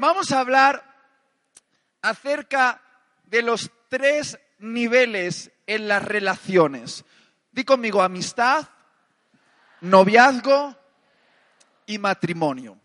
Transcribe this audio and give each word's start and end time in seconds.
vamos 0.00 0.32
a 0.32 0.40
hablar 0.40 0.82
acerca 2.02 2.82
de 3.24 3.42
los 3.42 3.70
tres 3.88 4.38
niveles 4.58 5.52
en 5.66 5.88
las 5.88 6.02
relaciones. 6.02 7.04
Di 7.52 7.64
conmigo 7.64 8.02
amistad, 8.02 8.66
noviazgo 9.82 10.76
y 11.86 11.98
matrimonio. 11.98 12.78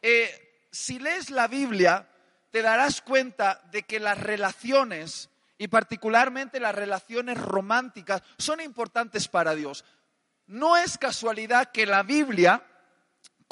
Eh, 0.00 0.66
si 0.70 0.98
lees 0.98 1.30
la 1.30 1.48
Biblia, 1.48 2.08
te 2.50 2.62
darás 2.62 3.02
cuenta 3.02 3.60
de 3.70 3.82
que 3.82 4.00
las 4.00 4.18
relaciones, 4.18 5.30
y 5.58 5.68
particularmente 5.68 6.60
las 6.60 6.74
relaciones 6.74 7.38
románticas, 7.38 8.22
son 8.38 8.60
importantes 8.60 9.28
para 9.28 9.54
Dios. 9.54 9.84
No 10.46 10.76
es 10.76 10.98
casualidad 10.98 11.70
que 11.70 11.86
la 11.86 12.02
Biblia 12.02 12.64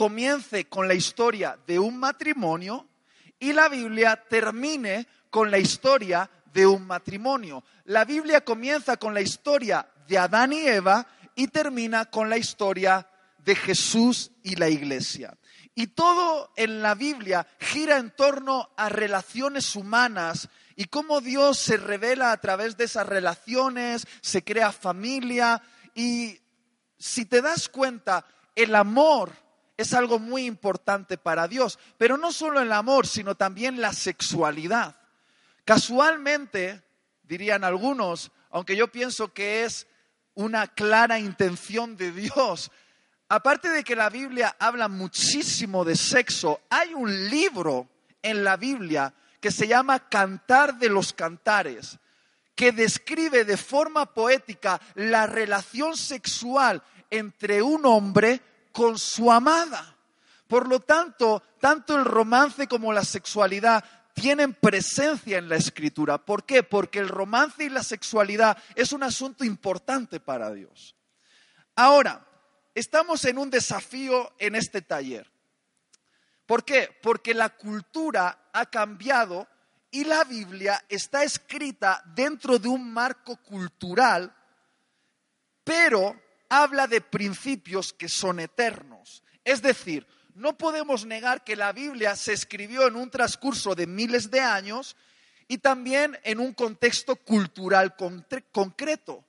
comience 0.00 0.66
con 0.66 0.88
la 0.88 0.94
historia 0.94 1.58
de 1.66 1.78
un 1.78 1.98
matrimonio 1.98 2.88
y 3.38 3.52
la 3.52 3.68
Biblia 3.68 4.16
termine 4.30 5.06
con 5.28 5.50
la 5.50 5.58
historia 5.58 6.30
de 6.54 6.66
un 6.66 6.86
matrimonio. 6.86 7.62
La 7.84 8.06
Biblia 8.06 8.42
comienza 8.42 8.96
con 8.96 9.12
la 9.12 9.20
historia 9.20 9.86
de 10.08 10.16
Adán 10.16 10.54
y 10.54 10.66
Eva 10.66 11.06
y 11.34 11.48
termina 11.48 12.06
con 12.06 12.30
la 12.30 12.38
historia 12.38 13.06
de 13.44 13.54
Jesús 13.54 14.30
y 14.42 14.56
la 14.56 14.70
iglesia. 14.70 15.36
Y 15.74 15.88
todo 15.88 16.50
en 16.56 16.80
la 16.80 16.94
Biblia 16.94 17.46
gira 17.58 17.98
en 17.98 18.10
torno 18.16 18.70
a 18.78 18.88
relaciones 18.88 19.76
humanas 19.76 20.48
y 20.76 20.86
cómo 20.86 21.20
Dios 21.20 21.58
se 21.58 21.76
revela 21.76 22.32
a 22.32 22.40
través 22.40 22.78
de 22.78 22.84
esas 22.84 23.06
relaciones, 23.06 24.06
se 24.22 24.42
crea 24.44 24.72
familia 24.72 25.60
y 25.94 26.40
si 26.96 27.26
te 27.26 27.42
das 27.42 27.68
cuenta, 27.68 28.24
el 28.54 28.74
amor 28.74 29.49
es 29.80 29.94
algo 29.94 30.18
muy 30.18 30.44
importante 30.44 31.16
para 31.16 31.48
Dios, 31.48 31.78
pero 31.96 32.18
no 32.18 32.32
solo 32.32 32.60
el 32.60 32.70
amor, 32.70 33.06
sino 33.06 33.34
también 33.34 33.80
la 33.80 33.94
sexualidad. 33.94 34.96
Casualmente, 35.64 36.82
dirían 37.22 37.64
algunos, 37.64 38.30
aunque 38.50 38.76
yo 38.76 38.92
pienso 38.92 39.32
que 39.32 39.64
es 39.64 39.86
una 40.34 40.66
clara 40.66 41.18
intención 41.18 41.96
de 41.96 42.12
Dios, 42.12 42.70
aparte 43.30 43.70
de 43.70 43.82
que 43.82 43.96
la 43.96 44.10
Biblia 44.10 44.54
habla 44.58 44.88
muchísimo 44.88 45.82
de 45.82 45.96
sexo, 45.96 46.60
hay 46.68 46.92
un 46.92 47.30
libro 47.30 47.88
en 48.20 48.44
la 48.44 48.58
Biblia 48.58 49.14
que 49.40 49.50
se 49.50 49.66
llama 49.66 50.10
Cantar 50.10 50.78
de 50.78 50.90
los 50.90 51.14
Cantares, 51.14 51.98
que 52.54 52.72
describe 52.72 53.46
de 53.46 53.56
forma 53.56 54.12
poética 54.12 54.78
la 54.94 55.26
relación 55.26 55.96
sexual 55.96 56.82
entre 57.08 57.62
un 57.62 57.86
hombre 57.86 58.42
con 58.72 58.98
su 58.98 59.30
amada. 59.30 59.96
Por 60.46 60.68
lo 60.68 60.80
tanto, 60.80 61.42
tanto 61.60 61.96
el 61.96 62.04
romance 62.04 62.66
como 62.66 62.92
la 62.92 63.04
sexualidad 63.04 63.84
tienen 64.14 64.54
presencia 64.54 65.38
en 65.38 65.48
la 65.48 65.56
escritura. 65.56 66.18
¿Por 66.18 66.44
qué? 66.44 66.62
Porque 66.62 66.98
el 66.98 67.08
romance 67.08 67.64
y 67.64 67.68
la 67.68 67.82
sexualidad 67.82 68.58
es 68.74 68.92
un 68.92 69.02
asunto 69.02 69.44
importante 69.44 70.20
para 70.20 70.52
Dios. 70.52 70.96
Ahora, 71.76 72.26
estamos 72.74 73.24
en 73.24 73.38
un 73.38 73.50
desafío 73.50 74.32
en 74.38 74.54
este 74.54 74.82
taller. 74.82 75.30
¿Por 76.46 76.64
qué? 76.64 76.90
Porque 77.00 77.32
la 77.32 77.50
cultura 77.50 78.50
ha 78.52 78.66
cambiado 78.66 79.46
y 79.90 80.04
la 80.04 80.24
Biblia 80.24 80.84
está 80.88 81.22
escrita 81.22 82.02
dentro 82.14 82.58
de 82.58 82.68
un 82.68 82.92
marco 82.92 83.36
cultural, 83.36 84.34
pero 85.64 86.20
habla 86.50 86.86
de 86.86 87.00
principios 87.00 87.94
que 87.94 88.08
son 88.08 88.40
eternos. 88.40 89.22
Es 89.44 89.62
decir, 89.62 90.06
no 90.34 90.58
podemos 90.58 91.06
negar 91.06 91.44
que 91.44 91.56
la 91.56 91.72
Biblia 91.72 92.14
se 92.16 92.34
escribió 92.34 92.86
en 92.86 92.96
un 92.96 93.10
transcurso 93.10 93.74
de 93.74 93.86
miles 93.86 94.30
de 94.30 94.40
años 94.40 94.96
y 95.48 95.58
también 95.58 96.18
en 96.24 96.40
un 96.40 96.52
contexto 96.52 97.16
cultural 97.16 97.96
concreto. 98.52 99.24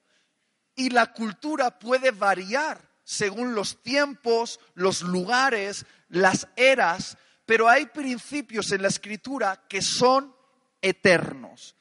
Y 0.75 0.89
la 0.89 1.13
cultura 1.13 1.79
puede 1.79 2.11
variar 2.11 2.91
según 3.03 3.55
los 3.55 3.81
tiempos, 3.81 4.59
los 4.73 5.01
lugares, 5.01 5.85
las 6.09 6.47
eras, 6.55 7.17
pero 7.45 7.67
hay 7.67 7.87
principios 7.87 8.71
en 8.71 8.81
la 8.81 8.87
escritura 8.87 9.65
que 9.67 9.81
son 9.81 10.33
eternos. 10.81 11.75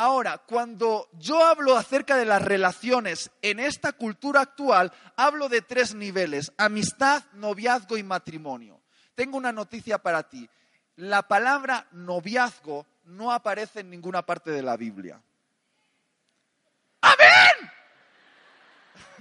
Ahora, 0.00 0.38
cuando 0.38 1.10
yo 1.18 1.44
hablo 1.44 1.76
acerca 1.76 2.16
de 2.16 2.24
las 2.24 2.40
relaciones 2.40 3.30
en 3.42 3.60
esta 3.60 3.92
cultura 3.92 4.40
actual, 4.40 4.90
hablo 5.14 5.50
de 5.50 5.60
tres 5.60 5.94
niveles, 5.94 6.54
amistad, 6.56 7.22
noviazgo 7.34 7.98
y 7.98 8.02
matrimonio. 8.02 8.80
Tengo 9.14 9.36
una 9.36 9.52
noticia 9.52 9.98
para 9.98 10.22
ti. 10.22 10.48
La 10.96 11.28
palabra 11.28 11.86
noviazgo 11.92 12.86
no 13.04 13.30
aparece 13.30 13.80
en 13.80 13.90
ninguna 13.90 14.24
parte 14.24 14.50
de 14.50 14.62
la 14.62 14.78
Biblia. 14.78 15.20
¡Amén! 17.02 17.70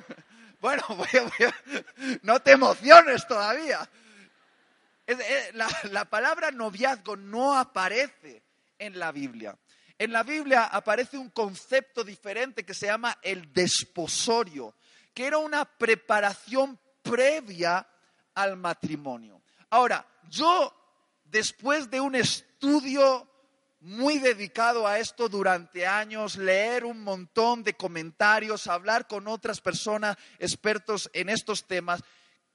Bueno, 0.62 0.84
no 2.22 2.42
te 2.42 2.52
emociones 2.52 3.28
todavía. 3.28 3.80
La, 5.54 5.68
la 5.92 6.06
palabra 6.06 6.52
noviazgo 6.52 7.18
no 7.18 7.58
aparece 7.58 8.44
en 8.78 8.98
la 8.98 9.12
Biblia. 9.12 9.58
En 10.00 10.14
la 10.14 10.24
Biblia 10.24 10.64
aparece 10.64 11.18
un 11.18 11.30
concepto 11.30 12.06
diferente 12.06 12.66
que 12.66 12.74
se 12.74 12.86
llama 12.86 13.18
el 13.22 13.52
desposorio, 13.52 14.74
que 15.14 15.28
era 15.28 15.38
una 15.38 15.66
preparación 15.66 16.80
previa 17.02 17.86
al 18.34 18.56
matrimonio. 18.56 19.42
Ahora, 19.70 20.08
yo, 20.30 20.74
después 21.26 21.92
de 21.92 22.00
un 22.00 22.16
estudio 22.16 23.28
muy 23.82 24.20
dedicado 24.20 24.88
a 24.88 25.00
esto 25.00 25.28
durante 25.28 25.86
años, 25.86 26.38
leer 26.38 26.86
un 26.86 27.04
montón 27.04 27.66
de 27.66 27.74
comentarios, 27.74 28.68
hablar 28.68 29.06
con 29.06 29.28
otras 29.28 29.60
personas 29.60 30.16
expertos 30.38 31.10
en 31.12 31.28
estos 31.28 31.68
temas, 31.68 32.02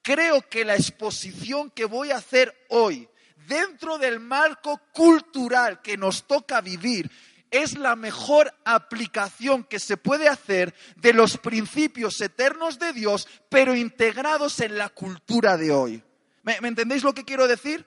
creo 0.00 0.48
que 0.48 0.64
la 0.64 0.76
exposición 0.76 1.70
que 1.70 1.84
voy 1.84 2.10
a 2.10 2.16
hacer 2.16 2.66
hoy, 2.70 3.06
dentro 3.46 3.98
del 3.98 4.18
marco 4.18 4.80
cultural 4.94 5.82
que 5.82 5.98
nos 5.98 6.26
toca 6.26 6.62
vivir, 6.62 7.10
es 7.50 7.78
la 7.78 7.96
mejor 7.96 8.52
aplicación 8.64 9.64
que 9.64 9.78
se 9.78 9.96
puede 9.96 10.28
hacer 10.28 10.74
de 10.96 11.12
los 11.12 11.38
principios 11.38 12.20
eternos 12.20 12.78
de 12.78 12.92
Dios, 12.92 13.28
pero 13.48 13.74
integrados 13.74 14.60
en 14.60 14.76
la 14.76 14.88
cultura 14.88 15.56
de 15.56 15.70
hoy. 15.70 16.02
¿Me, 16.42 16.56
entendéis 16.56 17.02
lo 17.02 17.14
que 17.14 17.24
quiero 17.24 17.48
decir? 17.48 17.86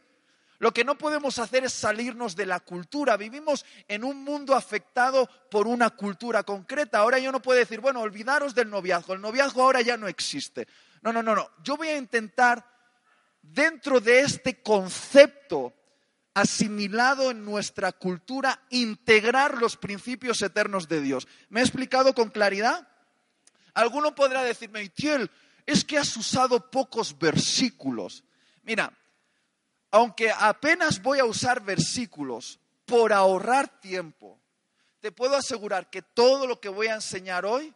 Lo 0.59 0.73
que 0.73 0.83
no 0.83 0.97
podemos 0.97 1.37
hacer 1.37 1.63
es 1.63 1.73
salirnos 1.73 2.35
de 2.35 2.47
la 2.47 2.59
cultura. 2.59 3.15
Vivimos 3.15 3.63
en 3.87 4.03
un 4.03 4.23
mundo 4.23 4.55
afectado 4.55 5.29
por 5.51 5.67
una 5.67 5.91
cultura 5.91 6.43
concreta. 6.43 6.97
Ahora 6.97 7.19
yo 7.19 7.31
no 7.31 7.41
puedo 7.41 7.59
decir, 7.59 7.79
bueno, 7.79 8.01
olvidaros 8.01 8.55
del 8.55 8.69
noviazgo. 8.69 9.13
El 9.13 9.21
noviazgo 9.21 9.61
ahora 9.61 9.81
ya 9.81 9.97
no 9.97 10.07
existe. 10.07 10.67
No, 11.03 11.13
no, 11.13 11.21
no, 11.21 11.35
no. 11.35 11.51
Yo 11.63 11.77
voy 11.77 11.89
a 11.89 11.97
intentar, 11.97 12.65
dentro 13.41 13.99
de 13.99 14.21
este 14.21 14.63
concepto 14.63 15.76
asimilado 16.37 17.31
en 17.31 17.43
nuestra 17.43 17.91
cultura, 17.91 18.61
integrar 18.69 19.57
los 19.57 19.75
principios 19.75 20.39
eternos 20.43 20.87
de 20.87 21.01
Dios. 21.01 21.27
¿Me 21.49 21.61
he 21.61 21.63
explicado 21.63 22.13
con 22.13 22.29
claridad? 22.29 22.87
Alguno 23.73 24.13
podrá 24.13 24.43
decirme, 24.43 24.83
Itiel, 24.83 25.31
es 25.65 25.83
que 25.83 25.97
has 25.97 26.15
usado 26.15 26.69
pocos 26.69 27.17
versículos. 27.17 28.23
Mira, 28.61 28.93
aunque 29.89 30.31
apenas 30.31 31.01
voy 31.01 31.17
a 31.17 31.25
usar 31.25 31.63
versículos 31.63 32.59
por 32.85 33.13
ahorrar 33.13 33.79
tiempo, 33.79 34.39
te 34.99 35.11
puedo 35.11 35.35
asegurar 35.35 35.89
que 35.89 36.03
todo 36.03 36.45
lo 36.45 36.61
que 36.61 36.69
voy 36.69 36.85
a 36.85 36.95
enseñar 36.95 37.47
hoy 37.47 37.73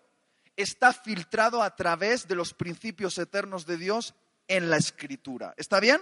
está 0.55 0.93
filtrado 0.93 1.63
a 1.63 1.75
través 1.75 2.27
de 2.27 2.35
los 2.35 2.53
principios 2.53 3.17
eternos 3.17 3.65
de 3.65 3.77
Dios 3.77 4.13
en 4.47 4.69
la 4.69 4.77
escritura. 4.77 5.55
¿Está 5.57 5.79
bien? 5.79 5.99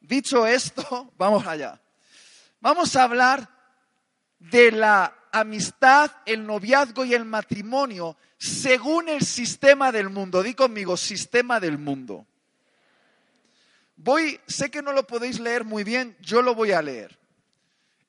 Dicho 0.00 0.46
esto, 0.46 1.12
vamos 1.18 1.46
allá. 1.46 1.80
Vamos 2.60 2.96
a 2.96 3.04
hablar 3.04 3.48
de 4.38 4.72
la 4.72 5.14
amistad, 5.32 6.10
el 6.26 6.46
noviazgo 6.46 7.04
y 7.04 7.14
el 7.14 7.24
matrimonio 7.24 8.16
según 8.38 9.08
el 9.08 9.22
sistema 9.22 9.92
del 9.92 10.10
mundo. 10.10 10.42
Di 10.42 10.54
conmigo, 10.54 10.96
sistema 10.96 11.60
del 11.60 11.78
mundo. 11.78 12.26
Voy, 13.96 14.40
sé 14.46 14.70
que 14.70 14.82
no 14.82 14.92
lo 14.92 15.06
podéis 15.06 15.40
leer 15.40 15.64
muy 15.64 15.82
bien, 15.82 16.16
yo 16.20 16.40
lo 16.40 16.54
voy 16.54 16.70
a 16.72 16.82
leer. 16.82 17.18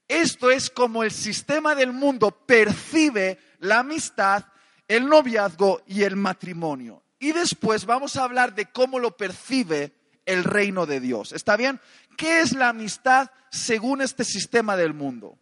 Esto 0.07 0.51
es 0.51 0.69
como 0.69 1.03
el 1.03 1.11
sistema 1.11 1.75
del 1.75 1.93
mundo 1.93 2.31
percibe 2.31 3.39
la 3.59 3.79
amistad, 3.79 4.45
el 4.87 5.07
noviazgo 5.07 5.81
y 5.87 6.03
el 6.03 6.15
matrimonio. 6.15 7.03
Y 7.19 7.31
después 7.31 7.85
vamos 7.85 8.15
a 8.15 8.23
hablar 8.23 8.55
de 8.55 8.65
cómo 8.67 8.97
lo 8.99 9.17
percibe 9.17 9.93
el 10.29 10.43
reino 10.43 10.85
de 10.85 10.99
Dios. 10.99 11.33
¿Está 11.33 11.57
bien? 11.57 11.79
¿Qué 12.15 12.41
es 12.41 12.53
la 12.53 12.69
amistad 12.69 13.31
según 13.51 14.01
este 14.01 14.23
sistema 14.23 14.77
del 14.77 14.93
mundo? 14.93 15.37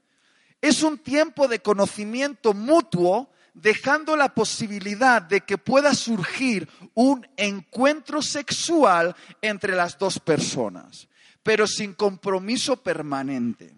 Es 0.62 0.82
un 0.82 0.98
tiempo 0.98 1.48
de 1.48 1.60
conocimiento 1.60 2.54
mutuo, 2.54 3.30
dejando 3.54 4.16
la 4.16 4.34
posibilidad 4.34 5.22
de 5.22 5.42
que 5.42 5.58
pueda 5.58 5.94
surgir 5.94 6.70
un 6.94 7.28
encuentro 7.38 8.22
sexual 8.22 9.16
entre 9.42 9.76
las 9.76 9.98
dos 9.98 10.20
personas. 10.20 11.08
pero 11.48 11.66
sin 11.66 11.94
compromiso 11.94 12.76
permanente. 12.84 13.74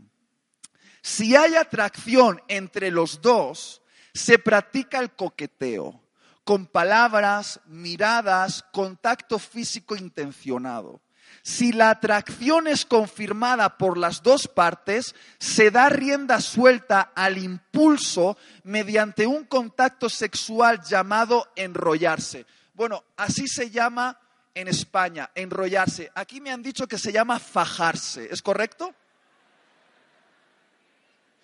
Si 1.03 1.35
hay 1.35 1.53
atracción 1.53 2.41
entre 2.47 2.89
los 2.89 3.21
dos, 3.21 3.83
se 4.11 4.39
practica 4.39 4.97
el 4.97 5.11
coqueteo, 5.11 6.01
con 6.49 6.65
palabras, 6.65 7.59
miradas, 7.67 8.65
contacto 8.71 9.37
físico 9.37 9.95
intencionado. 9.95 10.99
Si 11.43 11.71
la 11.71 11.91
atracción 11.91 12.65
es 12.65 12.87
confirmada 12.87 13.77
por 13.77 13.99
las 13.99 14.23
dos 14.23 14.47
partes, 14.47 15.13
se 15.37 15.69
da 15.69 15.89
rienda 15.89 16.41
suelta 16.41 17.11
al 17.13 17.37
impulso 17.37 18.35
mediante 18.63 19.27
un 19.27 19.43
contacto 19.43 20.09
sexual 20.09 20.81
llamado 20.83 21.51
enrollarse. 21.55 22.47
Bueno, 22.73 23.03
así 23.15 23.47
se 23.47 23.69
llama 23.69 24.19
en 24.55 24.69
España, 24.69 25.29
enrollarse. 25.35 26.11
Aquí 26.15 26.41
me 26.41 26.49
han 26.49 26.63
dicho 26.63 26.87
que 26.87 26.97
se 26.97 27.11
llama 27.11 27.37
fajarse, 27.37 28.27
¿es 28.31 28.41
correcto? 28.41 28.95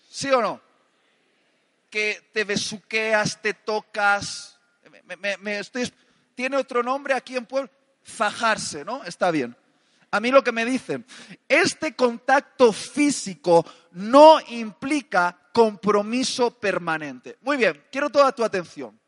¿Sí 0.10 0.31
o 0.31 0.42
no? 0.42 0.60
Que 1.92 2.28
te 2.34 2.44
besuqueas, 2.44 3.40
te 3.40 3.54
tocas. 3.54 4.55
Tiene 6.36 6.57
otro 6.57 6.84
nombre 6.84 7.13
aquí 7.13 7.36
en 7.36 7.46
Pueblo. 7.46 7.69
Fajarse, 8.04 8.86
¿no? 8.86 9.04
Está 9.04 9.31
bien. 9.31 9.56
A 10.12 10.19
mí 10.19 10.31
lo 10.31 10.44
que 10.44 10.52
me 10.52 10.66
dicen, 10.66 11.06
este 11.48 11.96
contacto 11.96 12.72
físico 12.72 13.66
no 13.92 14.40
implica 14.48 15.38
compromiso 15.52 16.52
permanente. 16.52 17.38
Muy 17.42 17.57
bien, 17.57 17.84
quiero 17.92 18.10
toda 18.10 18.31
tu 18.31 18.44
atención. 18.44 19.00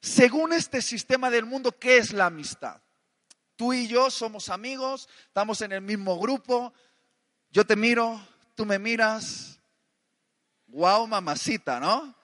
Según 0.00 0.52
este 0.52 0.80
sistema 0.80 1.30
del 1.30 1.44
mundo, 1.44 1.72
¿qué 1.78 1.98
es 1.98 2.12
la 2.12 2.26
amistad? 2.26 2.80
Tú 3.54 3.72
y 3.72 3.86
yo 3.86 4.10
somos 4.10 4.48
amigos, 4.48 5.08
estamos 5.26 5.60
en 5.60 5.72
el 5.72 5.82
mismo 5.82 6.18
grupo, 6.18 6.72
yo 7.50 7.66
te 7.66 7.76
miro, 7.76 8.20
tú 8.54 8.64
me 8.64 8.78
miras, 8.78 9.60
Guau, 10.72 11.06
mamacita, 11.06 11.80
¿no? 11.80 12.14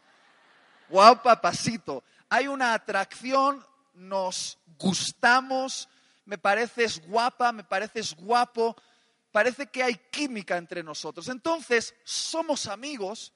Guau, 0.89 1.21
papacito. 1.21 2.05
Hay 2.29 2.49
una 2.49 2.75
atracción, 2.75 3.65
nos 3.95 4.59
gustamos, 4.79 5.89
me 6.25 6.39
pareces 6.39 7.01
guapa, 7.07 7.53
me 7.53 7.65
pareces 7.65 8.15
guapo, 8.15 8.77
parece 9.31 9.69
que 9.69 9.83
hay 9.83 9.95
química 10.11 10.57
entre 10.57 10.83
nosotros. 10.83 11.29
Entonces, 11.29 11.95
somos 12.05 12.67
amigos, 12.67 13.33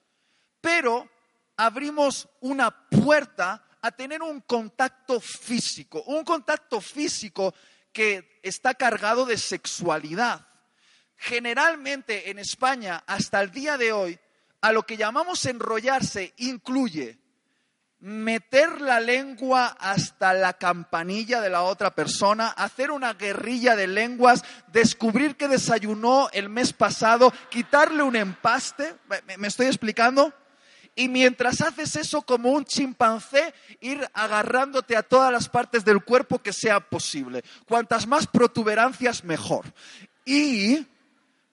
pero 0.59 1.09
abrimos 1.55 2.27
una 2.41 2.89
puerta 2.89 3.63
a 3.81 3.91
tener 3.91 4.21
un 4.21 4.41
contacto 4.41 5.19
físico, 5.19 6.03
un 6.03 6.23
contacto 6.23 6.81
físico 6.81 7.53
que 7.93 8.39
está 8.43 8.73
cargado 8.73 9.25
de 9.25 9.37
sexualidad. 9.37 10.47
Generalmente 11.15 12.29
en 12.29 12.39
España, 12.39 13.03
hasta 13.07 13.41
el 13.41 13.51
día 13.51 13.77
de 13.77 13.91
hoy, 13.91 14.19
a 14.61 14.71
lo 14.71 14.85
que 14.85 14.97
llamamos 14.97 15.45
enrollarse 15.45 16.33
incluye 16.37 17.20
meter 18.01 18.81
la 18.81 18.99
lengua 18.99 19.67
hasta 19.79 20.33
la 20.33 20.53
campanilla 20.53 21.39
de 21.39 21.51
la 21.51 21.61
otra 21.61 21.93
persona, 21.93 22.47
hacer 22.47 22.91
una 22.91 23.13
guerrilla 23.13 23.75
de 23.75 23.87
lenguas, 23.87 24.43
descubrir 24.71 25.35
que 25.35 25.47
desayunó 25.47 26.27
el 26.33 26.49
mes 26.49 26.73
pasado, 26.73 27.31
quitarle 27.49 28.01
un 28.01 28.15
empaste, 28.15 28.95
¿me, 29.37 29.47
estoy 29.47 29.67
explicando? 29.67 30.33
Y 30.95 31.07
mientras 31.07 31.61
haces 31.61 31.95
eso 31.95 32.23
como 32.23 32.51
un 32.51 32.65
chimpancé, 32.65 33.53
ir 33.79 34.05
agarrándote 34.13 34.97
a 34.97 35.03
todas 35.03 35.31
las 35.31 35.47
partes 35.47 35.85
del 35.85 36.03
cuerpo 36.03 36.39
que 36.39 36.51
sea 36.51 36.79
posible. 36.81 37.43
Cuantas 37.65 38.07
más 38.07 38.27
protuberancias, 38.27 39.23
mejor. 39.23 39.65
Y 40.25 40.85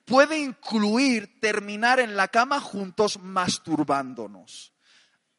puede 0.03 0.39
incluir 0.39 1.39
terminar 1.39 1.99
en 1.99 2.17
la 2.17 2.27
cama 2.27 2.59
juntos 2.59 3.19
masturbándonos. 3.19 4.73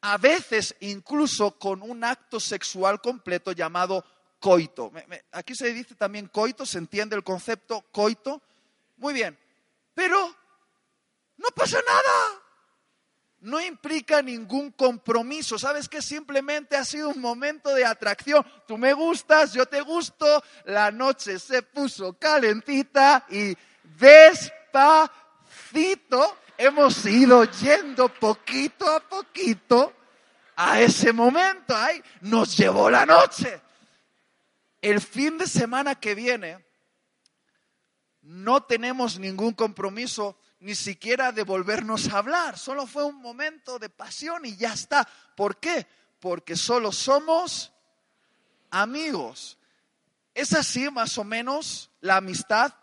A 0.03 0.17
veces 0.19 0.75
incluso 0.81 1.59
con 1.59 1.83
un 1.83 2.05
acto 2.05 2.41
sexual 2.41 3.01
completo 3.01 3.53
llamado 3.53 4.05
coito. 4.39 4.91
Aquí 5.33 5.55
se 5.55 5.73
dice 5.73 5.95
también 5.95 6.29
coito, 6.29 6.65
se 6.65 6.79
entiende 6.79 7.15
el 7.15 7.23
concepto 7.23 7.85
coito. 7.93 8.41
Muy 8.97 9.13
bien, 9.15 9.39
pero 9.95 10.35
no 11.37 11.49
pasa 11.55 11.79
nada. 11.87 12.41
No 13.41 13.61
implica 13.61 14.21
ningún 14.21 14.71
compromiso. 14.73 15.59
¿Sabes 15.59 15.89
que 15.89 16.03
Simplemente 16.03 16.77
ha 16.77 16.85
sido 16.85 17.09
un 17.09 17.21
momento 17.21 17.75
de 17.75 17.87
atracción. 17.87 18.45
Tú 18.67 18.77
me 18.77 18.93
gustas, 18.93 19.55
yo 19.55 19.65
te 19.65 19.81
gusto. 19.81 20.43
La 20.65 20.91
noche 20.91 21.39
se 21.39 21.63
puso 21.63 22.13
calentita 22.15 23.25
y 23.31 23.57
despacito 23.99 25.17
hemos 26.61 27.07
ido 27.07 27.45
yendo 27.45 28.13
poquito 28.13 28.87
a 28.91 29.01
poquito 29.01 29.95
a 30.57 30.79
ese 30.79 31.11
momento. 31.11 31.75
Ay, 31.75 32.03
nos 32.21 32.55
llevó 32.55 32.91
la 32.91 33.07
noche. 33.07 33.63
El 34.83 35.01
fin 35.01 35.39
de 35.39 35.47
semana 35.47 35.95
que 35.95 36.15
viene 36.15 36.63
no 38.21 38.63
tenemos 38.63 39.19
ningún 39.19 39.55
compromiso 39.55 40.39
ni 40.61 40.75
siquiera 40.75 41.33
de 41.33 41.45
volvernos 41.45 42.13
a 42.13 42.19
hablar. 42.19 42.59
Solo 42.59 42.87
fue 42.87 43.05
un 43.05 43.17
momento 43.17 43.79
de 43.79 43.89
pasión 43.89 44.45
y 44.45 44.55
ya 44.57 44.75
está. 44.75 45.09
¿Por 45.35 45.57
qué? 45.57 45.87
Porque 46.21 46.57
solo 46.57 46.93
somos 46.93 47.73
amigos. 48.71 49.57
¿Es 50.35 50.53
así 50.53 50.91
más 50.91 51.17
o 51.17 51.25
menos 51.25 51.91
la 52.03 52.17
amistad 52.17 52.75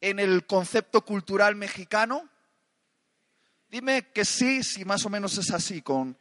en 0.00 0.18
el 0.18 0.46
concepto 0.46 1.04
cultural 1.04 1.54
mexicano? 1.54 2.30
Dime 3.74 4.06
que 4.12 4.24
sí, 4.24 4.62
si 4.62 4.84
más 4.84 5.04
o 5.04 5.10
menos 5.10 5.36
es 5.36 5.50
así 5.50 5.82
con... 5.82 6.16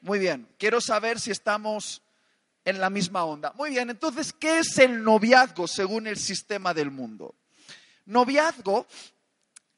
Muy 0.00 0.18
bien, 0.18 0.48
quiero 0.58 0.80
saber 0.80 1.20
si 1.20 1.30
estamos 1.30 2.00
en 2.64 2.80
la 2.80 2.88
misma 2.88 3.22
onda. 3.24 3.52
Muy 3.54 3.68
bien, 3.68 3.90
entonces, 3.90 4.32
¿qué 4.32 4.60
es 4.60 4.78
el 4.78 5.04
noviazgo 5.04 5.68
según 5.68 6.06
el 6.06 6.16
sistema 6.16 6.72
del 6.72 6.90
mundo? 6.90 7.34
Noviazgo 8.06 8.86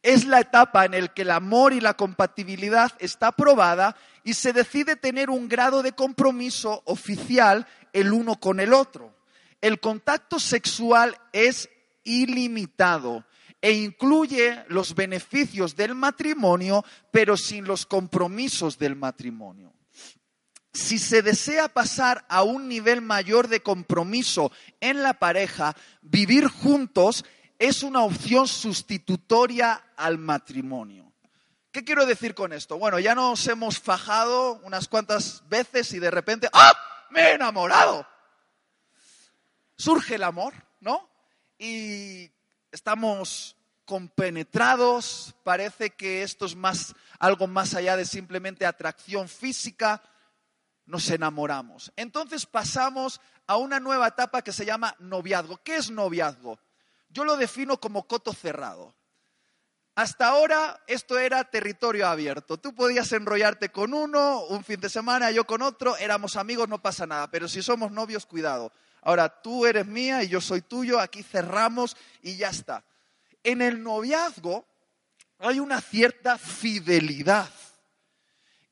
es 0.00 0.26
la 0.26 0.38
etapa 0.38 0.84
en 0.84 0.92
la 0.92 1.08
que 1.08 1.22
el 1.22 1.32
amor 1.32 1.72
y 1.72 1.80
la 1.80 1.94
compatibilidad 1.94 2.92
está 3.00 3.32
probada 3.32 3.96
y 4.22 4.34
se 4.34 4.52
decide 4.52 4.94
tener 4.94 5.28
un 5.28 5.48
grado 5.48 5.82
de 5.82 5.90
compromiso 5.90 6.82
oficial 6.84 7.66
el 7.92 8.12
uno 8.12 8.38
con 8.38 8.60
el 8.60 8.72
otro. 8.72 9.12
El 9.60 9.80
contacto 9.80 10.38
sexual 10.38 11.18
es 11.32 11.68
ilimitado 12.04 13.24
e 13.66 13.72
incluye 13.72 14.64
los 14.68 14.94
beneficios 14.94 15.74
del 15.74 15.96
matrimonio, 15.96 16.84
pero 17.10 17.36
sin 17.36 17.64
los 17.64 17.84
compromisos 17.84 18.78
del 18.78 18.94
matrimonio. 18.94 19.74
Si 20.72 21.00
se 21.00 21.20
desea 21.20 21.66
pasar 21.66 22.24
a 22.28 22.44
un 22.44 22.68
nivel 22.68 23.02
mayor 23.02 23.48
de 23.48 23.64
compromiso 23.64 24.52
en 24.78 25.02
la 25.02 25.14
pareja, 25.14 25.74
vivir 26.00 26.46
juntos 26.46 27.24
es 27.58 27.82
una 27.82 28.04
opción 28.04 28.46
sustitutoria 28.46 29.82
al 29.96 30.18
matrimonio. 30.18 31.12
¿Qué 31.72 31.82
quiero 31.82 32.06
decir 32.06 32.36
con 32.36 32.52
esto? 32.52 32.78
Bueno, 32.78 33.00
ya 33.00 33.16
nos 33.16 33.44
hemos 33.48 33.80
fajado 33.80 34.60
unas 34.62 34.86
cuantas 34.86 35.42
veces 35.48 35.92
y 35.92 35.98
de 35.98 36.12
repente, 36.12 36.48
¡ah! 36.52 36.72
Me 37.10 37.22
he 37.22 37.32
enamorado. 37.32 38.06
Surge 39.76 40.14
el 40.14 40.22
amor, 40.22 40.54
¿no? 40.78 41.10
y 41.58 42.30
estamos 42.70 43.55
compenetrados, 43.86 45.34
parece 45.44 45.90
que 45.90 46.22
esto 46.22 46.44
es 46.44 46.56
más, 46.56 46.94
algo 47.18 47.46
más 47.46 47.74
allá 47.74 47.96
de 47.96 48.04
simplemente 48.04 48.66
atracción 48.66 49.28
física, 49.28 50.02
nos 50.84 51.08
enamoramos. 51.08 51.92
Entonces 51.96 52.44
pasamos 52.44 53.20
a 53.46 53.56
una 53.56 53.80
nueva 53.80 54.08
etapa 54.08 54.42
que 54.42 54.52
se 54.52 54.66
llama 54.66 54.94
noviazgo. 54.98 55.58
¿Qué 55.62 55.76
es 55.76 55.90
noviazgo? 55.90 56.58
Yo 57.08 57.24
lo 57.24 57.36
defino 57.36 57.80
como 57.80 58.06
coto 58.06 58.32
cerrado. 58.32 58.94
Hasta 59.94 60.26
ahora 60.26 60.82
esto 60.86 61.18
era 61.18 61.42
territorio 61.44 62.06
abierto. 62.06 62.58
Tú 62.58 62.74
podías 62.74 63.10
enrollarte 63.12 63.70
con 63.70 63.94
uno, 63.94 64.44
un 64.44 64.62
fin 64.62 64.78
de 64.78 64.90
semana, 64.90 65.30
yo 65.30 65.46
con 65.46 65.62
otro, 65.62 65.96
éramos 65.96 66.36
amigos, 66.36 66.68
no 66.68 66.82
pasa 66.82 67.06
nada. 67.06 67.30
Pero 67.30 67.48
si 67.48 67.62
somos 67.62 67.92
novios, 67.92 68.26
cuidado. 68.26 68.72
Ahora 69.00 69.40
tú 69.40 69.64
eres 69.64 69.86
mía 69.86 70.22
y 70.22 70.28
yo 70.28 70.40
soy 70.40 70.60
tuyo, 70.60 71.00
aquí 71.00 71.22
cerramos 71.22 71.96
y 72.20 72.36
ya 72.36 72.50
está. 72.50 72.84
En 73.46 73.62
el 73.62 73.80
noviazgo 73.80 74.66
hay 75.38 75.60
una 75.60 75.80
cierta 75.80 76.36
fidelidad. 76.36 77.48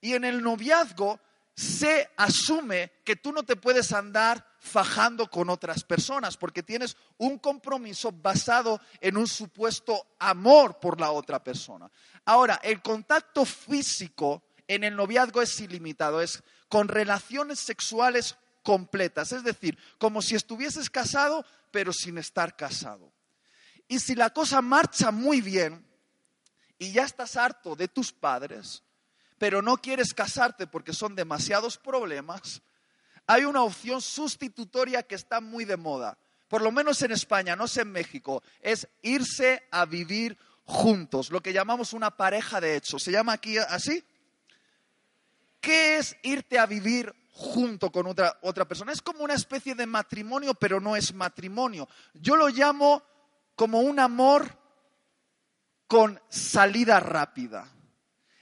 Y 0.00 0.14
en 0.14 0.24
el 0.24 0.42
noviazgo 0.42 1.20
se 1.54 2.10
asume 2.16 2.90
que 3.04 3.14
tú 3.14 3.30
no 3.30 3.44
te 3.44 3.54
puedes 3.54 3.92
andar 3.92 4.44
fajando 4.58 5.30
con 5.30 5.48
otras 5.48 5.84
personas 5.84 6.36
porque 6.36 6.64
tienes 6.64 6.96
un 7.18 7.38
compromiso 7.38 8.10
basado 8.10 8.80
en 9.00 9.16
un 9.16 9.28
supuesto 9.28 10.08
amor 10.18 10.80
por 10.80 11.00
la 11.00 11.12
otra 11.12 11.44
persona. 11.44 11.88
Ahora, 12.24 12.58
el 12.64 12.82
contacto 12.82 13.44
físico 13.44 14.42
en 14.66 14.82
el 14.82 14.96
noviazgo 14.96 15.40
es 15.40 15.60
ilimitado, 15.60 16.20
es 16.20 16.42
con 16.68 16.88
relaciones 16.88 17.60
sexuales 17.60 18.34
completas, 18.64 19.30
es 19.30 19.44
decir, 19.44 19.78
como 19.98 20.20
si 20.20 20.34
estuvieses 20.34 20.90
casado, 20.90 21.46
pero 21.70 21.92
sin 21.92 22.18
estar 22.18 22.56
casado. 22.56 23.13
Y 23.88 23.98
si 23.98 24.14
la 24.14 24.30
cosa 24.30 24.62
marcha 24.62 25.10
muy 25.10 25.40
bien 25.40 25.86
y 26.78 26.92
ya 26.92 27.04
estás 27.04 27.36
harto 27.36 27.76
de 27.76 27.88
tus 27.88 28.12
padres, 28.12 28.82
pero 29.38 29.62
no 29.62 29.76
quieres 29.76 30.14
casarte 30.14 30.66
porque 30.66 30.92
son 30.92 31.14
demasiados 31.14 31.76
problemas, 31.76 32.62
hay 33.26 33.44
una 33.44 33.62
opción 33.62 34.00
sustitutoria 34.00 35.02
que 35.02 35.14
está 35.14 35.40
muy 35.40 35.64
de 35.64 35.76
moda, 35.76 36.18
por 36.48 36.62
lo 36.62 36.70
menos 36.70 37.00
en 37.02 37.12
España, 37.12 37.56
no 37.56 37.66
sé 37.66 37.82
en 37.82 37.92
México, 37.92 38.42
es 38.60 38.88
irse 39.02 39.66
a 39.70 39.86
vivir 39.86 40.38
juntos, 40.64 41.30
lo 41.30 41.42
que 41.42 41.52
llamamos 41.52 41.92
una 41.92 42.16
pareja 42.16 42.60
de 42.60 42.76
hecho. 42.76 42.98
¿Se 42.98 43.12
llama 43.12 43.32
aquí 43.32 43.58
así? 43.58 44.04
¿Qué 45.60 45.96
es 45.96 46.16
irte 46.22 46.58
a 46.58 46.66
vivir 46.66 47.14
junto 47.32 47.90
con 47.90 48.06
otra, 48.06 48.38
otra 48.42 48.66
persona? 48.66 48.92
Es 48.92 49.02
como 49.02 49.24
una 49.24 49.34
especie 49.34 49.74
de 49.74 49.86
matrimonio, 49.86 50.54
pero 50.54 50.80
no 50.80 50.94
es 50.96 51.14
matrimonio. 51.14 51.88
Yo 52.14 52.36
lo 52.36 52.48
llamo 52.48 53.02
como 53.56 53.80
un 53.80 53.98
amor 53.98 54.58
con 55.86 56.20
salida 56.28 57.00
rápida. 57.00 57.68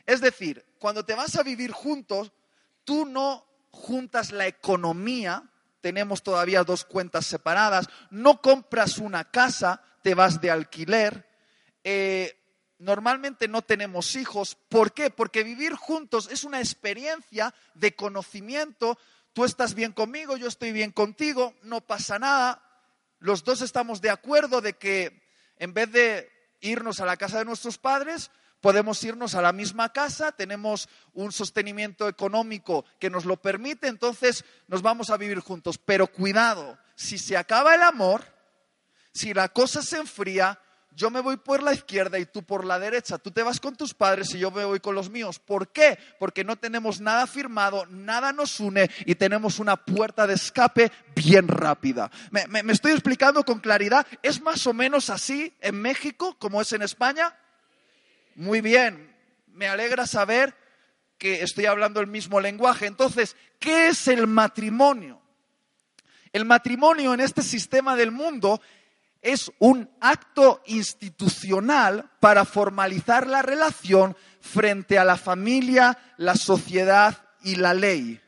Es 0.06 0.20
decir, 0.20 0.64
cuando 0.78 1.04
te 1.04 1.14
vas 1.14 1.36
a 1.36 1.42
vivir 1.42 1.72
juntos, 1.72 2.32
tú 2.84 3.06
no 3.06 3.46
juntas 3.70 4.32
la 4.32 4.46
economía, 4.46 5.44
tenemos 5.80 6.22
todavía 6.22 6.64
dos 6.64 6.84
cuentas 6.84 7.26
separadas, 7.26 7.88
no 8.10 8.40
compras 8.40 8.98
una 8.98 9.30
casa, 9.30 9.82
te 10.02 10.14
vas 10.14 10.40
de 10.40 10.50
alquiler. 10.50 11.28
Eh, 11.84 12.38
normalmente 12.78 13.48
no 13.48 13.62
tenemos 13.62 14.16
hijos. 14.16 14.56
¿Por 14.68 14.92
qué? 14.92 15.10
Porque 15.10 15.44
vivir 15.44 15.74
juntos 15.74 16.28
es 16.30 16.44
una 16.44 16.60
experiencia 16.60 17.54
de 17.74 17.94
conocimiento. 17.94 18.98
Tú 19.32 19.44
estás 19.44 19.74
bien 19.74 19.92
conmigo, 19.92 20.36
yo 20.36 20.48
estoy 20.48 20.72
bien 20.72 20.92
contigo, 20.92 21.54
no 21.62 21.80
pasa 21.80 22.18
nada. 22.18 22.62
Los 23.22 23.44
dos 23.44 23.62
estamos 23.62 24.00
de 24.00 24.10
acuerdo 24.10 24.60
de 24.60 24.72
que 24.72 25.22
en 25.56 25.72
vez 25.72 25.92
de 25.92 26.28
irnos 26.60 26.98
a 26.98 27.06
la 27.06 27.16
casa 27.16 27.38
de 27.38 27.44
nuestros 27.44 27.78
padres, 27.78 28.32
podemos 28.60 29.02
irnos 29.04 29.36
a 29.36 29.42
la 29.42 29.52
misma 29.52 29.92
casa, 29.92 30.32
tenemos 30.32 30.88
un 31.12 31.30
sostenimiento 31.30 32.08
económico 32.08 32.84
que 32.98 33.10
nos 33.10 33.24
lo 33.24 33.36
permite, 33.36 33.86
entonces 33.86 34.44
nos 34.66 34.82
vamos 34.82 35.10
a 35.10 35.16
vivir 35.16 35.38
juntos. 35.38 35.78
Pero 35.78 36.08
cuidado, 36.08 36.76
si 36.96 37.16
se 37.16 37.36
acaba 37.36 37.76
el 37.76 37.82
amor, 37.82 38.24
si 39.12 39.32
la 39.32 39.50
cosa 39.50 39.82
se 39.82 39.98
enfría, 39.98 40.58
yo 40.94 41.10
me 41.10 41.20
voy 41.20 41.36
por 41.36 41.62
la 41.62 41.72
izquierda 41.72 42.18
y 42.18 42.26
tú 42.26 42.42
por 42.42 42.64
la 42.64 42.78
derecha. 42.78 43.18
Tú 43.18 43.30
te 43.30 43.42
vas 43.42 43.60
con 43.60 43.76
tus 43.76 43.94
padres 43.94 44.34
y 44.34 44.38
yo 44.38 44.50
me 44.50 44.64
voy 44.64 44.80
con 44.80 44.94
los 44.94 45.10
míos. 45.10 45.38
¿Por 45.38 45.68
qué? 45.68 45.98
Porque 46.18 46.44
no 46.44 46.56
tenemos 46.56 47.00
nada 47.00 47.26
firmado, 47.26 47.86
nada 47.86 48.32
nos 48.32 48.60
une 48.60 48.90
y 49.06 49.14
tenemos 49.14 49.58
una 49.58 49.76
puerta 49.76 50.26
de 50.26 50.34
escape 50.34 50.92
bien 51.14 51.48
rápida. 51.48 52.10
¿Me, 52.30 52.46
me 52.62 52.72
estoy 52.72 52.92
explicando 52.92 53.44
con 53.44 53.60
claridad? 53.60 54.06
¿Es 54.22 54.40
más 54.40 54.66
o 54.66 54.72
menos 54.72 55.10
así 55.10 55.54
en 55.60 55.80
México 55.80 56.36
como 56.38 56.60
es 56.60 56.72
en 56.72 56.82
España? 56.82 57.34
Muy 58.34 58.60
bien, 58.60 59.14
me 59.48 59.68
alegra 59.68 60.06
saber 60.06 60.54
que 61.18 61.42
estoy 61.42 61.66
hablando 61.66 62.00
el 62.00 62.06
mismo 62.06 62.40
lenguaje. 62.40 62.86
Entonces, 62.86 63.36
¿qué 63.58 63.88
es 63.88 64.08
el 64.08 64.26
matrimonio? 64.26 65.20
El 66.32 66.44
matrimonio 66.44 67.14
en 67.14 67.20
este 67.20 67.42
sistema 67.42 67.94
del 67.94 68.10
mundo 68.10 68.60
es 69.22 69.50
un 69.58 69.88
acto 70.00 70.60
institucional 70.66 72.10
para 72.20 72.44
formalizar 72.44 73.26
la 73.26 73.40
relación 73.40 74.16
frente 74.40 74.98
a 74.98 75.04
la 75.04 75.16
familia, 75.16 75.96
la 76.18 76.34
sociedad 76.34 77.24
y 77.42 77.56
la 77.56 77.72
ley. 77.72 78.20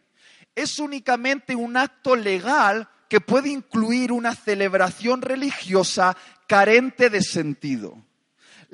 Es 0.55 0.79
únicamente 0.79 1.55
un 1.55 1.77
acto 1.77 2.17
legal 2.17 2.89
que 3.09 3.21
puede 3.21 3.51
incluir 3.51 4.13
una 4.13 4.35
celebración 4.35 5.21
religiosa 5.21 6.17
carente 6.47 7.11
de 7.11 7.23
sentido 7.23 8.05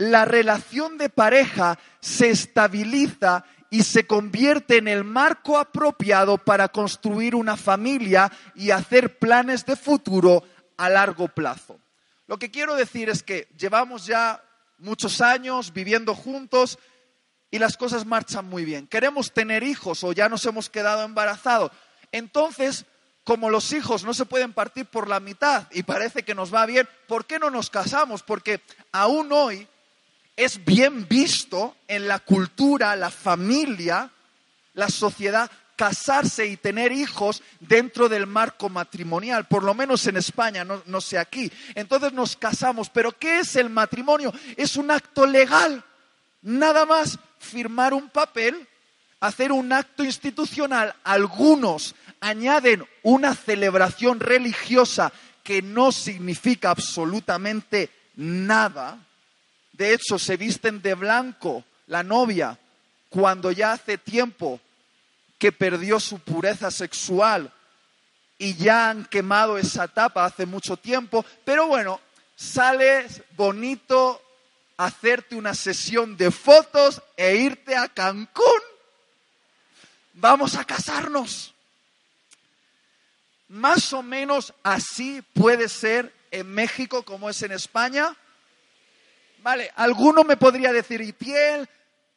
la 0.01 0.25
relación 0.25 0.97
de 0.97 1.11
pareja 1.11 1.79
se 2.01 2.31
estabiliza 2.31 3.45
y 3.69 3.83
se 3.83 4.07
convierte 4.07 4.79
en 4.79 4.89
el 4.89 5.05
marco 5.05 5.59
apropiado 5.59 6.39
para 6.39 6.69
construir 6.69 7.35
una 7.35 7.55
familia 7.55 8.33
y 8.55 8.71
hacer 8.71 9.19
planes 9.19 9.67
de 9.67 9.77
futuro 9.77 10.43
a 10.79 10.89
largo 10.89 11.29
plazo. 11.29 11.79
Lo 12.31 12.39
que 12.39 12.53
quiero 12.53 12.77
decir 12.77 13.11
es 13.11 13.25
que 13.25 13.49
llevamos 13.59 14.07
ya 14.07 14.41
muchos 14.79 15.21
años 15.21 15.73
viviendo 15.73 16.15
juntos 16.15 16.79
y 17.51 17.59
las 17.59 17.77
cosas 17.77 18.07
marchan 18.07 18.49
muy 18.49 18.65
bien. 18.65 18.87
Queremos 18.87 19.33
tener 19.33 19.65
hijos 19.65 20.05
o 20.05 20.13
ya 20.13 20.29
nos 20.29 20.47
hemos 20.47 20.71
quedado 20.71 21.03
embarazados. 21.03 21.73
Entonces, 22.13 22.87
como 23.25 23.51
los 23.51 23.73
hijos 23.73 24.05
no 24.05 24.15
se 24.15 24.27
pueden 24.27 24.53
partir 24.53 24.87
por 24.87 25.09
la 25.09 25.19
mitad 25.19 25.67
y 25.73 25.83
parece 25.83 26.23
que 26.23 26.37
nos 26.37 26.55
va 26.55 26.67
bien, 26.67 26.89
¿por 27.09 27.27
qué 27.27 27.41
no 27.41 27.51
nos 27.51 27.69
casamos? 27.69 28.23
Porque 28.23 28.61
aún 28.93 29.33
hoy 29.33 29.67
es 30.37 30.65
bien 30.65 31.09
visto 31.09 31.75
en 31.89 32.07
la 32.07 32.21
cultura, 32.21 32.95
la 32.95 33.11
familia, 33.11 34.09
la 34.75 34.89
sociedad, 34.89 35.51
casarse 35.81 36.45
y 36.45 36.59
tener 36.59 36.93
hijos 36.93 37.43
dentro 37.59 38.11
del 38.11 38.27
marco 38.27 38.69
matrimonial, 38.69 39.47
por 39.47 39.63
lo 39.63 39.73
menos 39.73 40.07
en 40.07 40.19
España, 40.19 40.63
no, 40.63 41.01
sé 41.01 41.17
aquí. 41.17 41.51
Entonces 41.75 42.13
nos 42.13 42.37
casamos, 42.37 42.91
pero 42.91 43.13
¿qué 43.13 43.39
es 43.39 43.57
el 43.57 43.71
matrimonio? 43.71 44.31
Es 44.59 44.77
un 44.77 44.91
acto 44.91 45.25
legal, 45.25 45.83
nada 46.43 46.85
más 46.85 47.19
firmar 47.39 47.95
un 47.95 48.11
papel, 48.11 48.69
hacer 49.21 49.53
un 49.53 49.73
acto 49.73 50.05
institucional. 50.05 50.95
Algunos 51.03 51.95
añaden 52.21 52.87
una 53.03 53.35
celebración 53.35 54.21
religiosa 54.21 55.11
que 55.43 55.63
no 55.63 55.93
significa 55.93 56.69
absolutamente 56.69 57.89
nada 58.17 58.99
de 59.81 59.95
hecho, 59.95 60.19
se 60.19 60.37
visten 60.37 60.83
de 60.83 60.93
blanco 60.93 61.65
la 61.87 62.03
novia 62.03 62.59
cuando 63.09 63.51
ya 63.51 63.73
hace 63.73 63.97
tiempo 63.97 64.61
que 65.41 65.51
perdió 65.53 65.99
su 65.99 66.19
pureza 66.19 66.71
sexual 66.71 67.51
y 68.39 68.55
ya 68.57 68.91
han 68.91 69.07
quemado 69.07 69.57
esa 69.57 69.85
etapa 69.85 70.27
hace 70.27 70.45
mucho 70.45 70.77
tiempo. 70.77 71.25
Pero 71.45 71.67
bueno, 71.67 71.99
sale 72.37 73.07
bonito 73.37 74.23
hacerte 74.77 75.35
una 75.35 75.55
sesión 75.55 76.17
de 76.19 76.31
fotos 76.31 77.03
e 77.17 77.37
irte 77.37 77.75
a 77.75 77.89
Cancún. 77.89 78.61
Vamos 80.13 80.57
a 80.57 80.65
casarnos. 80.65 81.55
Más 83.49 83.95
o 83.95 84.03
menos 84.03 84.53
así 84.63 85.23
puede 85.33 85.71
ser 85.71 86.15
en 86.31 86.53
México 86.53 87.03
como 87.03 87.31
es 87.31 87.41
en 87.43 87.53
España. 87.53 88.15
Vale, 89.39 89.73
alguno 89.75 90.23
me 90.23 90.37
podría 90.37 90.71
decir, 90.71 91.01
y 91.01 91.13
piel, 91.15 91.67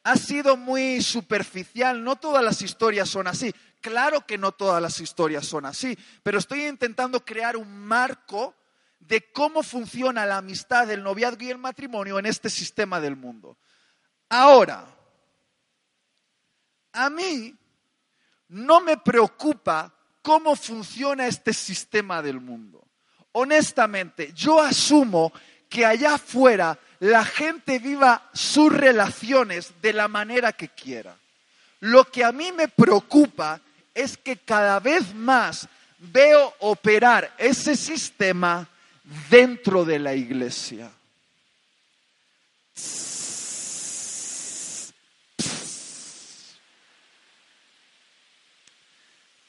ha 0.04 0.16
sido 0.16 0.56
muy 0.56 1.00
superficial, 1.02 2.04
no 2.04 2.16
todas 2.16 2.44
las 2.44 2.60
historias 2.60 3.08
son 3.08 3.26
así. 3.26 3.52
Claro 3.80 4.26
que 4.26 4.38
no 4.38 4.52
todas 4.52 4.80
las 4.80 5.00
historias 5.00 5.46
son 5.46 5.64
así, 5.64 5.98
pero 6.22 6.38
estoy 6.38 6.66
intentando 6.66 7.24
crear 7.24 7.56
un 7.56 7.78
marco 7.86 8.54
de 9.00 9.32
cómo 9.32 9.62
funciona 9.62 10.26
la 10.26 10.38
amistad, 10.38 10.90
el 10.90 11.02
noviazgo 11.02 11.44
y 11.44 11.50
el 11.50 11.58
matrimonio 11.58 12.18
en 12.18 12.26
este 12.26 12.50
sistema 12.50 13.00
del 13.00 13.16
mundo. 13.16 13.56
Ahora, 14.28 14.86
a 16.92 17.10
mí 17.10 17.54
no 18.48 18.80
me 18.80 18.98
preocupa 18.98 19.92
cómo 20.22 20.54
funciona 20.54 21.26
este 21.26 21.52
sistema 21.52 22.22
del 22.22 22.40
mundo. 22.40 22.86
Honestamente, 23.32 24.32
yo 24.34 24.60
asumo 24.60 25.32
que 25.68 25.84
allá 25.84 26.14
afuera 26.14 26.78
la 27.04 27.22
gente 27.22 27.78
viva 27.78 28.30
sus 28.32 28.72
relaciones 28.72 29.74
de 29.82 29.92
la 29.92 30.08
manera 30.08 30.54
que 30.54 30.70
quiera. 30.70 31.14
Lo 31.80 32.10
que 32.10 32.24
a 32.24 32.32
mí 32.32 32.50
me 32.50 32.68
preocupa 32.68 33.60
es 33.92 34.16
que 34.16 34.38
cada 34.38 34.80
vez 34.80 35.14
más 35.14 35.68
veo 35.98 36.54
operar 36.60 37.30
ese 37.36 37.76
sistema 37.76 38.66
dentro 39.28 39.84
de 39.84 39.98
la 39.98 40.14
iglesia. 40.14 40.90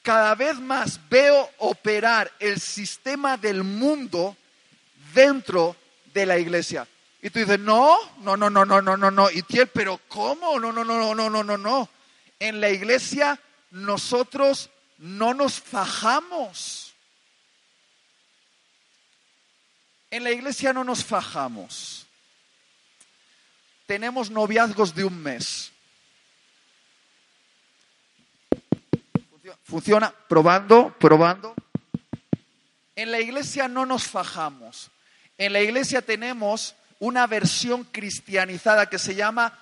Cada 0.02 0.34
vez 0.34 0.60
más 0.60 1.00
veo 1.08 1.48
operar 1.56 2.30
el 2.38 2.60
sistema 2.60 3.38
del 3.38 3.64
mundo 3.64 4.36
dentro 5.14 5.74
de 6.12 6.26
la 6.26 6.38
iglesia. 6.38 6.86
Y 7.22 7.30
tú 7.30 7.38
dices, 7.38 7.58
no, 7.58 7.96
no, 8.20 8.36
no, 8.36 8.50
no, 8.50 8.64
no, 8.64 8.82
no, 8.82 8.96
no, 8.96 9.10
no. 9.10 9.30
Y 9.30 9.42
tiel, 9.42 9.68
pero 9.68 10.00
¿cómo? 10.08 10.60
No, 10.60 10.72
no, 10.72 10.84
no, 10.84 10.98
no, 10.98 11.14
no, 11.14 11.30
no, 11.30 11.42
no, 11.42 11.56
no. 11.56 11.88
En 12.38 12.60
la 12.60 12.70
iglesia 12.70 13.40
nosotros 13.70 14.70
no 14.98 15.34
nos 15.34 15.60
fajamos. 15.60 16.94
En 20.10 20.24
la 20.24 20.30
iglesia 20.30 20.72
no 20.72 20.84
nos 20.84 21.04
fajamos. 21.04 22.06
Tenemos 23.86 24.30
noviazgos 24.30 24.94
de 24.94 25.04
un 25.04 25.22
mes. 25.22 25.72
Funciona, 29.64 30.12
probando, 30.28 30.94
probando. 30.98 31.54
En 32.94 33.10
la 33.10 33.20
iglesia 33.20 33.68
no 33.68 33.84
nos 33.84 34.04
fajamos. 34.04 34.90
En 35.38 35.52
la 35.52 35.60
iglesia 35.60 36.02
tenemos 36.02 36.74
una 36.98 37.26
versión 37.26 37.84
cristianizada 37.84 38.86
que 38.88 38.98
se 38.98 39.14
llama 39.14 39.58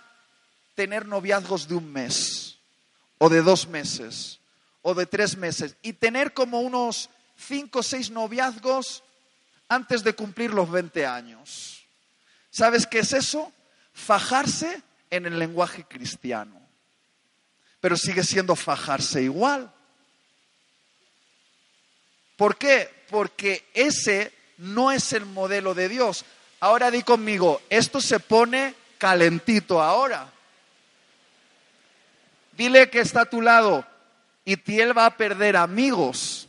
tener 0.74 1.06
noviazgos 1.06 1.68
de 1.68 1.74
un 1.74 1.92
mes, 1.92 2.58
o 3.18 3.28
de 3.28 3.42
dos 3.42 3.68
meses, 3.68 4.40
o 4.82 4.94
de 4.94 5.06
tres 5.06 5.36
meses, 5.36 5.76
y 5.82 5.94
tener 5.94 6.34
como 6.34 6.60
unos 6.60 7.10
cinco 7.36 7.80
o 7.80 7.82
seis 7.82 8.10
noviazgos 8.10 9.02
antes 9.68 10.04
de 10.04 10.14
cumplir 10.14 10.52
los 10.52 10.70
20 10.70 11.06
años. 11.06 11.84
¿Sabes 12.50 12.86
qué 12.86 13.00
es 13.00 13.12
eso? 13.12 13.52
Fajarse 13.92 14.82
en 15.10 15.26
el 15.26 15.38
lenguaje 15.38 15.84
cristiano. 15.84 16.60
Pero 17.80 17.96
sigue 17.96 18.22
siendo 18.22 18.56
fajarse 18.56 19.22
igual. 19.22 19.72
¿Por 22.36 22.56
qué? 22.56 22.90
Porque 23.10 23.68
ese 23.74 24.32
no 24.58 24.90
es 24.90 25.12
el 25.12 25.26
modelo 25.26 25.74
de 25.74 25.88
Dios. 25.88 26.24
Ahora 26.64 26.90
di 26.90 27.02
conmigo, 27.02 27.61
esto 27.68 28.00
se 28.00 28.21
pone 28.21 28.75
calentito 28.97 29.83
ahora. 29.83 30.33
Dile 32.52 32.88
que 32.88 33.00
está 33.00 33.21
a 33.21 33.25
tu 33.26 33.42
lado 33.42 33.87
y 34.47 34.56
Tiel 34.56 34.97
va 34.97 35.04
a 35.04 35.14
perder 35.14 35.59
amigos. 35.59 36.49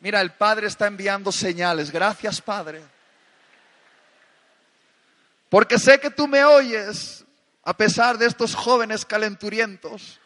Mira, 0.00 0.20
el 0.20 0.32
Padre 0.32 0.66
está 0.66 0.88
enviando 0.88 1.30
señales. 1.30 1.92
Gracias, 1.92 2.40
Padre. 2.40 2.82
Porque 5.48 5.78
sé 5.78 6.00
que 6.00 6.10
tú 6.10 6.26
me 6.26 6.44
oyes 6.44 7.24
a 7.62 7.72
pesar 7.72 8.18
de 8.18 8.26
estos 8.26 8.56
jóvenes 8.56 9.04
calenturientos. 9.04 10.18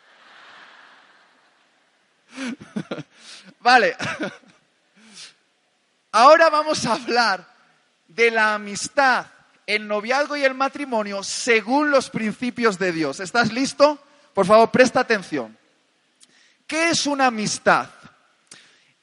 vale. 3.61 3.95
Ahora 6.12 6.49
vamos 6.49 6.87
a 6.87 6.95
hablar 6.95 7.55
de 8.08 8.30
la 8.30 8.54
amistad, 8.54 9.26
el 9.66 9.86
noviazgo 9.86 10.36
y 10.36 10.44
el 10.44 10.54
matrimonio 10.54 11.22
según 11.22 11.90
los 11.90 12.10
principios 12.10 12.78
de 12.78 12.92
Dios. 12.92 13.20
¿Estás 13.20 13.52
listo? 13.52 13.98
Por 14.34 14.46
favor, 14.46 14.70
presta 14.70 15.00
atención. 15.00 15.56
¿Qué 16.66 16.90
es 16.90 17.06
una 17.06 17.26
amistad? 17.26 17.88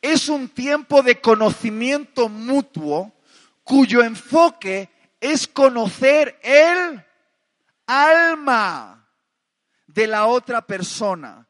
Es 0.02 0.28
un 0.28 0.50
tiempo 0.50 1.02
de 1.02 1.22
conocimiento 1.22 2.28
mutuo 2.30 3.14
cuyo 3.64 4.04
enfoque 4.04 4.90
es 5.20 5.48
conocer 5.48 6.40
el 6.44 7.04
alma 7.88 9.08
de 9.88 10.08
la 10.08 10.26
otra 10.26 10.66
persona 10.66 11.48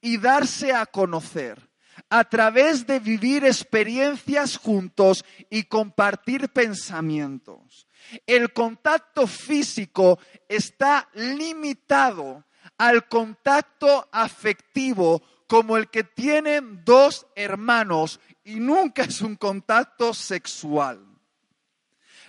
y 0.00 0.16
darse 0.16 0.72
a 0.72 0.86
conocer 0.86 1.60
a 2.08 2.24
través 2.24 2.86
de 2.86 2.98
vivir 3.00 3.44
experiencias 3.44 4.56
juntos 4.56 5.24
y 5.50 5.64
compartir 5.64 6.48
pensamientos. 6.48 7.86
El 8.26 8.52
contacto 8.52 9.26
físico 9.26 10.18
está 10.48 11.08
limitado 11.14 12.44
al 12.78 13.08
contacto 13.08 14.08
afectivo 14.12 15.22
como 15.46 15.76
el 15.76 15.88
que 15.88 16.04
tienen 16.04 16.84
dos 16.84 17.26
hermanos 17.34 18.20
y 18.44 18.56
nunca 18.56 19.02
es 19.04 19.20
un 19.20 19.36
contacto 19.36 20.12
sexual. 20.14 21.04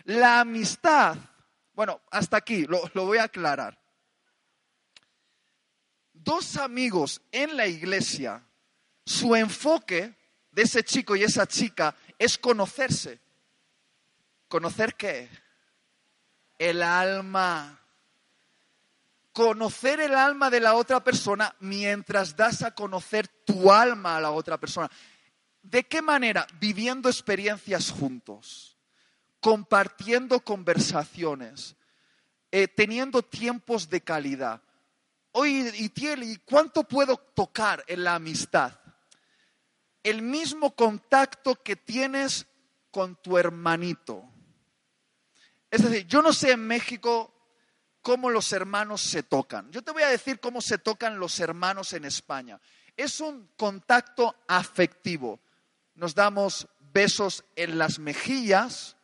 La 0.04 0.42
amistad, 0.42 1.18
bueno, 1.74 2.02
hasta 2.12 2.38
aquí 2.38 2.66
lo, 2.66 2.88
voy 2.94 3.18
a 3.18 3.24
aclarar. 3.24 3.80
Dos 6.14 6.58
amigos 6.58 7.22
en 7.32 7.58
la 7.58 7.68
iglesia 7.68 8.45
su 9.06 9.36
enfoque 9.36 10.16
de 10.52 10.64
ese 10.64 10.84
chico 10.84 11.16
y 11.16 11.24
esa 11.24 11.46
chica 11.46 11.96
es 12.18 12.38
conocerse. 12.38 13.20
¿Conocer 14.48 14.96
qué? 14.96 15.30
El 16.58 16.82
alma. 16.82 17.80
Conocer 19.34 20.00
el 20.00 20.16
alma 20.16 20.50
de 20.50 20.62
la 20.62 20.76
otra 20.76 21.04
persona 21.04 21.54
mientras 21.60 22.36
das 22.36 22.64
a 22.64 22.72
conocer 22.72 23.28
tu 23.28 23.72
alma 23.72 24.18
a 24.18 24.22
la 24.22 24.32
otra 24.32 24.58
persona. 24.58 24.90
¿De 25.62 25.84
qué 25.84 26.02
manera? 26.02 26.48
Viviendo 26.60 27.10
experiencias 27.10 27.92
juntos, 27.92 28.78
compartiendo 29.42 30.40
conversaciones, 30.40 31.76
eh, 32.52 32.68
teniendo 32.68 33.24
tiempos 33.24 33.90
de 33.90 34.00
calidad. 34.00 34.62
Oye, 35.32 35.74
¿y 35.76 36.38
cuánto 36.38 36.84
puedo 36.86 37.18
tocar 37.18 37.84
en 37.88 38.06
la 38.06 38.16
amistad? 38.16 38.72
El 40.06 40.22
mismo 40.22 40.76
contacto 40.76 41.56
que 41.56 41.76
tienes 41.76 42.46
con 42.92 43.16
tu 43.16 43.40
hermanito. 43.40 44.24
Es 45.72 45.82
decir, 45.82 46.06
yo 46.06 46.22
no 46.22 46.32
sé 46.32 46.52
en 46.52 46.66
México 46.66 47.34
cómo 48.04 48.30
los 48.30 48.54
hermanos 48.54 49.02
se 49.02 49.24
tocan. 49.24 49.72
Yo 49.72 49.82
te 49.82 49.92
voy 49.92 50.04
a 50.04 50.10
decir 50.10 50.40
cómo 50.40 50.62
se 50.62 50.78
tocan 50.78 51.18
los 51.18 51.40
hermanos 51.40 51.92
en 51.94 52.06
España. 52.06 52.62
Es 52.96 53.20
un 53.20 53.50
contacto 53.58 54.36
afectivo. 54.48 55.40
Nos 55.96 56.14
damos 56.14 56.68
besos 56.94 57.44
en 57.56 57.80
las 57.80 57.98
mejillas, 57.98 58.98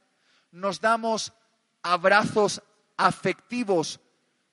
nos 0.52 0.82
damos 0.82 1.34
abrazos 1.82 2.62
afectivos, 2.96 4.00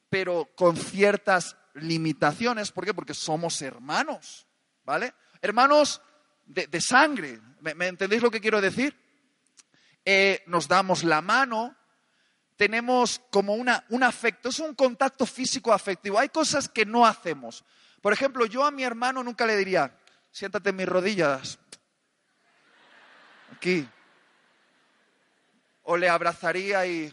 pero 0.09 0.49
con 0.57 0.79
ciertas 0.79 1.59
limitaciones. 1.75 2.73
¿Por 2.73 2.87
qué? 2.87 2.95
Porque 2.95 3.13
somos 3.13 3.61
hermanos, 3.61 4.47
¿vale? 4.83 5.13
Hermanos 5.43 6.01
de, 6.49 6.81
sangre. 6.81 7.41
¿Me, 7.61 7.87
entendéis 7.87 8.23
lo 8.23 8.31
que 8.31 8.41
quiero 8.41 8.61
decir? 8.61 8.97
Eh, 10.05 10.43
nos 10.47 10.69
damos 10.69 11.05
la 11.05 11.21
mano, 11.21 11.77
tenemos 12.57 13.21
como 13.31 13.55
una, 13.55 13.85
un 13.91 14.03
afecto, 14.03 14.49
es 14.49 14.59
un 14.59 14.75
contacto 14.75 15.27
físico 15.27 15.73
afectivo. 15.73 16.19
Hay 16.19 16.31
cosas 16.31 16.69
que 16.69 16.87
no 16.87 17.07
hacemos. 17.07 17.65
Por 18.01 18.13
ejemplo, 18.13 18.47
yo 18.47 18.65
a 18.65 18.71
mi 18.71 18.85
hermano 18.85 19.23
nunca 19.23 19.47
le 19.47 19.57
diría, 19.57 19.97
siéntate 20.31 20.71
en 20.71 20.77
mis 20.77 20.89
rodillas, 20.89 21.59
aquí. 23.55 23.87
O 25.83 25.97
le 25.97 26.09
abrazaría 26.09 26.87
y 26.87 27.13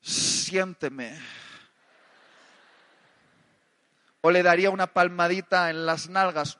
siénteme. 0.00 1.18
O 4.20 4.30
le 4.30 4.42
daría 4.42 4.70
una 4.70 4.86
palmadita 4.88 5.70
en 5.70 5.86
las 5.86 6.08
nalgas. 6.08 6.58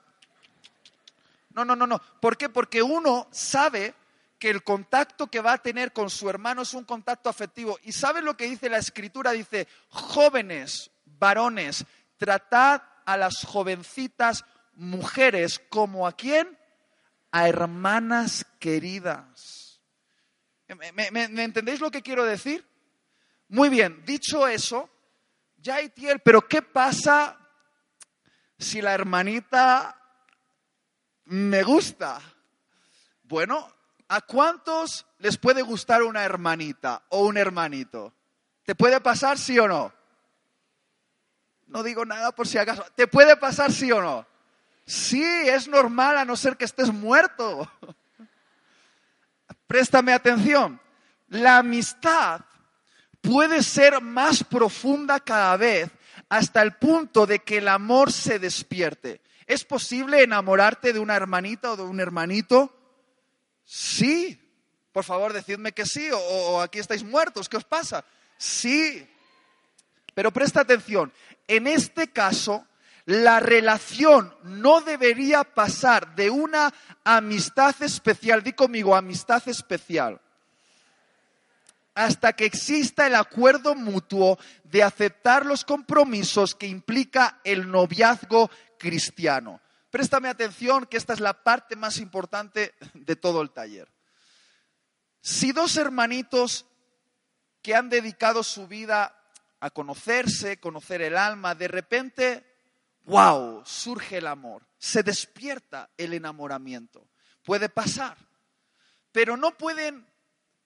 No, 1.59 1.75
no, 1.75 1.75
no, 1.75 1.87
no. 1.87 2.01
¿Por 2.21 2.37
qué? 2.37 2.49
Porque 2.49 2.81
uno 2.81 3.27
sabe 3.31 3.93
que 4.39 4.49
el 4.49 4.63
contacto 4.63 5.27
que 5.27 5.41
va 5.41 5.53
a 5.53 5.57
tener 5.57 5.91
con 5.91 6.09
su 6.09 6.29
hermano 6.29 6.61
es 6.61 6.73
un 6.73 6.85
contacto 6.85 7.29
afectivo. 7.29 7.77
¿Y 7.83 7.91
sabe 7.91 8.21
lo 8.21 8.37
que 8.37 8.45
dice 8.45 8.69
la 8.69 8.77
escritura? 8.77 9.31
Dice, 9.31 9.67
jóvenes, 9.89 10.91
varones, 11.05 11.85
tratad 12.17 12.81
a 13.05 13.17
las 13.17 13.43
jovencitas 13.43 14.45
mujeres 14.75 15.59
como 15.69 16.07
a 16.07 16.13
quién? 16.13 16.57
A 17.31 17.49
hermanas 17.49 18.45
queridas. 18.59 19.81
¿Me, 20.93 21.43
entendéis 21.43 21.81
lo 21.81 21.91
que 21.91 22.01
quiero 22.01 22.23
decir? 22.23 22.65
Muy 23.49 23.69
bien, 23.69 24.03
dicho 24.05 24.47
eso, 24.47 24.89
ya 25.57 25.75
hay 25.75 25.89
tiel, 25.89 26.19
pero 26.19 26.47
¿qué 26.47 26.61
pasa 26.61 27.37
si 28.57 28.81
la 28.81 28.93
hermanita 28.93 29.98
me 31.29 31.63
gusta. 31.63 32.19
Bueno, 33.23 33.71
¿a 34.07 34.21
cuántos 34.21 35.05
les 35.19 35.37
puede 35.37 35.61
gustar 35.61 36.03
una 36.03 36.23
hermanita 36.23 37.03
o 37.09 37.25
un 37.25 37.37
hermanito? 37.37 38.13
¿Te 38.63 38.75
puede 38.75 38.99
pasar 38.99 39.37
sí 39.37 39.57
o 39.59 39.67
no? 39.67 39.93
No 41.67 41.83
digo 41.83 42.03
nada 42.03 42.31
por 42.31 42.47
si 42.47 42.57
acaso. 42.57 42.83
¿Te 42.95 43.07
puede 43.07 43.37
pasar 43.37 43.71
sí 43.71 43.91
o 43.91 44.01
no? 44.01 44.25
Sí, 44.85 45.23
es 45.23 45.67
normal 45.67 46.17
a 46.17 46.25
no 46.25 46.35
ser 46.35 46.57
que 46.57 46.65
estés 46.65 46.91
muerto. 46.91 47.71
Préstame 49.67 50.13
atención. 50.13 50.81
La 51.27 51.59
amistad 51.59 52.41
puede 53.21 53.61
ser 53.61 54.01
más 54.01 54.43
profunda 54.43 55.19
cada 55.19 55.55
vez 55.57 55.91
hasta 56.27 56.63
el 56.63 56.73
punto 56.73 57.27
de 57.27 57.39
que 57.39 57.59
el 57.59 57.67
amor 57.67 58.11
se 58.11 58.39
despierte. 58.39 59.21
¿Es 59.49 59.65
posible 59.65 60.21
enamorarte 60.21 60.93
de 60.93 60.99
una 60.99 61.15
hermanita 61.15 61.71
o 61.71 61.75
de 61.75 61.81
un 61.81 61.99
hermanito? 61.99 62.71
Sí. 63.65 64.39
Por 64.91 65.03
favor, 65.03 65.33
decidme 65.33 65.71
que 65.71 65.87
sí 65.87 66.07
o, 66.13 66.61
aquí 66.61 66.77
estáis 66.77 67.03
muertos. 67.03 67.49
¿Qué 67.49 67.57
os 67.57 67.63
pasa? 67.63 68.05
Sí. 68.37 69.09
Pero 70.13 70.31
presta 70.31 70.61
atención. 70.61 71.11
En 71.47 71.65
este 71.65 72.09
caso, 72.09 72.67
la 73.05 73.39
relación 73.39 74.31
no 74.43 74.81
debería 74.81 75.43
pasar 75.43 76.13
de 76.13 76.29
una 76.29 76.71
amistad 77.03 77.73
especial, 77.81 78.43
di 78.43 78.53
conmigo, 78.53 78.95
amistad 78.95 79.41
especial, 79.47 80.21
hasta 81.95 82.33
que 82.33 82.45
exista 82.45 83.07
el 83.07 83.15
acuerdo 83.15 83.73
mutuo 83.73 84.37
de 84.65 84.83
aceptar 84.83 85.43
los 85.47 85.65
compromisos 85.65 86.53
que 86.53 86.67
implica 86.67 87.39
el 87.43 87.71
noviazgo 87.71 88.51
cristiano. 88.79 89.61
Préstame 89.91 90.29
atención 90.29 90.87
que 90.87 90.97
esta 90.97 91.13
es 91.13 91.19
la 91.19 91.43
parte 91.43 91.75
más 91.75 91.97
importante 91.97 92.73
de 92.95 93.15
todo 93.15 93.43
el 93.43 93.51
taller. 93.51 93.91
Si 95.21 95.51
dos 95.51 95.77
hermanitos 95.77 96.65
que 97.61 97.75
han 97.75 97.89
dedicado 97.89 98.41
su 98.41 98.67
vida 98.67 99.15
a 99.59 99.69
conocerse, 99.69 100.59
conocer 100.59 101.01
el 101.01 101.17
alma, 101.17 101.53
de 101.53 101.67
repente, 101.67 102.45
wow, 103.03 103.61
surge 103.65 104.17
el 104.17 104.27
amor, 104.27 104.65
se 104.77 105.03
despierta 105.03 105.89
el 105.97 106.13
enamoramiento. 106.13 107.09
Puede 107.43 107.67
pasar, 107.67 108.17
pero 109.11 109.35
no 109.35 109.57
pueden 109.57 110.07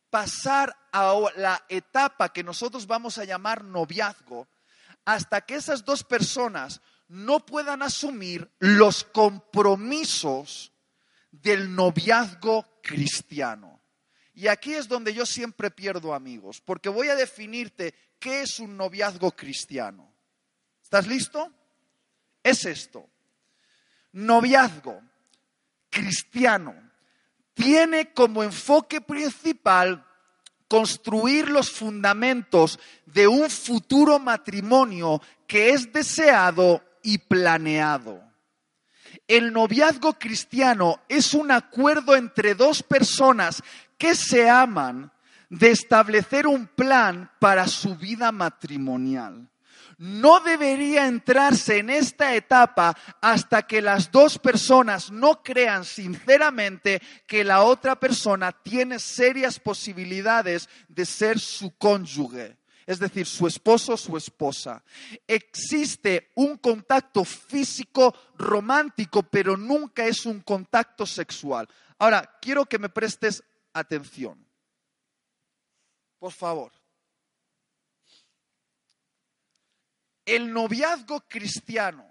pasar 0.10 0.76
a 0.91 1.15
la 1.38 1.65
etapa 1.69 2.32
que 2.32 2.43
nosotros 2.43 2.86
vamos 2.86 3.17
a 3.17 3.26
llamar 3.26 3.63
noviazgo 3.63 4.47
hasta 5.06 5.41
que 5.41 5.56
esas 5.56 5.84
dos 5.84 6.04
personas 6.04 6.82
no 7.13 7.45
puedan 7.45 7.84
asumir 7.84 8.49
los 8.58 9.04
compromisos 9.04 10.71
del 11.30 11.76
noviazgo 11.76 12.65
cristiano. 12.82 13.80
Y 14.34 14.47
aquí 14.47 14.73
es 14.73 14.88
donde 14.88 15.13
yo 15.13 15.23
siempre 15.23 15.69
pierdo 15.69 16.15
amigos, 16.15 16.60
porque 16.60 16.89
voy 16.89 17.10
a 17.10 17.15
definirte 17.15 17.93
qué 18.17 18.41
es 18.41 18.60
un 18.60 18.76
noviazgo 18.76 19.32
cristiano. 19.32 20.12
¿Estás 20.82 21.06
listo? 21.06 21.54
Es 22.41 22.65
esto. 22.65 23.08
Noviazgo 24.13 24.99
cristiano 25.91 26.73
tiene 27.54 28.12
como 28.12 28.41
enfoque 28.41 29.02
principal 29.02 30.04
construir 30.67 31.47
los 31.47 31.69
fundamentos 31.69 32.80
de 33.06 33.28
un 33.28 33.52
futuro 33.52 34.17
matrimonio 34.17 35.21
que 35.45 35.69
es 35.69 35.93
deseado 35.93 36.82
y 37.04 37.20
planeado. 37.20 38.24
El 39.28 39.54
noviazgo 39.54 40.13
cristiano 40.13 41.00
es 41.08 41.34
un 41.34 41.52
acuerdo 41.52 42.16
entre 42.16 42.56
dos 42.56 42.82
personas 42.82 43.62
que 43.98 44.16
se 44.16 44.50
aman 44.50 45.12
de 45.50 45.70
establecer 45.70 46.48
un 46.48 46.66
plan 46.68 47.30
para 47.39 47.68
su 47.68 47.96
vida 47.96 48.32
matrimonial. 48.32 49.50
No 50.00 50.39
debería 50.39 51.06
entrarse 51.06 51.78
en 51.78 51.92
esta 51.92 52.34
etapa 52.34 52.98
hasta 53.22 53.62
que 53.62 53.82
las 53.82 54.12
dos 54.12 54.39
personas 54.39 55.12
no 55.12 55.44
crean 55.44 55.86
sinceramente 55.86 57.02
que 57.28 57.44
la 57.44 57.62
otra 57.62 58.00
persona 58.00 58.52
tiene 58.52 58.98
serias 58.98 59.60
posibilidades 59.60 60.68
de 60.88 61.06
ser 61.06 61.39
su 61.39 61.78
cónyuge 61.78 62.58
es 62.86 63.00
decir, 63.00 63.26
su 63.26 63.48
esposo, 63.48 63.98
su 63.98 64.17
esposa. 64.17 64.84
Existe 65.28 66.32
un 66.36 66.58
contacto 66.58 67.24
físico 67.24 68.13
romántico, 68.38 69.24
pero 69.24 69.58
nunca 69.58 70.06
es 70.06 70.26
un 70.26 70.41
contacto 70.41 71.06
sexual. 71.06 71.67
Ahora, 71.98 72.38
quiero 72.41 72.65
que 72.65 72.80
me 72.80 72.89
prestes 72.89 73.43
atención. 73.74 74.46
Por 76.19 76.32
favor. 76.32 76.72
El 80.26 80.54
noviazgo 80.54 81.22
cristiano 81.28 82.08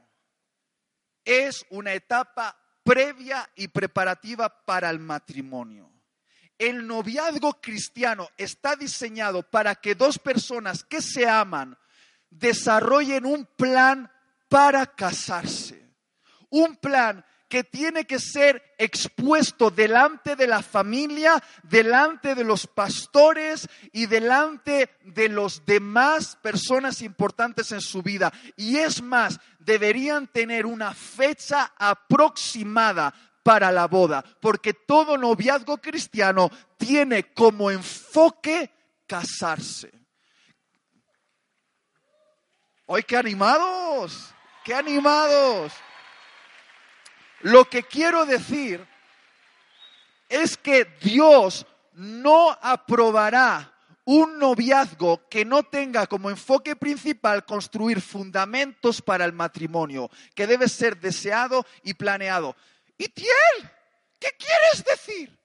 es 1.24 1.64
una 1.70 1.94
etapa 1.94 2.58
previa 2.82 3.48
y 3.54 3.68
preparativa 3.68 4.64
para 4.64 4.90
el 4.90 4.98
matrimonio 4.98 5.91
el 6.68 6.86
noviazgo 6.86 7.60
cristiano 7.60 8.28
está 8.36 8.76
diseñado 8.76 9.42
para 9.42 9.74
que 9.74 9.94
dos 9.94 10.18
personas 10.18 10.84
que 10.84 11.02
se 11.02 11.28
aman 11.28 11.76
desarrollen 12.30 13.26
un 13.26 13.46
plan 13.46 14.10
para 14.48 14.86
casarse. 14.86 15.82
Un 16.50 16.76
plan 16.76 17.24
que 17.48 17.64
tiene 17.64 18.06
que 18.06 18.18
ser 18.18 18.62
expuesto 18.78 19.70
delante 19.70 20.36
de 20.36 20.46
la 20.46 20.62
familia, 20.62 21.42
delante 21.64 22.34
de 22.34 22.44
los 22.44 22.66
pastores 22.66 23.68
y 23.92 24.06
delante 24.06 24.96
de 25.02 25.28
los 25.28 25.66
demás 25.66 26.38
personas 26.40 27.02
importantes 27.02 27.72
en 27.72 27.82
su 27.82 28.02
vida. 28.02 28.32
Y 28.56 28.78
es 28.78 29.02
más, 29.02 29.38
deberían 29.58 30.28
tener 30.28 30.64
una 30.64 30.94
fecha 30.94 31.74
aproximada 31.76 33.12
para 33.42 33.72
la 33.72 33.86
boda, 33.86 34.24
porque 34.40 34.74
todo 34.74 35.16
noviazgo 35.16 35.78
cristiano 35.78 36.50
tiene 36.76 37.32
como 37.32 37.70
enfoque 37.70 38.70
casarse. 39.06 39.90
¡Hoy 42.86 43.02
qué 43.02 43.16
animados! 43.16 44.32
¡Qué 44.64 44.74
animados! 44.74 45.72
Lo 47.40 47.68
que 47.68 47.82
quiero 47.82 48.24
decir 48.24 48.86
es 50.28 50.56
que 50.56 50.84
Dios 51.00 51.66
no 51.94 52.56
aprobará 52.60 53.72
un 54.04 54.38
noviazgo 54.38 55.28
que 55.28 55.44
no 55.44 55.62
tenga 55.62 56.06
como 56.06 56.30
enfoque 56.30 56.74
principal 56.74 57.44
construir 57.44 58.00
fundamentos 58.00 59.00
para 59.00 59.24
el 59.24 59.32
matrimonio, 59.32 60.10
que 60.34 60.46
debe 60.46 60.68
ser 60.68 60.98
deseado 60.98 61.64
y 61.82 61.94
planeado. 61.94 62.56
¿Y 63.02 63.08
Tiel? 63.08 63.70
¿Qué 64.20 64.28
quieres 64.38 64.84
decir? 64.84 65.36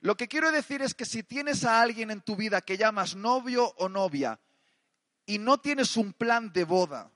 Lo 0.00 0.16
que 0.16 0.28
quiero 0.28 0.50
decir 0.50 0.80
es 0.80 0.94
que 0.94 1.04
si 1.04 1.22
tienes 1.22 1.62
a 1.62 1.82
alguien 1.82 2.10
en 2.10 2.22
tu 2.22 2.36
vida 2.36 2.62
que 2.62 2.78
llamas 2.78 3.16
novio 3.16 3.74
o 3.76 3.90
novia 3.90 4.40
y 5.26 5.38
no 5.38 5.58
tienes 5.58 5.98
un 5.98 6.14
plan 6.14 6.54
de 6.54 6.64
boda, 6.64 7.10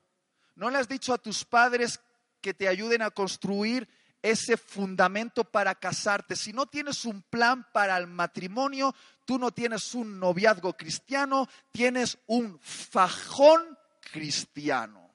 no 0.53 0.69
le 0.69 0.77
has 0.77 0.87
dicho 0.87 1.15
a 1.15 1.17
tus 1.17 1.45
padres 1.45 1.99
que 2.41 2.53
te 2.53 2.67
ayuden 2.67 3.01
a 3.01 3.09
construir 3.09 3.89
ese 4.21 4.55
fundamento 4.55 5.45
para 5.45 5.73
casarte, 5.73 6.35
si 6.35 6.53
no 6.53 6.67
tienes 6.67 7.05
un 7.05 7.23
plan 7.23 7.65
para 7.73 7.97
el 7.97 8.05
matrimonio, 8.05 8.93
tú 9.25 9.39
no 9.39 9.49
tienes 9.49 9.95
un 9.95 10.19
noviazgo 10.19 10.77
cristiano, 10.77 11.47
tienes 11.71 12.19
un 12.27 12.59
fajón 12.59 13.79
cristiano. 14.11 15.09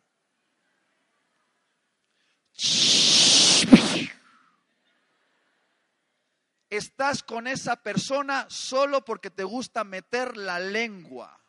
Estás 6.76 7.22
con 7.22 7.46
esa 7.46 7.76
persona 7.76 8.46
solo 8.48 9.04
porque 9.04 9.30
te 9.30 9.44
gusta 9.44 9.84
meter 9.84 10.36
la 10.36 10.58
lengua. 10.58 11.40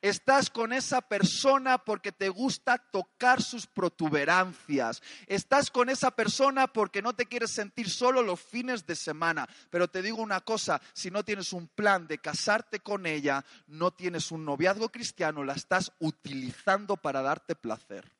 Estás 0.00 0.48
con 0.48 0.72
esa 0.72 1.02
persona 1.02 1.76
porque 1.76 2.12
te 2.12 2.30
gusta 2.30 2.78
tocar 2.78 3.42
sus 3.42 3.66
protuberancias. 3.66 5.02
Estás 5.26 5.70
con 5.70 5.90
esa 5.90 6.12
persona 6.12 6.66
porque 6.66 7.02
no 7.02 7.14
te 7.14 7.26
quieres 7.26 7.50
sentir 7.50 7.90
solo 7.90 8.22
los 8.22 8.40
fines 8.40 8.86
de 8.86 8.96
semana. 8.96 9.46
Pero 9.68 9.88
te 9.88 10.00
digo 10.00 10.22
una 10.22 10.40
cosa, 10.40 10.80
si 10.94 11.10
no 11.10 11.24
tienes 11.24 11.52
un 11.52 11.68
plan 11.68 12.06
de 12.06 12.16
casarte 12.16 12.80
con 12.80 13.04
ella, 13.04 13.44
no 13.66 13.90
tienes 13.90 14.32
un 14.32 14.46
noviazgo 14.46 14.88
cristiano, 14.88 15.44
la 15.44 15.52
estás 15.52 15.92
utilizando 15.98 16.96
para 16.96 17.20
darte 17.20 17.54
placer. 17.54 18.17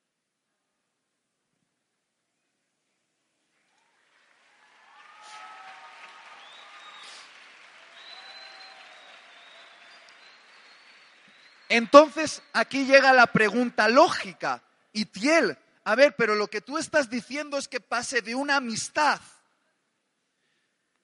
Entonces 11.68 12.42
aquí 12.52 12.84
llega 12.84 13.12
la 13.12 13.26
pregunta 13.26 13.88
lógica. 13.88 14.62
Y 14.92 15.06
Tiel, 15.06 15.58
a 15.84 15.94
ver, 15.94 16.16
pero 16.16 16.34
lo 16.34 16.48
que 16.48 16.60
tú 16.60 16.78
estás 16.78 17.10
diciendo 17.10 17.58
es 17.58 17.68
que 17.68 17.80
pase 17.80 18.22
de 18.22 18.34
una 18.34 18.56
amistad 18.56 19.20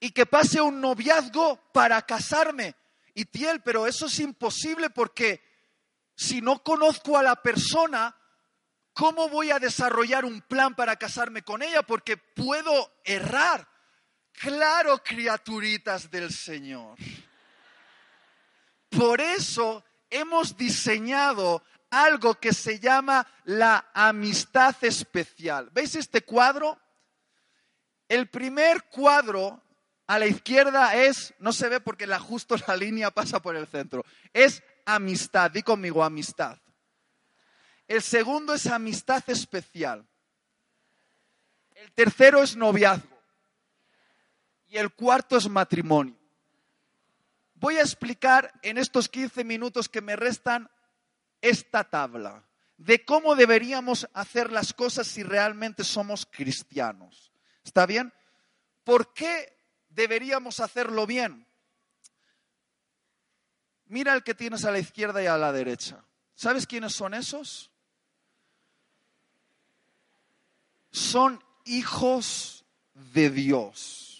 y 0.00 0.11
que 0.11 0.27
pase 0.27 0.61
un 0.61 0.81
noviazgo 0.81 1.57
para 1.72 2.03
casarme. 2.03 2.74
Y 3.14 3.27
Tiel, 3.27 3.62
pero 3.62 3.87
eso 3.87 4.07
es 4.07 4.18
imposible 4.18 4.90
porque 4.90 5.42
si 6.16 6.40
no 6.40 6.62
conozco 6.62 7.16
a 7.18 7.22
la 7.22 7.37
persona, 7.37 8.16
¿cómo 8.92 9.29
voy 9.29 9.50
a 9.50 9.59
desarrollar 9.59 10.24
un 10.24 10.40
plan 10.42 10.74
para 10.74 10.96
casarme 10.96 11.42
con 11.42 11.62
ella? 11.62 11.83
Porque 11.83 12.16
puedo 12.16 12.92
errar. 13.05 13.68
Claro, 14.33 15.03
criaturitas 15.03 16.11
del 16.11 16.33
Señor. 16.33 16.96
Por 18.90 19.20
eso 19.20 19.85
hemos 20.10 20.56
diseñado 20.56 21.62
algo 21.90 22.34
que 22.34 22.52
se 22.52 22.78
llama 22.78 23.26
la 23.44 23.90
amistad 23.94 24.76
especial. 24.82 25.70
¿Veis 25.72 25.94
este 25.94 26.22
cuadro? 26.22 26.78
El 28.08 28.28
primer 28.28 28.84
cuadro 28.84 29.62
a 30.06 30.18
la 30.18 30.26
izquierda 30.26 30.94
es, 30.94 31.34
no 31.38 31.52
se 31.52 31.68
ve 31.68 31.80
porque 31.80 32.06
la, 32.06 32.18
justo 32.18 32.56
la 32.66 32.76
línea 32.76 33.10
pasa 33.10 33.40
por 33.40 33.56
el 33.56 33.66
centro, 33.66 34.04
es 34.32 34.62
amistad, 34.84 35.50
di 35.50 35.62
conmigo 35.62 36.04
amistad. 36.04 36.58
El 37.86 38.02
segundo 38.02 38.54
es 38.54 38.66
amistad 38.66 39.22
especial. 39.28 40.06
El 41.74 41.92
tercero 41.92 42.42
es 42.42 42.56
noviazgo. 42.56 43.14
Y 44.66 44.78
el 44.78 44.92
cuarto 44.92 45.36
es 45.36 45.48
matrimonio 45.48 46.23
voy 47.64 47.79
a 47.79 47.81
explicar 47.81 48.53
en 48.61 48.77
estos 48.77 49.09
15 49.09 49.42
minutos 49.42 49.88
que 49.88 50.03
me 50.03 50.16
restan 50.16 50.70
esta 51.40 51.85
tabla 51.85 52.44
de 52.77 53.07
cómo 53.07 53.37
deberíamos 53.37 54.07
hacer 54.12 54.53
las 54.53 54.74
cosas 54.74 55.07
si 55.07 55.22
realmente 55.22 55.83
somos 55.83 56.27
cristianos. 56.27 57.33
¿Está 57.64 57.87
bien? 57.87 58.12
¿Por 58.85 59.14
qué 59.14 59.57
deberíamos 59.94 60.61
hacerlo 60.61 61.07
bien. 61.07 61.46
Mira 63.87 64.12
el 64.12 64.24
que 64.24 64.35
tienes 64.35 64.66
a 64.66 64.70
la 64.70 64.79
izquierda 64.79 65.22
y 65.22 65.27
a 65.27 65.38
la 65.38 65.50
derecha. 65.50 66.05
¿Sabes 66.35 66.66
quiénes 66.66 66.92
son 66.92 67.14
esos? 67.14 67.70
Son 70.90 71.42
hijos 71.64 72.66
de 72.92 73.31
Dios. 73.31 74.13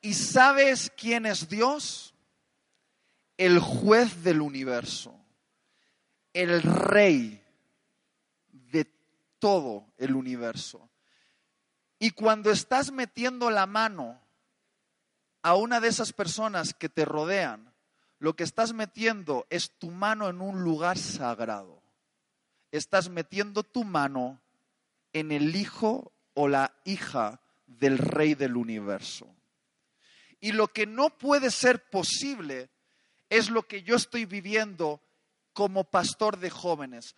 ¿Y 0.00 0.14
sabes 0.14 0.92
quién 0.96 1.26
es 1.26 1.48
Dios? 1.48 2.14
El 3.36 3.58
juez 3.58 4.22
del 4.22 4.40
universo, 4.40 5.14
el 6.32 6.62
rey 6.62 7.42
de 8.48 8.90
todo 9.38 9.86
el 9.96 10.14
universo. 10.14 10.88
Y 11.98 12.10
cuando 12.10 12.50
estás 12.50 12.92
metiendo 12.92 13.50
la 13.50 13.66
mano 13.66 14.20
a 15.42 15.54
una 15.54 15.80
de 15.80 15.88
esas 15.88 16.12
personas 16.12 16.74
que 16.74 16.88
te 16.88 17.04
rodean, 17.04 17.72
lo 18.18 18.34
que 18.34 18.44
estás 18.44 18.72
metiendo 18.72 19.46
es 19.50 19.70
tu 19.78 19.90
mano 19.90 20.28
en 20.28 20.40
un 20.40 20.62
lugar 20.62 20.98
sagrado. 20.98 21.82
Estás 22.70 23.08
metiendo 23.08 23.62
tu 23.62 23.84
mano 23.84 24.40
en 25.12 25.32
el 25.32 25.56
hijo 25.56 26.12
o 26.34 26.48
la 26.48 26.74
hija 26.84 27.40
del 27.66 27.98
rey 27.98 28.34
del 28.34 28.56
universo. 28.56 29.28
Y 30.40 30.52
lo 30.52 30.68
que 30.68 30.86
no 30.86 31.10
puede 31.10 31.50
ser 31.50 31.88
posible 31.90 32.70
es 33.28 33.50
lo 33.50 33.62
que 33.66 33.82
yo 33.82 33.96
estoy 33.96 34.24
viviendo 34.24 35.02
como 35.52 35.84
pastor 35.84 36.38
de 36.38 36.50
jóvenes. 36.50 37.16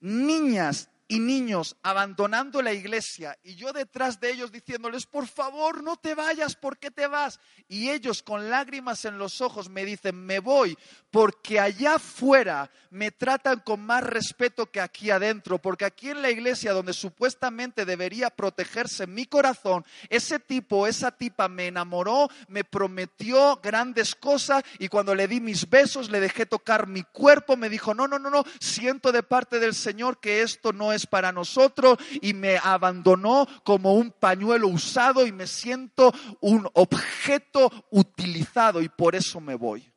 Niñas 0.00 0.88
y 1.08 1.20
niños 1.20 1.76
abandonando 1.82 2.62
la 2.62 2.72
iglesia 2.72 3.38
y 3.44 3.54
yo 3.54 3.72
detrás 3.72 4.20
de 4.20 4.30
ellos 4.30 4.50
diciéndoles, 4.50 5.06
por 5.06 5.26
favor, 5.26 5.82
no 5.82 5.96
te 5.96 6.14
vayas, 6.14 6.56
¿por 6.56 6.78
qué 6.78 6.90
te 6.90 7.06
vas? 7.06 7.38
Y 7.68 7.90
ellos 7.90 8.22
con 8.22 8.50
lágrimas 8.50 9.04
en 9.04 9.18
los 9.18 9.40
ojos 9.40 9.68
me 9.68 9.84
dicen, 9.84 10.16
me 10.24 10.40
voy 10.40 10.76
porque 11.10 11.60
allá 11.60 11.94
afuera 11.94 12.70
me 12.90 13.10
tratan 13.10 13.60
con 13.60 13.80
más 13.80 14.02
respeto 14.02 14.70
que 14.70 14.80
aquí 14.80 15.10
adentro, 15.10 15.58
porque 15.58 15.84
aquí 15.84 16.10
en 16.10 16.22
la 16.22 16.30
iglesia 16.30 16.72
donde 16.72 16.92
supuestamente 16.92 17.84
debería 17.84 18.30
protegerse 18.30 19.06
mi 19.06 19.26
corazón, 19.26 19.84
ese 20.08 20.38
tipo, 20.38 20.86
esa 20.86 21.10
tipa 21.10 21.48
me 21.48 21.68
enamoró, 21.68 22.28
me 22.48 22.64
prometió 22.64 23.60
grandes 23.62 24.14
cosas 24.14 24.64
y 24.78 24.88
cuando 24.88 25.14
le 25.14 25.28
di 25.28 25.40
mis 25.40 25.68
besos, 25.70 26.10
le 26.10 26.20
dejé 26.20 26.46
tocar 26.46 26.86
mi 26.86 27.02
cuerpo, 27.02 27.56
me 27.56 27.68
dijo, 27.68 27.94
no, 27.94 28.08
no, 28.08 28.18
no, 28.18 28.30
no, 28.30 28.44
siento 28.60 29.12
de 29.12 29.22
parte 29.22 29.58
del 29.58 29.74
Señor 29.74 30.20
que 30.20 30.42
esto 30.42 30.72
no 30.72 30.92
es 30.96 31.06
para 31.06 31.30
nosotros 31.30 31.98
y 32.20 32.34
me 32.34 32.58
abandonó 32.58 33.46
como 33.64 33.94
un 33.94 34.10
pañuelo 34.10 34.68
usado 34.68 35.26
y 35.26 35.32
me 35.32 35.46
siento 35.46 36.12
un 36.40 36.68
objeto 36.74 37.70
utilizado 37.90 38.82
y 38.82 38.88
por 38.88 39.14
eso 39.14 39.40
me 39.40 39.54
voy. 39.54 39.92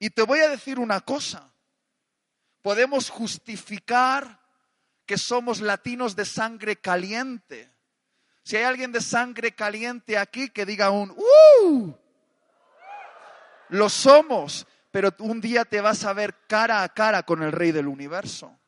Y 0.00 0.10
te 0.10 0.22
voy 0.22 0.40
a 0.40 0.48
decir 0.48 0.78
una 0.78 1.00
cosa, 1.00 1.52
podemos 2.62 3.10
justificar 3.10 4.40
que 5.06 5.18
somos 5.18 5.60
latinos 5.60 6.16
de 6.16 6.24
sangre 6.24 6.76
caliente. 6.76 7.72
Si 8.42 8.56
hay 8.56 8.64
alguien 8.64 8.92
de 8.92 9.00
sangre 9.00 9.52
caliente 9.52 10.18
aquí, 10.18 10.50
que 10.50 10.66
diga 10.66 10.90
un 10.90 11.10
¡Uh! 11.62 11.94
Lo 13.70 13.88
somos, 13.88 14.66
pero 14.90 15.14
un 15.18 15.40
día 15.40 15.64
te 15.64 15.80
vas 15.80 16.04
a 16.04 16.12
ver 16.12 16.46
cara 16.46 16.82
a 16.82 16.88
cara 16.88 17.22
con 17.24 17.42
el 17.42 17.52
Rey 17.52 17.72
del 17.72 17.86
Universo 17.86 18.58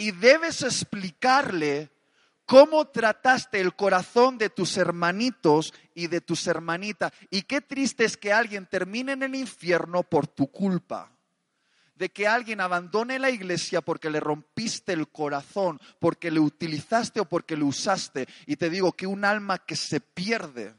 y 0.00 0.12
debes 0.12 0.62
explicarle 0.62 1.90
cómo 2.46 2.86
trataste 2.86 3.60
el 3.60 3.76
corazón 3.76 4.38
de 4.38 4.48
tus 4.48 4.78
hermanitos 4.78 5.74
y 5.94 6.06
de 6.06 6.22
tus 6.22 6.46
hermanitas. 6.46 7.12
Y 7.28 7.42
qué 7.42 7.60
triste 7.60 8.06
es 8.06 8.16
que 8.16 8.32
alguien 8.32 8.64
termine 8.64 9.12
en 9.12 9.22
el 9.22 9.34
infierno 9.34 10.02
por 10.02 10.26
tu 10.26 10.50
culpa. 10.50 11.12
De 11.94 12.08
que 12.08 12.26
alguien 12.26 12.62
abandone 12.62 13.18
la 13.18 13.28
iglesia 13.28 13.82
porque 13.82 14.08
le 14.08 14.20
rompiste 14.20 14.94
el 14.94 15.06
corazón, 15.10 15.78
porque 15.98 16.30
le 16.30 16.40
utilizaste 16.40 17.20
o 17.20 17.26
porque 17.26 17.54
le 17.54 17.64
usaste. 17.64 18.26
Y 18.46 18.56
te 18.56 18.70
digo 18.70 18.92
que 18.92 19.06
un 19.06 19.22
alma 19.22 19.58
que 19.58 19.76
se 19.76 20.00
pierde 20.00 20.74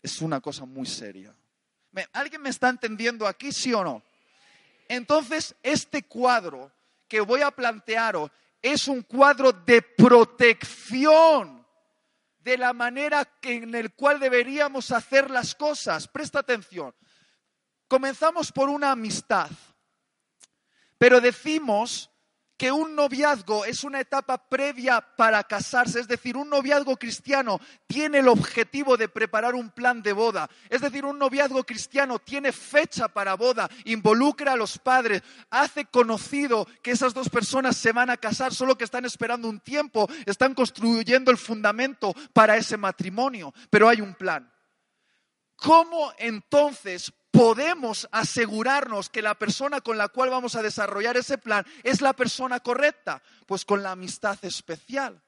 es 0.00 0.22
una 0.22 0.40
cosa 0.40 0.64
muy 0.64 0.86
seria. 0.86 1.34
¿Alguien 2.14 2.40
me 2.40 2.48
está 2.48 2.70
entendiendo 2.70 3.26
aquí, 3.26 3.52
sí 3.52 3.74
o 3.74 3.84
no? 3.84 4.02
Entonces, 4.88 5.54
este 5.62 6.02
cuadro 6.02 6.72
que 7.08 7.20
voy 7.20 7.42
a 7.42 7.50
plantearos 7.50 8.30
es 8.60 8.88
un 8.88 9.02
cuadro 9.02 9.52
de 9.52 9.82
protección 9.82 11.66
de 12.38 12.58
la 12.58 12.72
manera 12.72 13.28
en 13.42 13.74
el 13.74 13.94
cual 13.94 14.20
deberíamos 14.20 14.90
hacer 14.90 15.30
las 15.30 15.54
cosas. 15.54 16.08
Presta 16.08 16.40
atención. 16.40 16.94
Comenzamos 17.88 18.52
por 18.52 18.68
una 18.68 18.90
amistad, 18.90 19.50
pero 20.98 21.20
decimos 21.20 22.10
que 22.56 22.70
un 22.70 22.94
noviazgo 22.94 23.64
es 23.64 23.82
una 23.82 24.00
etapa 24.00 24.38
previa 24.38 25.00
para 25.00 25.42
casarse, 25.42 26.00
es 26.00 26.08
decir, 26.08 26.36
un 26.36 26.48
noviazgo 26.48 26.96
cristiano 26.96 27.60
tiene 27.86 28.20
el 28.20 28.28
objetivo 28.28 28.96
de 28.96 29.08
preparar 29.08 29.54
un 29.54 29.70
plan 29.70 30.02
de 30.02 30.12
boda, 30.12 30.48
es 30.68 30.80
decir, 30.80 31.04
un 31.04 31.18
noviazgo 31.18 31.64
cristiano 31.64 32.18
tiene 32.18 32.52
fecha 32.52 33.08
para 33.08 33.34
boda, 33.34 33.68
involucra 33.84 34.52
a 34.52 34.56
los 34.56 34.78
padres, 34.78 35.22
hace 35.50 35.86
conocido 35.86 36.66
que 36.82 36.92
esas 36.92 37.12
dos 37.12 37.28
personas 37.28 37.76
se 37.76 37.92
van 37.92 38.10
a 38.10 38.16
casar, 38.16 38.54
solo 38.54 38.78
que 38.78 38.84
están 38.84 39.04
esperando 39.04 39.48
un 39.48 39.60
tiempo, 39.60 40.08
están 40.24 40.54
construyendo 40.54 41.30
el 41.30 41.38
fundamento 41.38 42.14
para 42.32 42.56
ese 42.56 42.76
matrimonio, 42.76 43.52
pero 43.68 43.88
hay 43.88 44.00
un 44.00 44.14
plan. 44.14 44.50
¿Cómo 45.56 46.12
entonces 46.18 47.12
podemos 47.34 48.08
asegurarnos 48.12 49.10
que 49.10 49.20
la 49.20 49.34
persona 49.34 49.80
con 49.80 49.98
la 49.98 50.08
cual 50.08 50.30
vamos 50.30 50.54
a 50.54 50.62
desarrollar 50.62 51.16
ese 51.16 51.36
plan 51.36 51.66
es 51.82 52.00
la 52.00 52.12
persona 52.12 52.60
correcta? 52.60 53.20
Pues 53.46 53.64
con 53.64 53.82
la 53.82 53.90
amistad 53.90 54.38
especial. 54.44 55.20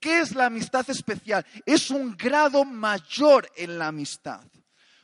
¿Qué 0.00 0.18
es 0.20 0.34
la 0.34 0.46
amistad 0.46 0.88
especial? 0.90 1.46
Es 1.64 1.90
un 1.90 2.16
grado 2.16 2.64
mayor 2.64 3.48
en 3.56 3.78
la 3.78 3.88
amistad, 3.88 4.42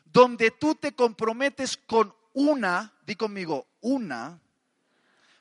donde 0.04 0.50
tú 0.50 0.74
te 0.74 0.92
comprometes 0.92 1.76
con 1.76 2.14
una, 2.32 2.92
di 3.06 3.14
conmigo, 3.14 3.68
una, 3.80 4.40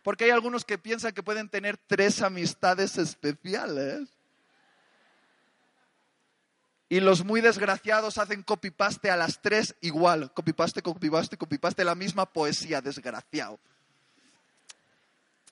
porque 0.03 0.25
hay 0.25 0.31
algunos 0.31 0.63
que 0.65 0.77
piensan 0.77 1.13
que 1.13 1.23
pueden 1.23 1.49
tener 1.49 1.77
tres 1.77 2.21
amistades 2.21 2.97
especiales. 2.97 4.09
Y 6.89 6.99
los 6.99 7.23
muy 7.23 7.41
desgraciados 7.41 8.17
hacen 8.17 8.43
copy-paste 8.43 9.09
a 9.09 9.17
las 9.17 9.41
tres 9.41 9.75
igual. 9.81 10.31
Copy-paste, 10.33 10.81
copy-paste, 10.81 11.37
copy-paste, 11.37 11.83
la 11.83 11.95
misma 11.95 12.25
poesía, 12.25 12.81
desgraciado. 12.81 13.59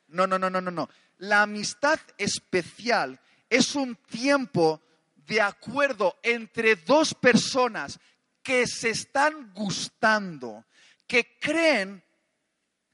No, 0.07 0.27
no, 0.27 0.37
no, 0.37 0.49
no, 0.49 0.61
no, 0.61 0.71
no. 0.71 0.89
La 1.17 1.43
amistad 1.43 1.99
especial 2.17 3.19
es 3.49 3.75
un 3.75 3.95
tiempo 3.95 4.81
de 5.25 5.41
acuerdo 5.41 6.17
entre 6.23 6.75
dos 6.75 7.13
personas 7.13 7.99
que 8.43 8.67
se 8.67 8.89
están 8.89 9.53
gustando, 9.53 10.65
que 11.07 11.37
creen 11.39 12.03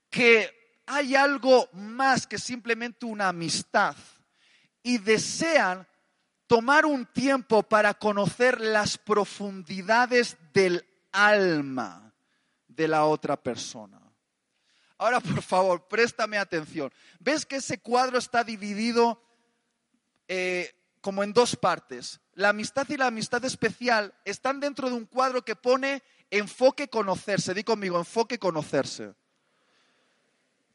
que 0.09 0.81
hay 0.85 1.15
algo 1.15 1.69
más 1.73 2.27
que 2.27 2.37
simplemente 2.37 3.05
una 3.05 3.29
amistad 3.29 3.95
y 4.83 4.97
desean 4.97 5.87
tomar 6.47 6.85
un 6.85 7.05
tiempo 7.05 7.61
para 7.61 7.93
conocer 7.93 8.59
las 8.61 8.97
profundidades 8.97 10.37
del 10.53 10.85
alma 11.11 12.13
de 12.67 12.87
la 12.87 13.05
otra 13.05 13.35
persona. 13.37 14.01
Ahora, 14.97 15.19
por 15.19 15.43
favor, 15.43 15.87
préstame 15.87 16.37
atención. 16.37 16.91
¿Ves 17.19 17.45
que 17.45 17.57
ese 17.57 17.79
cuadro 17.79 18.17
está 18.17 18.43
dividido 18.43 19.21
eh, 20.27 20.73
como 21.01 21.21
en 21.23 21.33
dos 21.33 21.55
partes? 21.55 22.19
La 22.33 22.49
amistad 22.49 22.87
y 22.89 22.97
la 22.97 23.07
amistad 23.07 23.43
especial 23.45 24.13
están 24.25 24.59
dentro 24.59 24.89
de 24.89 24.95
un 24.95 25.05
cuadro 25.05 25.43
que 25.43 25.55
pone 25.55 26.01
enfoque 26.31 26.87
conocerse. 26.87 27.53
Di 27.53 27.63
conmigo, 27.63 27.99
enfoque 27.99 28.39
conocerse. 28.39 29.13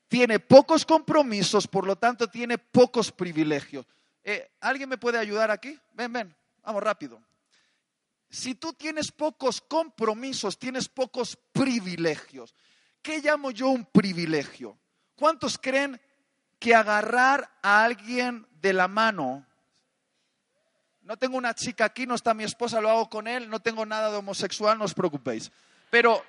Tiene 0.07 0.39
pocos 0.39 0.85
compromisos, 0.85 1.67
por 1.67 1.87
lo 1.87 1.97
tanto 1.97 2.29
tiene 2.29 2.59
pocos 2.59 3.11
privilegios. 3.11 3.87
Eh, 4.25 4.51
¿Alguien 4.61 4.89
me 4.89 4.99
puede 4.99 5.19
ayudar 5.19 5.51
aquí? 5.51 5.79
Ven, 5.93 6.13
ven, 6.13 6.37
vamos 6.63 6.83
rápido. 6.83 7.21
Si 8.31 8.55
tú 8.55 8.73
tienes 8.73 9.13
pocos 9.13 9.61
compromisos, 9.61 10.59
tienes 10.59 10.89
pocos 10.89 11.37
privilegios. 11.53 12.55
¿Qué 13.03 13.21
llamo 13.21 13.51
yo 13.51 13.69
un 13.69 13.85
privilegio? 13.85 14.79
¿Cuántos 15.17 15.59
creen 15.59 16.01
que 16.59 16.75
agarrar 16.75 17.51
a 17.63 17.85
alguien 17.85 18.47
de 18.61 18.73
la 18.73 18.89
mano? 18.89 19.45
No 21.03 21.17
tengo 21.17 21.37
una 21.37 21.55
chica 21.55 21.85
aquí, 21.85 22.07
no 22.07 22.15
está 22.15 22.33
mi 22.33 22.45
esposa, 22.45 22.81
lo 22.81 22.89
hago 22.89 23.11
con 23.11 23.27
él, 23.27 23.51
no 23.51 23.61
tengo 23.61 23.85
nada 23.85 24.11
de 24.11 24.17
homosexual, 24.17 24.79
no 24.79 24.85
os 24.85 24.95
preocupéis. 24.95 25.51
Pero, 25.91 26.25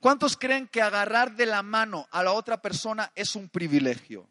¿cuántos 0.00 0.36
creen 0.36 0.66
que 0.66 0.82
agarrar 0.82 1.36
de 1.36 1.46
la 1.46 1.62
mano 1.62 2.08
a 2.10 2.22
la 2.24 2.32
otra 2.32 2.60
persona 2.60 3.12
es 3.14 3.36
un 3.36 3.48
privilegio? 3.48 4.28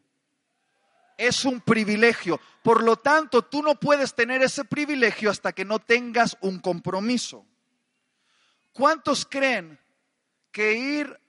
Es 1.16 1.44
un 1.44 1.60
privilegio. 1.60 2.40
Por 2.62 2.82
lo 2.82 2.96
tanto, 2.96 3.42
tú 3.42 3.62
no 3.62 3.74
puedes 3.74 4.14
tener 4.14 4.42
ese 4.42 4.64
privilegio 4.64 5.30
hasta 5.30 5.52
que 5.52 5.64
no 5.64 5.78
tengas 5.78 6.36
un 6.40 6.58
compromiso. 6.58 7.46
¿Cuántos 8.72 9.24
creen 9.24 9.78
que 10.50 10.74
ir 10.74 11.20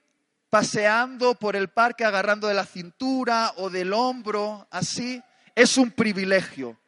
paseando 0.50 1.34
por 1.34 1.56
el 1.56 1.68
parque 1.68 2.04
agarrando 2.04 2.48
de 2.48 2.54
la 2.54 2.64
cintura 2.64 3.52
o 3.56 3.70
del 3.70 3.92
hombro, 3.92 4.66
así, 4.70 5.22
es 5.54 5.76
un 5.76 5.90
privilegio? 5.90 6.78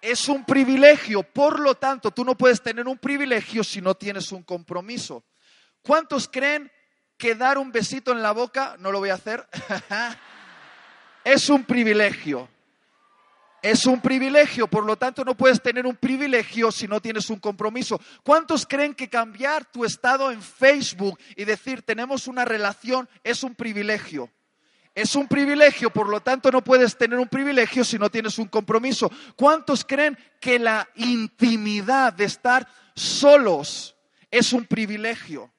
Es 0.00 0.28
un 0.28 0.44
privilegio, 0.44 1.24
por 1.24 1.58
lo 1.58 1.74
tanto, 1.74 2.12
tú 2.12 2.24
no 2.24 2.36
puedes 2.36 2.62
tener 2.62 2.86
un 2.86 2.98
privilegio 2.98 3.64
si 3.64 3.80
no 3.80 3.96
tienes 3.96 4.30
un 4.30 4.44
compromiso. 4.44 5.24
¿Cuántos 5.82 6.28
creen 6.28 6.70
que 7.16 7.34
dar 7.34 7.58
un 7.58 7.72
besito 7.72 8.12
en 8.12 8.22
la 8.22 8.30
boca, 8.30 8.76
no 8.78 8.92
lo 8.92 9.00
voy 9.00 9.10
a 9.10 9.14
hacer, 9.14 9.46
es 11.32 11.50
un 11.50 11.64
privilegio? 11.64 12.48
Es 13.60 13.86
un 13.86 14.00
privilegio, 14.00 14.68
por 14.68 14.84
lo 14.84 14.96
tanto 14.96 15.24
no 15.24 15.36
puedes 15.36 15.60
tener 15.60 15.84
un 15.84 15.96
privilegio 15.96 16.70
si 16.70 16.86
no 16.86 17.00
tienes 17.00 17.28
un 17.28 17.38
compromiso. 17.38 18.00
¿Cuántos 18.22 18.64
creen 18.64 18.94
que 18.94 19.08
cambiar 19.08 19.64
tu 19.64 19.84
estado 19.84 20.30
en 20.30 20.40
Facebook 20.40 21.18
y 21.36 21.44
decir 21.44 21.82
tenemos 21.82 22.28
una 22.28 22.44
relación 22.44 23.08
es 23.24 23.42
un 23.42 23.54
privilegio? 23.54 24.30
Es 24.94 25.14
un 25.16 25.28
privilegio, 25.28 25.90
por 25.90 26.08
lo 26.08 26.20
tanto 26.20 26.50
no 26.50 26.62
puedes 26.62 26.96
tener 26.96 27.18
un 27.18 27.28
privilegio 27.28 27.84
si 27.84 27.98
no 27.98 28.08
tienes 28.08 28.38
un 28.38 28.48
compromiso. 28.48 29.10
¿Cuántos 29.36 29.84
creen 29.84 30.16
que 30.40 30.58
la 30.58 30.88
intimidad 30.94 32.12
de 32.12 32.24
estar 32.24 32.66
solos 32.94 33.96
es 34.30 34.52
un 34.52 34.64
privilegio? 34.64 35.52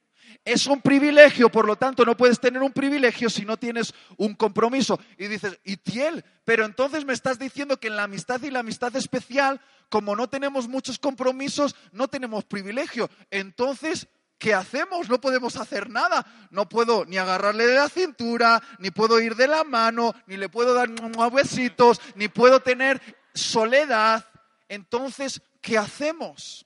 Es 0.49 0.65
un 0.65 0.81
privilegio, 0.81 1.51
por 1.51 1.67
lo 1.67 1.75
tanto 1.75 2.03
no 2.03 2.17
puedes 2.17 2.39
tener 2.39 2.63
un 2.63 2.71
privilegio 2.71 3.29
si 3.29 3.45
no 3.45 3.57
tienes 3.57 3.93
un 4.17 4.33
compromiso. 4.33 4.99
Y 5.15 5.27
dices, 5.27 5.59
y 5.63 5.77
Tiel, 5.77 6.25
pero 6.43 6.65
entonces 6.65 7.05
me 7.05 7.13
estás 7.13 7.38
diciendo 7.38 7.79
que 7.79 7.85
en 7.85 7.95
la 7.95 8.05
amistad 8.05 8.41
y 8.41 8.49
la 8.49 8.62
amistad 8.62 8.95
especial, 8.95 9.62
como 9.89 10.15
no 10.15 10.27
tenemos 10.27 10.67
muchos 10.67 10.97
compromisos, 10.97 11.75
no 11.91 12.07
tenemos 12.07 12.45
privilegio. 12.45 13.12
Entonces, 13.29 14.07
¿qué 14.39 14.55
hacemos? 14.55 15.07
No 15.07 15.21
podemos 15.21 15.55
hacer 15.55 15.88
nada. 15.88 16.25
No 16.49 16.67
puedo 16.67 17.05
ni 17.05 17.19
agarrarle 17.19 17.67
de 17.67 17.75
la 17.75 17.88
cintura, 17.88 18.59
ni 18.79 18.89
puedo 18.89 19.19
ir 19.19 19.35
de 19.35 19.47
la 19.47 19.63
mano, 19.63 20.15
ni 20.25 20.35
le 20.35 20.49
puedo 20.49 20.73
dar 20.73 20.89
besitos, 21.31 22.01
ni 22.15 22.27
puedo 22.27 22.59
tener 22.59 22.99
soledad. 23.35 24.25
Entonces, 24.67 25.43
¿qué 25.62 25.77
hacemos? 25.77 26.65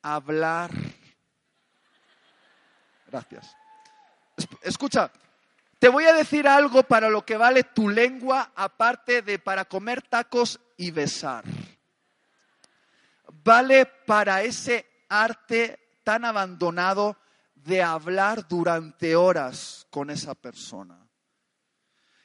Hablar 0.00 0.70
Gracias. 3.10 3.56
Escucha, 4.62 5.10
te 5.78 5.88
voy 5.88 6.04
a 6.04 6.12
decir 6.12 6.46
algo 6.46 6.82
para 6.82 7.08
lo 7.08 7.24
que 7.24 7.36
vale 7.36 7.64
tu 7.64 7.88
lengua, 7.88 8.52
aparte 8.54 9.22
de 9.22 9.38
para 9.38 9.64
comer 9.64 10.02
tacos 10.02 10.60
y 10.76 10.90
besar. 10.90 11.44
Vale 13.44 13.86
para 13.86 14.42
ese 14.42 14.86
arte 15.08 15.78
tan 16.02 16.24
abandonado 16.24 17.16
de 17.54 17.82
hablar 17.82 18.46
durante 18.48 19.16
horas 19.16 19.86
con 19.90 20.10
esa 20.10 20.34
persona. 20.34 20.98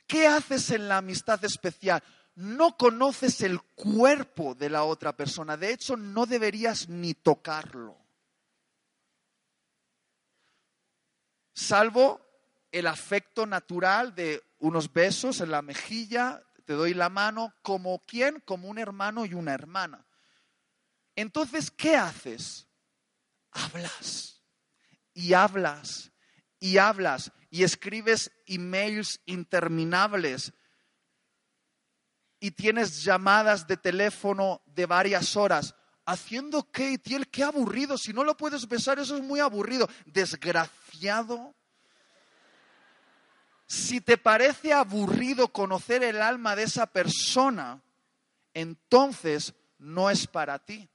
¿Qué 0.08 0.28
haces 0.28 0.72
en 0.72 0.88
la 0.88 0.98
amistad 0.98 1.44
especial? 1.46 2.04
No 2.36 2.78
conoces 2.78 3.42
el 3.42 3.62
cuerpo 3.62 4.56
de 4.56 4.70
la 4.70 4.84
otra 4.84 5.16
persona. 5.16 5.58
De 5.58 5.72
hecho, 5.72 5.96
no 5.96 6.26
deberías 6.26 6.90
ni 6.90 7.14
tocarlo. 7.14 8.03
Salvo 11.54 12.22
el 12.72 12.88
afecto 12.88 13.46
natural 13.46 14.16
de 14.16 14.44
unos 14.60 14.92
besos 14.92 15.42
en 15.42 15.52
la 15.52 15.62
mejilla, 15.62 16.42
te 16.66 16.74
doy 16.74 16.94
la 16.94 17.10
mano, 17.10 17.54
como 17.62 18.00
quién, 18.06 18.42
como 18.46 18.68
un 18.68 18.78
hermano 18.78 19.26
y 19.26 19.34
una 19.34 19.54
hermana. 19.54 20.06
Entonces, 21.16 21.70
¿qué 21.70 21.96
haces? 21.96 22.68
Hablas 23.52 24.42
y 25.14 25.34
hablas 25.34 26.12
y 26.60 26.78
hablas 26.78 27.32
y 27.50 27.64
escribes 27.64 28.32
emails 28.48 29.22
interminables 29.26 30.54
y 32.40 32.52
tienes 32.52 33.04
llamadas 33.04 33.68
de 33.68 33.78
teléfono 33.78 34.64
de 34.66 34.86
varias 34.86 35.36
horas 35.38 35.76
¿Haciendo 36.06 36.70
qué, 36.72 36.98
Tiel? 36.98 37.30
Qué 37.30 37.44
aburrido. 37.44 37.98
Si 37.98 38.12
no 38.12 38.24
lo 38.24 38.36
puedes 38.36 38.68
besar, 38.68 39.00
eso 39.00 39.16
es 39.16 39.24
muy 39.24 39.40
aburrido. 39.40 39.90
Desgraciado. 40.06 41.54
Si 43.66 44.02
te 44.02 44.18
parece 44.18 44.74
aburrido 44.74 45.48
conocer 45.48 46.04
el 46.04 46.22
alma 46.22 46.56
de 46.56 46.64
esa 46.64 46.86
persona, 46.88 47.82
entonces 48.54 49.54
no 49.78 50.10
es 50.10 50.28
para 50.28 50.60
ti. 50.60 50.90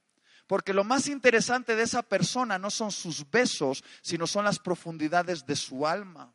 Porque 0.46 0.72
lo 0.72 0.82
más 0.82 1.08
interesante 1.08 1.76
de 1.76 1.82
esa 1.82 2.02
persona 2.02 2.58
no 2.58 2.70
son 2.70 2.90
sus 2.90 3.30
besos, 3.30 3.84
sino 4.00 4.26
son 4.26 4.44
las 4.44 4.58
profundidades 4.58 5.44
de 5.44 5.56
su 5.56 5.86
alma. 5.86 6.32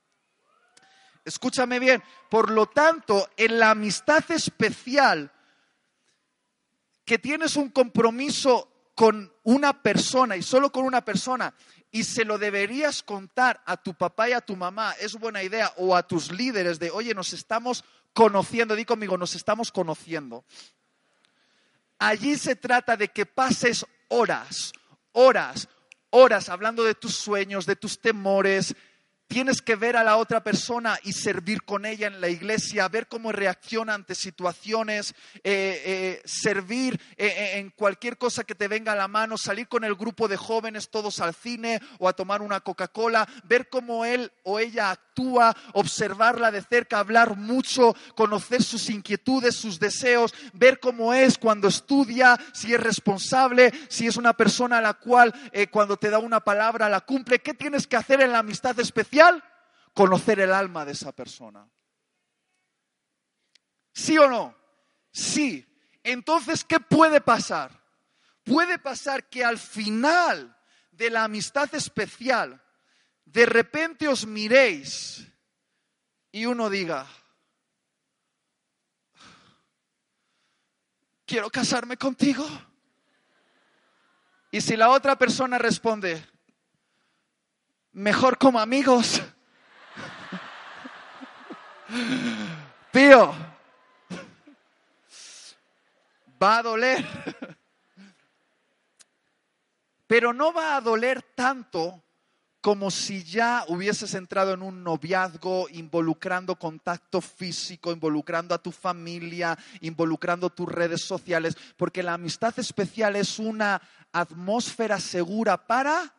Escúchame 1.25 1.79
bien. 1.79 2.03
Por 2.29 2.51
lo 2.51 2.67
tanto, 2.67 3.29
en 3.37 3.57
la 3.57 3.71
amistad 3.71 4.23
especial 4.29 5.31
que 7.05 7.19
tienes 7.19 7.55
un 7.55 7.69
compromiso 7.69 8.69
con 8.95 9.33
una 9.43 9.81
persona 9.81 10.37
y 10.37 10.43
solo 10.43 10.71
con 10.71 10.85
una 10.85 11.03
persona 11.03 11.53
y 11.91 12.03
se 12.03 12.25
lo 12.25 12.39
deberías 12.39 13.03
contar 13.03 13.61
a 13.65 13.77
tu 13.77 13.93
papá 13.93 14.29
y 14.29 14.33
a 14.33 14.41
tu 14.41 14.55
mamá, 14.55 14.93
es 14.99 15.13
buena 15.13 15.43
idea, 15.43 15.71
o 15.77 15.95
a 15.95 16.07
tus 16.07 16.31
líderes 16.31 16.79
de, 16.79 16.89
oye, 16.89 17.13
nos 17.13 17.33
estamos 17.33 17.83
conociendo, 18.13 18.75
di 18.75 18.83
conmigo, 18.83 19.15
nos 19.15 19.35
estamos 19.35 19.71
conociendo. 19.71 20.43
Allí 21.99 22.35
se 22.35 22.55
trata 22.55 22.97
de 22.97 23.09
que 23.09 23.27
pases 23.27 23.85
horas, 24.07 24.73
horas, 25.11 25.69
horas 26.09 26.49
hablando 26.49 26.83
de 26.83 26.95
tus 26.95 27.15
sueños, 27.15 27.67
de 27.67 27.75
tus 27.75 28.01
temores, 28.01 28.75
Tienes 29.33 29.63
que 29.63 29.75
ver 29.75 29.97
a 29.97 30.03
la 30.03 30.17
otra 30.17 30.43
persona 30.43 30.99
y 31.01 31.13
servir 31.13 31.63
con 31.63 31.87
ella 31.87 32.05
en 32.05 32.21
la 32.21 32.29
iglesia, 32.29 32.87
ver 32.87 33.07
cómo 33.07 33.31
reacciona 33.31 33.95
ante 33.95 34.13
situaciones, 34.13 35.15
eh, 35.37 35.41
eh, 35.43 36.21
servir 36.23 37.01
eh, 37.17 37.53
en 37.55 37.71
cualquier 37.71 38.19
cosa 38.19 38.43
que 38.43 38.53
te 38.53 38.67
venga 38.67 38.91
a 38.91 38.95
la 38.95 39.07
mano, 39.07 39.35
salir 39.39 39.67
con 39.67 39.83
el 39.85 39.95
grupo 39.95 40.27
de 40.27 40.37
jóvenes 40.37 40.91
todos 40.91 41.19
al 41.19 41.33
cine 41.33 41.81
o 41.97 42.07
a 42.07 42.13
tomar 42.13 42.43
una 42.43 42.59
Coca-Cola, 42.59 43.27
ver 43.43 43.69
cómo 43.69 44.05
él 44.05 44.31
o 44.43 44.59
ella 44.59 44.91
actúa, 44.91 45.12
observarla 45.73 46.51
de 46.51 46.61
cerca, 46.61 46.99
hablar 46.99 47.37
mucho, 47.37 47.95
conocer 48.15 48.63
sus 48.63 48.89
inquietudes, 48.89 49.55
sus 49.55 49.79
deseos, 49.79 50.33
ver 50.53 50.79
cómo 50.79 51.13
es 51.13 51.37
cuando 51.37 51.67
estudia, 51.67 52.39
si 52.53 52.73
es 52.73 52.79
responsable, 52.79 53.71
si 53.89 54.07
es 54.07 54.17
una 54.17 54.33
persona 54.33 54.77
a 54.77 54.81
la 54.81 54.93
cual 54.93 55.33
cuando 55.71 55.97
te 55.97 56.09
da 56.09 56.19
una 56.19 56.39
palabra 56.39 56.89
la 56.89 57.01
cumple. 57.01 57.39
¿Qué 57.39 57.53
tienes 57.53 57.87
que 57.87 57.95
hacer 57.95 58.21
en 58.21 58.31
la 58.31 58.39
amistad 58.39 58.79
especial? 58.79 59.43
conocer 59.93 60.39
el 60.39 60.51
alma 60.51 60.85
de 60.85 60.93
esa 60.93 61.11
persona. 61.11 61.69
¿Sí 63.93 64.17
o 64.17 64.27
no? 64.27 64.55
Sí. 65.11 65.69
Entonces, 66.03 66.65
¿qué 66.65 66.79
puede 66.79 67.21
pasar? 67.21 67.83
Puede 68.43 68.79
pasar 68.79 69.29
que 69.29 69.45
al 69.45 69.57
final 69.57 70.57
de 70.91 71.09
la 71.09 71.23
amistad 71.23 71.73
especial, 71.75 72.61
de 73.25 73.45
repente 73.45 74.07
os 74.07 74.25
miréis 74.25 75.27
y 76.31 76.45
uno 76.45 76.69
diga, 76.69 77.07
quiero 81.25 81.49
casarme 81.49 81.97
contigo. 81.97 82.47
Y 84.51 84.61
si 84.61 84.77
la 84.77 84.89
otra 84.89 85.17
persona 85.17 85.57
responde, 85.57 86.23
mejor 87.91 88.37
como 88.37 88.59
amigos. 88.59 89.21
Tío, 92.91 93.33
va 96.41 96.57
a 96.57 96.63
doler. 96.63 97.05
Pero 100.05 100.33
no 100.33 100.53
va 100.53 100.75
a 100.75 100.81
doler 100.81 101.23
tanto 101.35 102.03
como 102.63 102.91
si 102.91 103.25
ya 103.25 103.65
hubieses 103.67 104.13
entrado 104.13 104.53
en 104.53 104.61
un 104.61 104.85
noviazgo, 104.85 105.67
involucrando 105.69 106.55
contacto 106.55 107.19
físico, 107.19 107.91
involucrando 107.91 108.55
a 108.55 108.57
tu 108.57 108.71
familia, 108.71 109.59
involucrando 109.81 110.49
tus 110.49 110.69
redes 110.69 111.01
sociales, 111.01 111.57
porque 111.75 112.01
la 112.01 112.13
amistad 112.13 112.57
especial 112.57 113.17
es 113.17 113.37
una 113.37 113.81
atmósfera 114.13 115.01
segura 115.01 115.67
para 115.67 116.15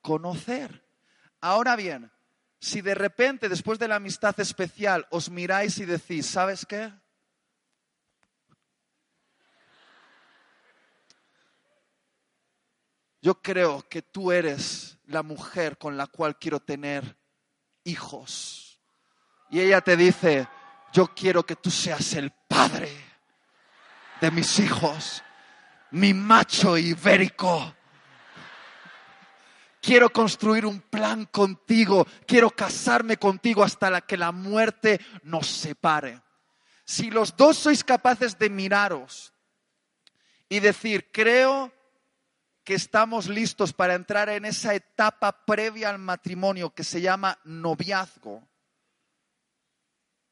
conocer. 0.00 0.84
Ahora 1.40 1.76
bien, 1.76 2.10
si 2.58 2.80
de 2.80 2.96
repente 2.96 3.48
después 3.48 3.78
de 3.78 3.86
la 3.86 3.94
amistad 3.94 4.34
especial 4.40 5.06
os 5.10 5.30
miráis 5.30 5.78
y 5.78 5.84
decís, 5.84 6.26
¿sabes 6.26 6.66
qué? 6.66 6.92
Yo 13.24 13.40
creo 13.40 13.82
que 13.88 14.02
tú 14.02 14.30
eres 14.30 14.98
la 15.06 15.22
mujer 15.22 15.78
con 15.78 15.96
la 15.96 16.06
cual 16.08 16.38
quiero 16.38 16.60
tener 16.60 17.16
hijos 17.82 18.78
Y 19.48 19.60
ella 19.60 19.80
te 19.80 19.96
dice, 19.96 20.46
yo 20.92 21.06
quiero 21.06 21.42
que 21.46 21.56
tú 21.56 21.70
seas 21.70 22.12
el 22.12 22.30
padre 22.46 22.90
de 24.20 24.30
mis 24.30 24.58
hijos, 24.58 25.22
mi 25.92 26.12
macho 26.12 26.76
ibérico. 26.76 27.74
Quiero 29.80 30.10
construir 30.10 30.66
un 30.66 30.82
plan 30.82 31.24
contigo, 31.24 32.06
quiero 32.26 32.50
casarme 32.50 33.16
contigo 33.16 33.64
hasta 33.64 34.02
que 34.02 34.18
la 34.18 34.32
muerte 34.32 35.00
nos 35.22 35.46
separe. 35.46 36.20
Si 36.84 37.10
los 37.10 37.34
dos 37.34 37.56
sois 37.56 37.82
capaces 37.82 38.38
de 38.38 38.50
miraros 38.50 39.32
y 40.46 40.60
decir, 40.60 41.10
creo 41.10 41.72
que 42.64 42.74
estamos 42.74 43.28
listos 43.28 43.72
para 43.72 43.94
entrar 43.94 44.30
en 44.30 44.46
esa 44.46 44.74
etapa 44.74 45.44
previa 45.44 45.90
al 45.90 45.98
matrimonio 45.98 46.70
que 46.70 46.82
se 46.82 47.00
llama 47.00 47.38
noviazgo, 47.44 48.42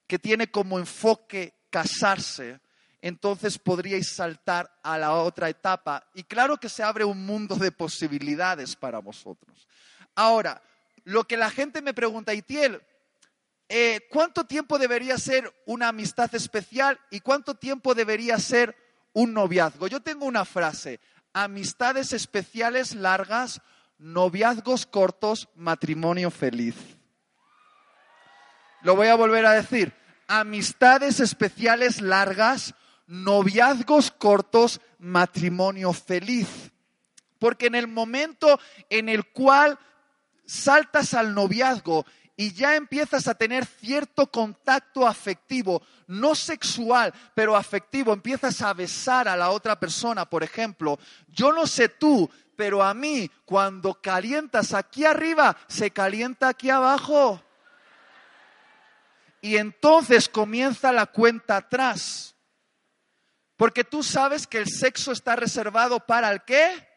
que 0.06 0.18
tiene 0.18 0.50
como 0.50 0.78
enfoque 0.78 1.54
casarse, 1.70 2.60
entonces 3.02 3.58
podríais 3.58 4.08
saltar 4.14 4.78
a 4.82 4.96
la 4.96 5.12
otra 5.12 5.48
etapa. 5.48 6.08
Y 6.14 6.22
claro 6.24 6.56
que 6.56 6.68
se 6.68 6.82
abre 6.82 7.04
un 7.04 7.26
mundo 7.26 7.56
de 7.56 7.70
posibilidades 7.70 8.76
para 8.76 8.98
vosotros. 8.98 9.68
Ahora, 10.14 10.62
lo 11.04 11.24
que 11.24 11.36
la 11.36 11.50
gente 11.50 11.82
me 11.82 11.94
pregunta, 11.94 12.32
Itiel, 12.32 12.80
eh, 13.68 14.06
¿cuánto 14.10 14.44
tiempo 14.44 14.78
debería 14.78 15.18
ser 15.18 15.52
una 15.66 15.88
amistad 15.88 16.34
especial 16.34 16.98
y 17.10 17.20
cuánto 17.20 17.54
tiempo 17.54 17.94
debería 17.94 18.38
ser 18.38 18.76
un 19.12 19.32
noviazgo? 19.32 19.88
Yo 19.88 20.00
tengo 20.00 20.26
una 20.26 20.44
frase, 20.44 21.00
amistades 21.32 22.12
especiales 22.12 22.94
largas, 22.94 23.60
noviazgos 23.98 24.86
cortos, 24.86 25.48
matrimonio 25.54 26.30
feliz. 26.30 26.74
Lo 28.82 28.96
voy 28.96 29.08
a 29.08 29.14
volver 29.14 29.46
a 29.46 29.52
decir. 29.52 29.94
Amistades 30.28 31.20
especiales 31.20 32.00
largas, 32.00 32.74
noviazgos 33.06 34.10
cortos, 34.10 34.80
matrimonio 34.98 35.92
feliz. 35.92 36.72
Porque 37.38 37.66
en 37.66 37.74
el 37.74 37.88
momento 37.88 38.58
en 38.88 39.08
el 39.08 39.26
cual 39.26 39.78
saltas 40.44 41.14
al 41.14 41.34
noviazgo 41.34 42.06
y 42.36 42.52
ya 42.52 42.76
empiezas 42.76 43.28
a 43.28 43.34
tener 43.34 43.66
cierto 43.66 44.26
contacto 44.30 45.06
afectivo, 45.06 45.82
no 46.06 46.34
sexual, 46.34 47.12
pero 47.34 47.56
afectivo, 47.56 48.12
empiezas 48.12 48.62
a 48.62 48.72
besar 48.72 49.28
a 49.28 49.36
la 49.36 49.50
otra 49.50 49.78
persona, 49.78 50.24
por 50.28 50.42
ejemplo, 50.42 50.98
yo 51.28 51.52
no 51.52 51.66
sé 51.66 51.88
tú, 51.88 52.30
pero 52.56 52.82
a 52.82 52.94
mí 52.94 53.30
cuando 53.44 54.00
calientas 54.00 54.72
aquí 54.72 55.04
arriba, 55.04 55.56
se 55.68 55.90
calienta 55.90 56.48
aquí 56.48 56.70
abajo. 56.70 57.42
Y 59.40 59.56
entonces 59.56 60.28
comienza 60.28 60.92
la 60.92 61.06
cuenta 61.06 61.56
atrás. 61.56 62.36
Porque 63.56 63.84
tú 63.84 64.02
sabes 64.02 64.46
que 64.46 64.58
el 64.58 64.68
sexo 64.68 65.12
está 65.12 65.36
reservado 65.36 66.00
para 66.00 66.30
el 66.30 66.42
qué? 66.42 66.91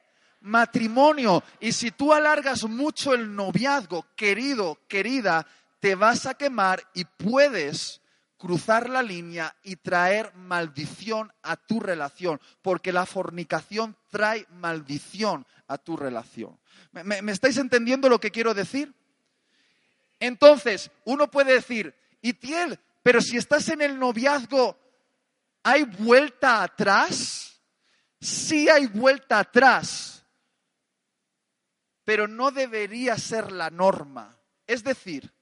Matrimonio. 0.46 1.44
Y 1.60 1.72
si 1.72 1.92
tú 1.92 2.14
alargas 2.14 2.64
mucho 2.64 3.14
el 3.14 3.36
noviazgo, 3.36 4.08
querido, 4.16 4.80
querida, 4.88 5.46
te 5.80 5.96
vas 5.96 6.26
a 6.26 6.34
quemar 6.34 6.84
y 6.94 7.06
puedes 7.06 8.02
cruzar 8.38 8.90
la 8.90 9.04
línea 9.04 9.56
y 9.64 9.76
traer 9.76 10.34
maldición 10.36 11.32
a 11.44 11.56
tu 11.56 11.80
relación, 11.80 12.40
porque 12.62 12.92
la 12.92 13.06
fornicación 13.06 13.96
trae 14.10 14.46
maldición 14.52 15.46
a 15.68 15.78
tu 15.78 15.98
relación. 15.98 16.58
¿Me, 16.92 17.32
estáis 17.32 17.58
entendiendo 17.58 18.10
lo 18.10 18.20
que 18.20 18.32
quiero 18.32 18.54
decir? 18.54 18.94
Entonces, 20.20 20.92
uno 21.06 21.30
puede 21.30 21.54
decir, 21.54 21.94
Itiel, 22.22 22.80
pero 23.04 23.22
si 23.22 23.38
estás 23.38 23.70
en 23.70 23.82
el 23.82 24.00
noviazgo, 24.00 24.78
¿Hay 25.66 25.82
vuelta 25.82 26.62
atrás? 26.62 27.60
Sí 28.22 28.70
hay 28.70 28.86
vuelta 28.86 29.40
atrás, 29.40 30.15
pero 32.06 32.28
no 32.28 32.52
debería 32.52 33.18
ser 33.18 33.52
la 33.52 33.70
norma. 33.70 34.38
Es 34.68 34.84
decir, 34.84 35.34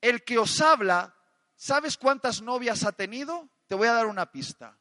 el 0.00 0.24
que 0.24 0.38
os 0.38 0.60
habla, 0.60 1.14
¿sabes 1.56 1.98
cuántas 1.98 2.40
novias 2.40 2.84
ha 2.84 2.92
tenido? 2.92 3.48
Te 3.66 3.74
voy 3.74 3.88
a 3.88 3.92
dar 3.92 4.06
una 4.06 4.30
pista. 4.30 4.78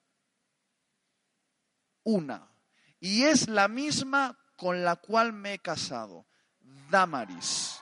Una. 2.03 2.47
Y 2.99 3.23
es 3.23 3.49
la 3.49 3.67
misma 3.67 4.37
con 4.55 4.83
la 4.83 4.95
cual 4.95 5.33
me 5.33 5.53
he 5.53 5.59
casado, 5.59 6.25
Damaris. 6.89 7.81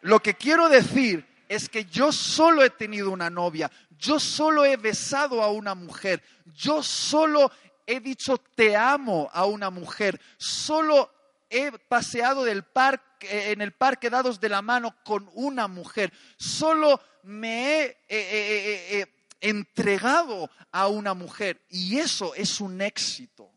Lo 0.00 0.20
que 0.20 0.34
quiero 0.34 0.68
decir 0.68 1.28
es 1.48 1.68
que 1.68 1.84
yo 1.84 2.12
solo 2.12 2.62
he 2.62 2.70
tenido 2.70 3.10
una 3.10 3.30
novia, 3.30 3.70
yo 3.90 4.18
solo 4.18 4.64
he 4.64 4.76
besado 4.76 5.42
a 5.42 5.50
una 5.50 5.74
mujer, 5.74 6.22
yo 6.46 6.82
solo 6.82 7.52
he 7.86 8.00
dicho 8.00 8.38
te 8.38 8.76
amo 8.76 9.28
a 9.32 9.44
una 9.44 9.70
mujer, 9.70 10.20
solo 10.38 11.12
he 11.52 11.70
paseado 11.70 12.44
del 12.44 12.64
parque, 12.64 13.52
en 13.52 13.60
el 13.60 13.72
parque 13.72 14.10
dados 14.10 14.40
de 14.40 14.48
la 14.48 14.62
mano 14.62 14.96
con 15.04 15.30
una 15.34 15.68
mujer, 15.68 16.12
solo 16.38 17.00
me 17.22 17.98
he 18.08 19.06
entregado 19.40 20.50
a 20.70 20.88
una 20.88 21.14
mujer 21.14 21.60
y 21.68 21.98
eso 21.98 22.34
es 22.34 22.60
un 22.60 22.80
éxito. 22.80 23.52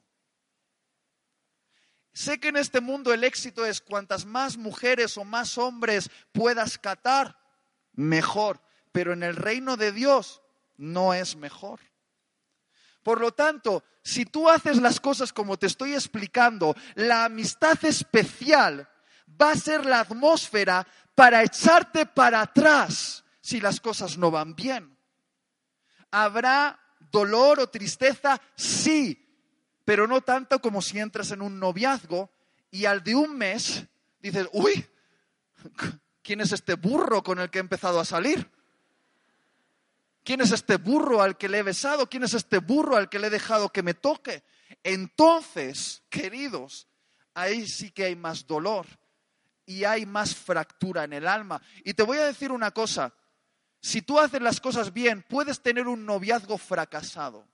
Sé 2.14 2.39
que 2.39 2.50
en 2.50 2.58
este 2.58 2.80
mundo 2.82 3.14
el 3.14 3.24
éxito 3.24 3.66
es 3.66 3.82
cuantas 3.82 4.26
más 4.26 4.58
mujeres 4.58 5.18
o 5.18 5.24
más 5.24 5.58
hombres 5.58 6.10
puedas 6.32 6.78
catar 6.78 7.38
mejor, 7.93 8.62
pero 8.91 9.14
en 9.14 9.24
el 9.24 9.36
reino 9.36 9.78
de 9.78 9.91
Dios 9.91 10.41
no 10.78 11.14
es 11.14 11.36
mejor. 11.36 11.80
Por 13.06 13.22
lo 13.22 13.36
tanto, 13.36 13.84
si 14.01 14.26
tú 14.26 14.49
haces 14.49 14.82
las 14.82 14.99
cosas 14.99 15.32
como 15.32 15.60
te 15.60 15.68
estoy 15.68 15.93
explicando, 15.93 16.76
la 16.95 17.26
amistad 17.26 17.78
especial 17.86 18.89
va 19.39 19.51
a 19.51 19.56
ser 19.56 19.86
la 19.86 19.99
atmósfera 19.99 20.88
para 21.14 21.43
echarte 21.43 22.08
para 22.08 22.41
atrás 22.41 23.24
si 23.41 23.62
las 23.62 23.80
cosas 23.80 24.18
no 24.18 24.32
van 24.32 24.56
bien. 24.56 24.97
¿Habrá 26.10 26.80
dolor 27.12 27.60
o 27.60 27.70
tristeza? 27.70 28.41
Sí, 28.56 29.24
pero 29.86 30.08
no 30.08 30.22
tanto 30.22 30.60
como 30.60 30.82
si 30.82 30.97
entras 30.97 31.30
en 31.30 31.43
un 31.43 31.60
noviazgo 31.60 32.32
y 32.72 32.86
al 32.86 33.03
de 33.03 33.14
un 33.14 33.38
mes 33.38 33.86
dices, 34.20 34.49
uy, 34.51 34.84
¿quién 36.24 36.41
es 36.41 36.51
este 36.53 36.74
burro 36.74 37.22
con 37.22 37.38
el 37.38 37.51
que 37.51 37.60
he 37.60 37.62
empezado 37.62 37.99
a 37.99 38.06
salir? 38.06 38.49
¿Quién 40.26 40.41
es 40.41 40.51
este 40.51 40.78
burro 40.78 41.21
al 41.21 41.38
que 41.38 41.47
le 41.47 41.59
he 41.59 41.63
besado? 41.63 42.09
¿Quién 42.09 42.23
es 42.23 42.34
este 42.34 42.57
burro 42.57 42.97
al 42.97 43.09
que 43.09 43.19
le 43.19 43.28
he 43.28 43.30
dejado 43.30 43.69
que 43.69 43.84
me 43.84 43.93
toque? 43.93 44.43
Entonces, 44.84 46.01
queridos, 46.09 46.88
ahí 47.36 47.67
sí 47.67 47.91
que 47.91 48.05
hay 48.05 48.15
más 48.15 48.47
dolor 48.47 48.88
y 49.67 49.84
hay 49.84 50.07
más 50.07 50.36
fractura 50.36 51.03
en 51.03 51.13
el 51.13 51.28
alma. 51.28 51.61
Y 51.84 51.93
te 51.93 52.01
voy 52.01 52.17
a 52.17 52.26
decir 52.26 52.51
una 52.51 52.71
cosa, 52.71 53.13
si 53.80 54.01
tú 54.01 54.19
haces 54.19 54.41
las 54.41 54.59
cosas 54.59 54.91
bien, 54.91 55.23
puedes 55.30 55.61
tener 55.61 55.88
un 55.88 56.07
noviazgo 56.07 56.57
fracasado. 56.57 57.47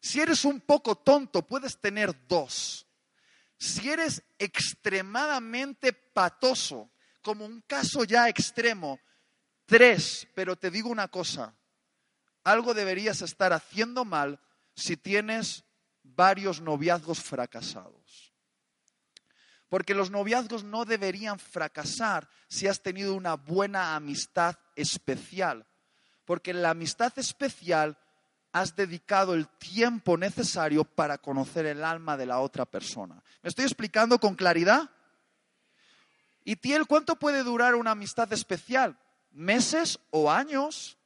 Si 0.00 0.20
eres 0.20 0.46
un 0.46 0.62
poco 0.62 0.96
tonto, 0.96 1.46
puedes 1.46 1.78
tener 1.78 2.26
dos. 2.26 2.86
Si 3.58 3.90
eres 3.90 4.22
extremadamente 4.38 5.92
patoso, 5.92 6.90
como 7.20 7.44
un 7.44 7.60
caso 7.60 8.04
ya 8.04 8.30
extremo, 8.30 9.00
tres, 9.66 10.28
pero 10.34 10.56
te 10.56 10.70
digo 10.70 10.88
una 10.88 11.08
cosa, 11.08 11.54
algo 12.44 12.74
deberías 12.74 13.22
estar 13.22 13.52
haciendo 13.52 14.04
mal 14.04 14.40
si 14.74 14.96
tienes 14.96 15.64
varios 16.02 16.60
noviazgos 16.60 17.20
fracasados. 17.20 18.32
Porque 19.68 19.94
los 19.94 20.10
noviazgos 20.10 20.64
no 20.64 20.84
deberían 20.84 21.38
fracasar 21.38 22.28
si 22.48 22.66
has 22.66 22.82
tenido 22.82 23.14
una 23.14 23.36
buena 23.36 23.94
amistad 23.96 24.56
especial. 24.76 25.66
Porque 26.26 26.50
en 26.50 26.60
la 26.60 26.70
amistad 26.70 27.12
especial 27.16 27.96
has 28.52 28.76
dedicado 28.76 29.32
el 29.32 29.48
tiempo 29.48 30.18
necesario 30.18 30.84
para 30.84 31.16
conocer 31.16 31.64
el 31.64 31.84
alma 31.84 32.18
de 32.18 32.26
la 32.26 32.40
otra 32.40 32.66
persona. 32.66 33.22
¿Me 33.42 33.48
estoy 33.48 33.64
explicando 33.64 34.18
con 34.18 34.34
claridad? 34.34 34.90
¿Y 36.44 36.56
Tiel, 36.56 36.86
cuánto 36.86 37.16
puede 37.16 37.42
durar 37.42 37.74
una 37.74 37.92
amistad 37.92 38.30
especial? 38.32 38.98
¿Meses 39.32 39.98
o 40.10 40.30
años? 40.30 40.98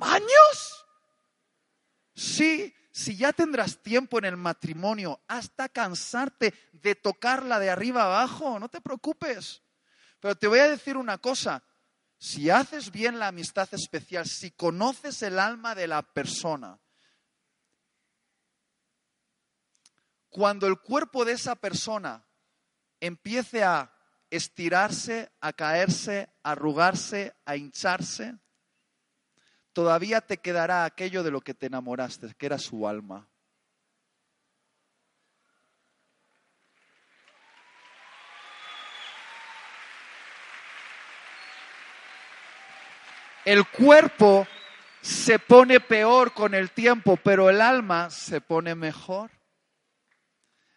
¿Años? 0.00 0.86
Sí, 2.14 2.74
si 2.92 3.16
ya 3.16 3.32
tendrás 3.32 3.82
tiempo 3.82 4.18
en 4.18 4.26
el 4.26 4.36
matrimonio 4.36 5.20
hasta 5.26 5.68
cansarte 5.68 6.54
de 6.72 6.94
tocarla 6.94 7.58
de 7.58 7.70
arriba 7.70 8.04
abajo, 8.04 8.58
no 8.58 8.68
te 8.68 8.80
preocupes. 8.80 9.62
Pero 10.20 10.36
te 10.36 10.46
voy 10.46 10.58
a 10.58 10.68
decir 10.68 10.96
una 10.96 11.18
cosa, 11.18 11.64
si 12.18 12.50
haces 12.50 12.92
bien 12.92 13.18
la 13.18 13.28
amistad 13.28 13.68
especial, 13.72 14.26
si 14.26 14.52
conoces 14.52 15.22
el 15.22 15.38
alma 15.38 15.74
de 15.74 15.88
la 15.88 16.02
persona, 16.02 16.78
cuando 20.28 20.66
el 20.66 20.78
cuerpo 20.80 21.24
de 21.24 21.32
esa 21.32 21.56
persona 21.56 22.24
empiece 23.00 23.64
a 23.64 23.91
estirarse, 24.32 25.30
a 25.42 25.52
caerse, 25.52 26.30
a 26.42 26.52
arrugarse, 26.52 27.34
a 27.44 27.54
hincharse, 27.56 28.34
todavía 29.74 30.22
te 30.22 30.38
quedará 30.38 30.86
aquello 30.86 31.22
de 31.22 31.30
lo 31.30 31.42
que 31.42 31.52
te 31.52 31.66
enamoraste, 31.66 32.34
que 32.38 32.46
era 32.46 32.58
su 32.58 32.88
alma. 32.88 33.28
El 43.44 43.68
cuerpo 43.68 44.46
se 45.02 45.38
pone 45.38 45.78
peor 45.80 46.32
con 46.32 46.54
el 46.54 46.70
tiempo, 46.70 47.18
pero 47.18 47.50
el 47.50 47.60
alma 47.60 48.08
se 48.08 48.40
pone 48.40 48.74
mejor. 48.74 49.30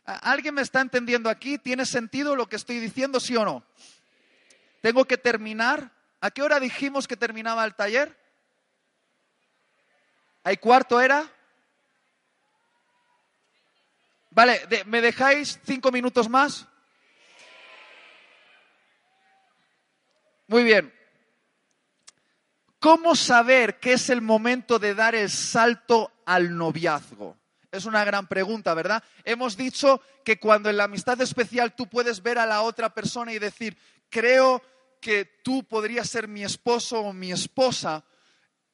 ¿Alguien 0.05 0.53
me 0.53 0.61
está 0.61 0.81
entendiendo 0.81 1.29
aquí? 1.29 1.57
¿Tiene 1.57 1.85
sentido 1.85 2.35
lo 2.35 2.47
que 2.47 2.55
estoy 2.55 2.79
diciendo, 2.79 3.19
sí 3.19 3.35
o 3.35 3.43
no? 3.43 3.63
¿Tengo 4.81 5.05
que 5.05 5.17
terminar? 5.17 5.91
¿A 6.21 6.29
qué 6.29 6.43
hora 6.43 6.59
dijimos 6.59 7.07
que 7.07 7.17
terminaba 7.17 7.65
el 7.65 7.73
taller? 7.73 8.15
¿Hay 10.43 10.57
cuarto 10.57 11.01
era? 11.01 11.27
Vale, 14.29 14.61
¿me 14.85 15.01
dejáis 15.01 15.59
cinco 15.65 15.91
minutos 15.91 16.29
más? 16.29 16.67
Muy 20.47 20.63
bien. 20.63 20.93
¿Cómo 22.79 23.15
saber 23.15 23.79
qué 23.79 23.93
es 23.93 24.11
el 24.11 24.21
momento 24.21 24.77
de 24.77 24.93
dar 24.93 25.15
el 25.15 25.31
salto 25.31 26.11
al 26.25 26.55
noviazgo? 26.55 27.35
Es 27.75 27.85
una 27.85 28.05
gran 28.05 28.27
pregunta, 28.27 28.73
¿verdad? 28.73 29.03
Hemos 29.23 29.57
dicho 29.57 30.01
que 30.23 30.39
cuando 30.39 30.69
en 30.69 30.77
la 30.77 30.85
amistad 30.85 31.19
especial 31.21 31.75
tú 31.75 31.87
puedes 31.87 32.23
ver 32.23 32.39
a 32.39 32.45
la 32.45 32.61
otra 32.61 32.93
persona 32.93 33.33
y 33.33 33.39
decir, 33.39 33.77
creo 34.09 34.61
que 35.01 35.25
tú 35.43 35.63
podrías 35.63 36.09
ser 36.09 36.27
mi 36.27 36.43
esposo 36.43 37.01
o 37.01 37.13
mi 37.13 37.31
esposa 37.31 38.03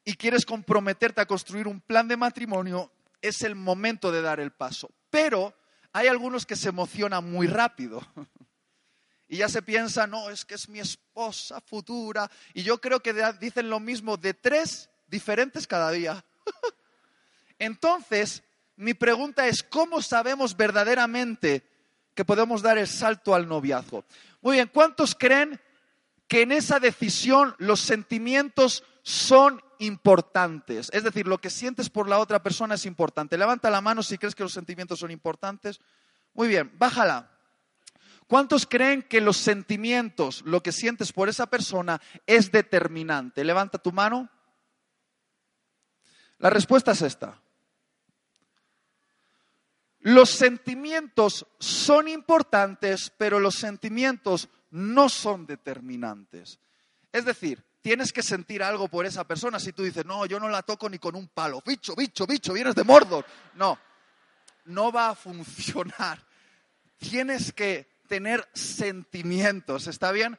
y 0.05 0.15
quieres 0.15 0.45
comprometerte 0.45 1.21
a 1.21 1.25
construir 1.25 1.67
un 1.67 1.81
plan 1.81 2.07
de 2.07 2.17
matrimonio, 2.17 2.91
es 3.21 3.41
el 3.43 3.55
momento 3.55 4.11
de 4.11 4.21
dar 4.21 4.39
el 4.39 4.51
paso. 4.51 4.89
Pero 5.09 5.53
hay 5.93 6.07
algunos 6.07 6.45
que 6.45 6.55
se 6.55 6.69
emocionan 6.69 7.29
muy 7.29 7.47
rápido. 7.47 8.01
y 9.27 9.37
ya 9.37 9.49
se 9.49 9.61
piensa, 9.61 10.07
no, 10.07 10.29
es 10.29 10.45
que 10.45 10.55
es 10.55 10.69
mi 10.69 10.79
esposa 10.79 11.61
futura. 11.61 12.29
Y 12.53 12.63
yo 12.63 12.79
creo 12.79 13.01
que 13.01 13.13
dicen 13.39 13.69
lo 13.69 13.79
mismo 13.79 14.17
de 14.17 14.33
tres 14.33 14.89
diferentes 15.07 15.67
cada 15.67 15.91
día. 15.91 16.23
Entonces, 17.59 18.43
mi 18.81 18.95
pregunta 18.95 19.47
es, 19.47 19.61
¿cómo 19.61 20.01
sabemos 20.01 20.57
verdaderamente 20.57 21.63
que 22.15 22.25
podemos 22.25 22.63
dar 22.63 22.79
el 22.79 22.87
salto 22.87 23.35
al 23.35 23.47
noviazgo? 23.47 24.05
Muy 24.41 24.55
bien, 24.55 24.71
¿cuántos 24.73 25.13
creen 25.13 25.61
que 26.27 26.41
en 26.41 26.51
esa 26.51 26.79
decisión 26.79 27.55
los 27.59 27.79
sentimientos 27.79 28.83
son 29.03 29.61
importantes? 29.77 30.89
Es 30.93 31.03
decir, 31.03 31.27
lo 31.27 31.39
que 31.39 31.51
sientes 31.51 31.91
por 31.91 32.09
la 32.09 32.17
otra 32.17 32.41
persona 32.41 32.73
es 32.73 32.87
importante. 32.87 33.37
Levanta 33.37 33.69
la 33.69 33.81
mano 33.81 34.01
si 34.01 34.17
crees 34.17 34.33
que 34.33 34.43
los 34.43 34.53
sentimientos 34.53 34.97
son 34.97 35.11
importantes. 35.11 35.79
Muy 36.33 36.47
bien, 36.47 36.71
bájala. 36.79 37.29
¿Cuántos 38.25 38.65
creen 38.65 39.03
que 39.03 39.21
los 39.21 39.37
sentimientos, 39.37 40.41
lo 40.43 40.63
que 40.63 40.71
sientes 40.71 41.13
por 41.13 41.29
esa 41.29 41.45
persona, 41.45 42.01
es 42.25 42.51
determinante? 42.51 43.43
Levanta 43.43 43.77
tu 43.77 43.91
mano. 43.91 44.27
La 46.39 46.49
respuesta 46.49 46.93
es 46.93 47.03
esta. 47.03 47.39
Los 50.01 50.31
sentimientos 50.31 51.45
son 51.59 52.07
importantes, 52.07 53.11
pero 53.17 53.39
los 53.39 53.55
sentimientos 53.55 54.49
no 54.71 55.09
son 55.09 55.45
determinantes. 55.45 56.59
Es 57.11 57.25
decir, 57.25 57.63
tienes 57.81 58.11
que 58.11 58.23
sentir 58.23 58.63
algo 58.63 58.87
por 58.87 59.05
esa 59.05 59.25
persona. 59.25 59.59
Si 59.59 59.73
tú 59.73 59.83
dices, 59.83 60.05
no, 60.05 60.25
yo 60.25 60.39
no 60.39 60.49
la 60.49 60.63
toco 60.63 60.89
ni 60.89 60.97
con 60.97 61.15
un 61.15 61.27
palo, 61.27 61.61
bicho, 61.65 61.95
bicho, 61.95 62.25
bicho, 62.25 62.53
vienes 62.53 62.73
de 62.73 62.83
Mordor. 62.83 63.25
No, 63.55 63.77
no 64.65 64.91
va 64.91 65.09
a 65.09 65.15
funcionar. 65.15 66.25
Tienes 66.97 67.51
que 67.53 67.87
tener 68.07 68.47
sentimientos, 68.53 69.87
¿está 69.87 70.11
bien? 70.11 70.37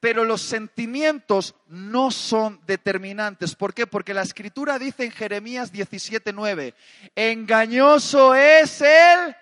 Pero 0.00 0.24
los 0.24 0.42
sentimientos 0.42 1.54
no 1.66 2.10
son 2.10 2.60
determinantes. 2.66 3.56
¿Por 3.56 3.74
qué? 3.74 3.86
Porque 3.86 4.14
la 4.14 4.22
escritura 4.22 4.78
dice 4.78 5.04
en 5.04 5.10
Jeremías 5.10 5.72
17:9, 5.72 6.74
engañoso 7.16 8.34
es 8.34 8.80
el 8.80 9.34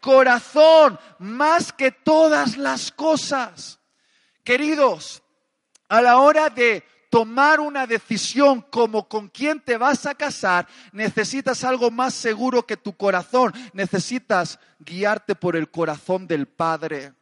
corazón 0.00 0.98
más 1.18 1.72
que 1.72 1.92
todas 1.92 2.56
las 2.56 2.90
cosas. 2.90 3.78
Queridos, 4.42 5.22
a 5.88 6.00
la 6.00 6.18
hora 6.18 6.48
de 6.48 6.82
tomar 7.10 7.60
una 7.60 7.86
decisión 7.86 8.62
como 8.62 9.08
con 9.08 9.28
quién 9.28 9.60
te 9.60 9.76
vas 9.76 10.06
a 10.06 10.14
casar, 10.14 10.66
necesitas 10.92 11.64
algo 11.64 11.90
más 11.90 12.14
seguro 12.14 12.64
que 12.64 12.76
tu 12.76 12.96
corazón. 12.96 13.52
Necesitas 13.74 14.58
guiarte 14.78 15.34
por 15.34 15.56
el 15.56 15.70
corazón 15.70 16.26
del 16.26 16.46
Padre. 16.46 17.12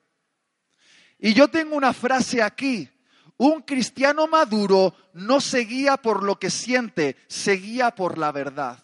Y 1.18 1.34
yo 1.34 1.48
tengo 1.48 1.76
una 1.76 1.92
frase 1.92 2.42
aquí. 2.42 2.88
Un 3.36 3.62
cristiano 3.62 4.26
maduro 4.26 4.94
no 5.12 5.40
se 5.40 5.60
guía 5.60 5.96
por 5.96 6.24
lo 6.24 6.38
que 6.38 6.50
siente, 6.50 7.16
se 7.28 7.52
guía 7.52 7.92
por 7.92 8.18
la 8.18 8.32
verdad. 8.32 8.82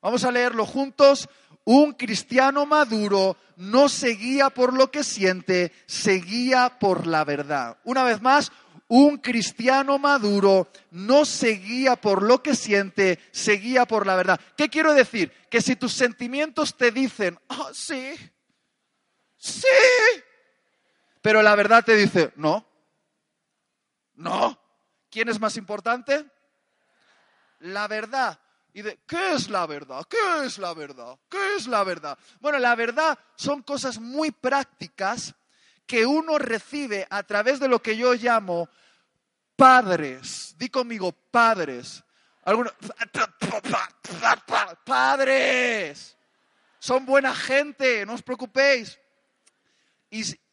Vamos 0.00 0.24
a 0.24 0.30
leerlo 0.30 0.64
juntos. 0.64 1.28
Un 1.64 1.94
cristiano 1.94 2.64
maduro 2.64 3.36
no 3.56 3.88
se 3.88 4.10
guía 4.10 4.50
por 4.50 4.72
lo 4.72 4.92
que 4.92 5.02
siente, 5.02 5.72
se 5.86 6.20
guía 6.20 6.78
por 6.78 7.08
la 7.08 7.24
verdad. 7.24 7.78
Una 7.82 8.04
vez 8.04 8.22
más, 8.22 8.52
un 8.88 9.18
cristiano 9.18 9.98
maduro 9.98 10.68
no 10.92 11.24
se 11.24 11.52
guía 11.54 11.96
por 11.96 12.22
lo 12.22 12.40
que 12.40 12.54
siente, 12.54 13.18
se 13.32 13.54
guía 13.54 13.84
por 13.84 14.06
la 14.06 14.14
verdad. 14.14 14.40
¿Qué 14.56 14.68
quiero 14.68 14.94
decir? 14.94 15.32
Que 15.50 15.60
si 15.60 15.74
tus 15.74 15.92
sentimientos 15.92 16.76
te 16.76 16.92
dicen, 16.92 17.36
ah, 17.48 17.70
sí, 17.72 18.14
sí, 19.36 19.66
pero 21.26 21.42
la 21.42 21.56
verdad 21.56 21.84
te 21.84 21.96
dice, 21.96 22.32
no, 22.36 22.64
no. 24.14 24.56
¿Quién 25.10 25.28
es 25.28 25.40
más 25.40 25.56
importante? 25.56 26.24
La 27.58 27.88
verdad. 27.88 28.38
Y 28.72 28.82
de, 28.82 29.00
¿qué 29.08 29.32
es 29.32 29.50
la 29.50 29.66
verdad? 29.66 30.06
¿Qué 30.08 30.44
es 30.44 30.56
la 30.58 30.72
verdad? 30.72 31.18
¿Qué 31.28 31.56
es 31.56 31.66
la 31.66 31.82
verdad? 31.82 32.16
Bueno, 32.38 32.60
la 32.60 32.76
verdad 32.76 33.18
son 33.34 33.62
cosas 33.62 33.98
muy 33.98 34.30
prácticas 34.30 35.34
que 35.84 36.06
uno 36.06 36.38
recibe 36.38 37.08
a 37.10 37.24
través 37.24 37.58
de 37.58 37.66
lo 37.66 37.82
que 37.82 37.96
yo 37.96 38.14
llamo 38.14 38.68
padres. 39.56 40.54
Di 40.56 40.68
conmigo, 40.68 41.10
padres. 41.10 42.04
Algunos, 42.44 42.72
padres. 44.84 46.16
Son 46.78 47.04
buena 47.04 47.34
gente, 47.34 48.06
no 48.06 48.14
os 48.14 48.22
preocupéis. 48.22 49.00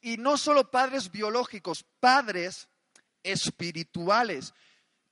Y, 0.01 0.17
no 0.17 0.37
solo 0.37 0.69
padres 0.69 1.11
biológicos, 1.11 1.85
padres 1.99 2.67
espirituales 3.23 4.53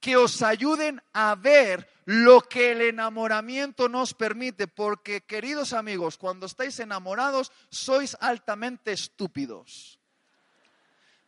que 0.02 0.18
os 0.18 0.41
ayuden 0.41 1.02
a 1.14 1.36
ver 1.36 1.88
lo 2.06 2.41
que 2.41 2.72
el 2.72 2.82
enamoramiento 2.82 3.88
nos 3.88 4.14
permite, 4.14 4.68
porque 4.68 5.22
queridos 5.22 5.74
amigos, 5.74 6.18
cuando 6.18 6.47
estáis 6.47 6.80
enamorados 6.80 7.52
sois 7.70 8.18
altamente 8.20 8.91
estúpidos. 8.91 9.99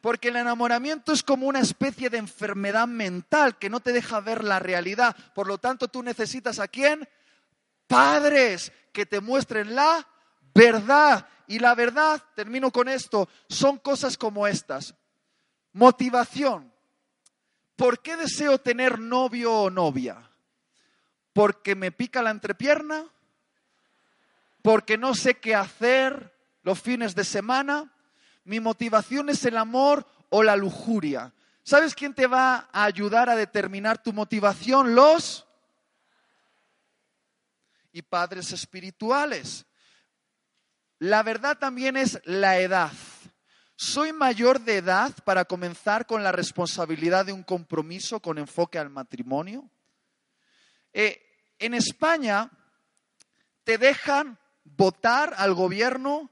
Porque 0.02 0.30
el 0.30 0.36
enamoramiento 0.36 1.14
es 1.14 1.24
como 1.24 1.48
una 1.48 1.62
especie 1.62 2.10
de 2.10 2.18
enfermedad 2.18 2.88
mental 2.88 3.58
que 3.58 3.70
no 3.70 3.80
te 3.80 3.94
deja 3.94 4.20
ver 4.20 4.44
la 4.44 4.60
realidad. 4.60 5.16
Por 5.34 5.48
lo 5.48 5.60
tanto, 5.60 5.88
tú 5.88 6.04
necesitas 6.04 6.60
a 6.60 6.68
quién? 6.68 7.08
Padres 7.88 8.74
que 8.92 9.06
te 9.06 9.22
muestren 9.22 9.76
la 9.76 10.06
verdad. 10.54 11.28
Y 11.48 11.60
la 11.60 11.76
verdad, 11.76 12.22
termino 12.36 12.72
con 12.72 12.88
esto, 12.88 13.28
son 13.50 13.78
cosas 13.78 14.18
como 14.18 14.48
estas. 14.48 14.96
Motivación. 15.74 16.72
¿Por 17.76 18.00
qué 18.02 18.16
deseo 18.16 18.60
tener 18.60 19.00
novio 19.00 19.54
o 19.54 19.70
novia? 19.70 20.30
¿Porque 21.34 21.76
me 21.76 21.92
pica 21.92 22.22
la 22.22 22.32
entrepierna? 22.32 23.06
¿Porque 24.62 24.98
no 24.98 25.16
sé 25.16 25.40
qué 25.40 25.56
hacer 25.56 26.34
los 26.62 26.80
fines 26.80 27.16
de 27.16 27.24
semana? 27.24 27.94
mi 28.46 28.60
motivación 28.60 29.30
es 29.30 29.46
el 29.46 29.58
amor 29.58 30.06
o 30.30 30.44
la 30.44 30.56
lujuria. 30.56 31.34
¿Sabes 31.64 31.96
quién 31.96 32.14
te 32.14 32.28
va 32.28 32.68
a 32.72 32.84
ayudar 32.84 33.30
a 33.30 33.36
determinar 33.36 34.02
tu 34.02 34.12
motivación? 34.12 34.96
Los 34.96 35.46
y 37.94 38.02
padres 38.02 38.52
espirituales. 38.52 39.66
La 41.00 41.24
verdad 41.24 41.58
también 41.58 41.98
es 41.98 42.22
la 42.26 42.60
edad. 42.60 42.92
¿Soy 43.76 44.14
mayor 44.14 44.62
de 44.62 44.78
edad 44.78 45.12
para 45.26 45.46
comenzar 45.46 46.06
con 46.06 46.24
la 46.24 46.32
responsabilidad 46.32 47.26
de 47.26 47.34
un 47.34 47.44
compromiso 47.44 48.20
con 48.20 48.38
enfoque 48.38 48.78
al 48.78 48.90
matrimonio? 48.90 49.70
Eh, 50.94 51.22
en 51.60 51.74
España 51.74 52.52
te 53.64 53.78
dejan 53.78 54.38
votar 54.64 55.34
al 55.38 55.54
gobierno, 55.54 56.30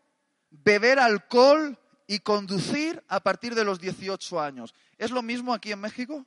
beber 0.50 1.00
alcohol 1.00 1.78
y 2.08 2.20
conducir 2.20 3.04
a 3.08 3.22
partir 3.22 3.56
de 3.56 3.64
los 3.64 3.80
18 3.80 4.40
años. 4.40 4.74
¿Es 4.98 5.12
lo 5.12 5.22
mismo 5.22 5.54
aquí 5.54 5.72
en 5.72 5.80
México? 5.80 6.26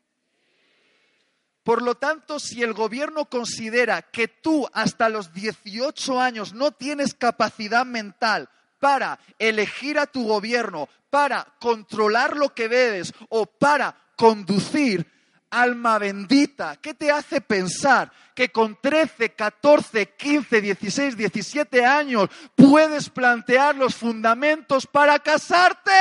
Por 1.64 1.80
lo 1.80 1.94
tanto, 1.94 2.38
si 2.38 2.62
el 2.62 2.74
gobierno 2.74 3.24
considera 3.24 4.02
que 4.02 4.28
tú 4.28 4.68
hasta 4.74 5.08
los 5.08 5.32
18 5.32 6.20
años 6.20 6.52
no 6.52 6.72
tienes 6.72 7.14
capacidad 7.14 7.86
mental 7.86 8.50
para 8.78 9.18
elegir 9.38 9.98
a 9.98 10.06
tu 10.06 10.28
gobierno, 10.28 10.90
para 11.08 11.46
controlar 11.58 12.36
lo 12.36 12.54
que 12.54 12.68
bebes 12.68 13.14
o 13.30 13.46
para 13.46 13.96
conducir, 14.14 15.10
alma 15.48 15.98
bendita, 15.98 16.76
¿qué 16.82 16.92
te 16.92 17.10
hace 17.10 17.40
pensar 17.40 18.12
que 18.34 18.50
con 18.50 18.78
13, 18.80 19.30
14, 19.30 20.10
15, 20.16 20.60
16, 20.60 21.16
17 21.16 21.84
años 21.86 22.28
puedes 22.54 23.08
plantear 23.08 23.74
los 23.76 23.94
fundamentos 23.94 24.86
para 24.86 25.18
casarte? 25.18 25.92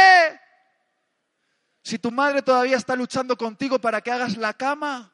Si 1.84 2.00
tu 2.00 2.12
madre 2.12 2.42
todavía 2.42 2.76
está 2.76 2.96
luchando 2.96 3.38
contigo 3.38 3.80
para 3.80 4.02
que 4.02 4.12
hagas 4.12 4.36
la 4.38 4.54
cama, 4.54 5.13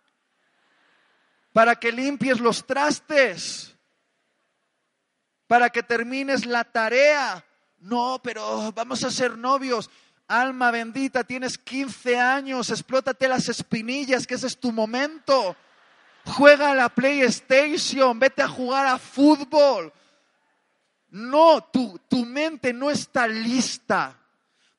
para 1.60 1.76
que 1.76 1.92
limpies 1.92 2.40
los 2.40 2.66
trastes, 2.66 3.76
para 5.46 5.70
que 5.70 5.84
termines 5.84 6.46
la 6.46 6.64
tarea. 6.64 7.44
No, 7.80 8.22
pero 8.24 8.72
vamos 8.72 9.04
a 9.04 9.12
ser 9.12 9.38
novios. 9.38 9.90
Alma 10.30 10.72
bendita, 10.72 11.26
tienes 11.26 11.58
15 11.58 12.18
años, 12.18 12.70
explótate 12.70 13.28
las 13.28 13.50
espinillas, 13.50 14.26
que 14.26 14.36
ese 14.36 14.48
es 14.48 14.58
tu 14.58 14.72
momento. 14.72 15.58
Juega 16.28 16.72
a 16.72 16.76
la 16.76 16.88
PlayStation, 16.88 18.18
vete 18.18 18.42
a 18.42 18.48
jugar 18.48 18.88
a 18.88 18.98
fútbol. 18.98 19.92
No, 21.10 21.62
tu, 21.74 22.00
tu 22.08 22.26
mente 22.26 22.72
no 22.72 22.90
está 22.90 23.28
lista 23.28 24.18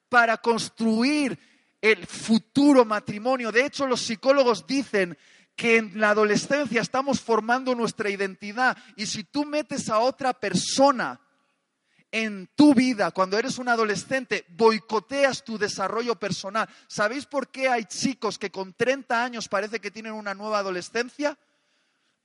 para 0.09 0.39
construir 0.39 1.39
el 1.79 2.07
futuro 2.07 2.87
matrimonio. 2.87 3.53
De 3.53 3.67
hecho, 3.67 3.87
los 3.87 4.01
psicólogos 4.01 4.67
dicen 4.67 5.19
que 5.61 5.77
en 5.77 6.01
la 6.01 6.09
adolescencia 6.09 6.81
estamos 6.81 7.21
formando 7.21 7.75
nuestra 7.75 8.09
identidad 8.09 8.79
y 8.97 9.05
si 9.05 9.25
tú 9.25 9.45
metes 9.45 9.91
a 9.91 9.99
otra 9.99 10.33
persona 10.33 11.21
en 12.11 12.49
tu 12.55 12.73
vida, 12.73 13.11
cuando 13.11 13.39
eres 13.39 13.59
un 13.59 13.69
adolescente, 13.69 14.47
boicoteas 14.49 15.45
tu 15.45 15.59
desarrollo 15.59 16.15
personal. 16.15 16.67
¿Sabéis 16.89 17.27
por 17.27 17.51
qué 17.51 17.69
hay 17.69 17.85
chicos 17.85 18.39
que 18.39 18.51
con 18.51 18.73
30 18.73 19.23
años 19.23 19.49
parece 19.49 19.81
que 19.81 19.91
tienen 19.91 20.15
una 20.15 20.33
nueva 20.33 20.61
adolescencia? 20.61 21.39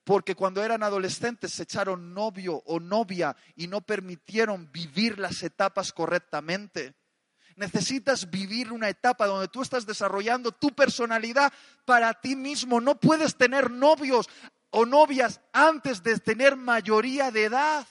Porque 0.06 0.34
cuando 0.34 0.64
eran 0.64 0.82
adolescentes 0.82 1.52
se 1.52 1.64
echaron 1.64 2.14
novio 2.14 2.64
o 2.66 2.80
novia 2.80 3.36
y 3.58 3.68
no 3.68 3.82
permitieron 3.82 4.72
vivir 4.72 5.20
las 5.20 5.44
etapas 5.44 5.92
correctamente. 5.92 6.94
Necesitas 7.56 8.30
vivir 8.30 8.72
una 8.72 8.90
etapa 8.90 9.28
donde 9.28 9.48
tú 9.48 9.62
estás 9.62 9.86
desarrollando 9.86 10.52
tu 10.52 10.72
personalidad 10.72 11.54
para 11.86 12.14
ti 12.14 12.36
mismo. 12.36 12.82
No 12.82 13.00
puedes 13.00 13.36
tener 13.36 13.72
novios 13.72 14.28
o 14.72 14.86
novias 14.86 15.40
antes 15.54 16.04
de 16.04 16.18
tener 16.20 16.58
mayoría 16.58 17.32
de 17.32 17.46
edad. 17.46 17.88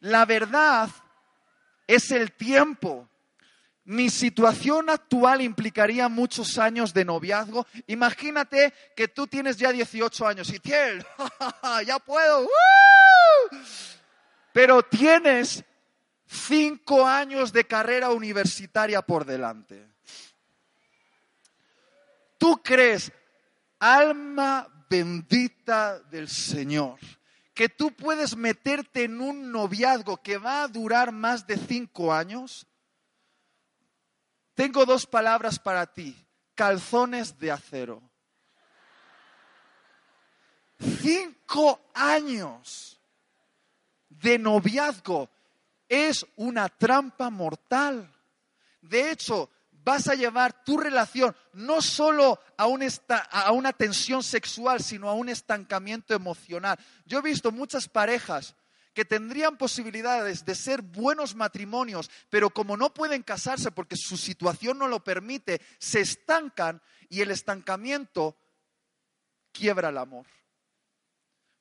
La 0.00 0.24
verdad 0.24 0.90
es 1.86 2.10
el 2.10 2.32
tiempo. 2.32 3.08
Mi 3.84 4.10
situación 4.10 4.90
actual 4.90 5.40
implicaría 5.40 6.08
muchos 6.08 6.58
años 6.58 6.92
de 6.92 7.04
noviazgo. 7.04 7.64
Imagínate 7.86 8.74
que 8.96 9.06
tú 9.06 9.28
tienes 9.28 9.56
ya 9.56 9.70
18 9.70 10.26
años 10.26 10.52
y 10.52 10.58
tienes, 10.58 11.04
ya 11.86 12.00
puedo, 12.00 12.48
pero 14.56 14.82
tienes 14.82 15.62
cinco 16.24 17.06
años 17.06 17.52
de 17.52 17.66
carrera 17.66 18.08
universitaria 18.08 19.02
por 19.02 19.26
delante. 19.26 19.86
¿Tú 22.38 22.62
crees, 22.62 23.12
alma 23.78 24.66
bendita 24.88 25.98
del 26.04 26.30
Señor, 26.30 26.98
que 27.52 27.68
tú 27.68 27.94
puedes 27.94 28.34
meterte 28.34 29.04
en 29.04 29.20
un 29.20 29.52
noviazgo 29.52 30.22
que 30.22 30.38
va 30.38 30.62
a 30.62 30.68
durar 30.68 31.12
más 31.12 31.46
de 31.46 31.58
cinco 31.58 32.10
años? 32.10 32.66
Tengo 34.54 34.86
dos 34.86 35.06
palabras 35.06 35.58
para 35.58 35.86
ti, 35.86 36.16
calzones 36.54 37.38
de 37.38 37.52
acero. 37.52 38.02
Cinco 40.78 41.90
años 41.92 42.95
de 44.20 44.38
noviazgo 44.38 45.30
es 45.88 46.26
una 46.36 46.68
trampa 46.68 47.30
mortal. 47.30 48.12
De 48.80 49.10
hecho, 49.10 49.50
vas 49.86 50.08
a 50.08 50.14
llevar 50.14 50.64
tu 50.64 50.76
relación 50.78 51.34
no 51.52 51.80
solo 51.80 52.40
a, 52.56 52.66
una 52.66 53.72
tensión 53.72 54.22
sexual, 54.22 54.82
sino 54.82 55.08
a 55.08 55.14
un 55.14 55.28
estancamiento 55.28 56.14
emocional. 56.14 56.78
Yo 57.04 57.20
he 57.20 57.22
visto 57.22 57.52
muchas 57.52 57.88
parejas 57.88 58.56
que 58.94 59.04
tendrían 59.04 59.58
posibilidades 59.58 60.44
de 60.44 60.54
ser 60.54 60.82
buenos 60.82 61.34
matrimonios, 61.34 62.10
pero 62.30 62.50
como 62.50 62.76
no 62.76 62.94
pueden 62.94 63.22
casarse 63.22 63.70
porque 63.70 63.94
su 63.94 64.16
situación 64.16 64.78
no 64.78 64.88
lo 64.88 65.04
permite, 65.04 65.60
se 65.78 66.00
estancan 66.00 66.82
y 67.08 67.20
el 67.20 67.30
estancamiento 67.30 68.36
quiebra 69.52 69.90
el 69.90 69.98
amor. 69.98 70.26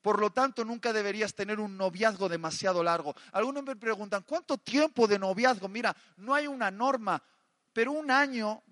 Por 0.06 0.20
lo 0.20 0.30
tanto, 0.30 0.64
nunca 0.64 0.94
deberías 0.94 1.34
tener 1.34 1.60
un 1.60 1.76
noviazgo 1.76 2.30
demasiado 2.30 2.84
largo. 2.84 3.16
Algunos 3.32 3.64
me 3.64 3.76
preguntan, 3.76 4.22
¿cuánto 4.22 4.60
tiempo 4.60 5.08
de 5.08 5.18
noviazgo? 5.18 5.68
Mira, 5.68 5.98
no 6.18 6.36
hay 6.36 6.46
una 6.46 6.70
norma 6.70 7.24
pero 7.76 7.92
un 7.92 8.10
año, 8.10 8.64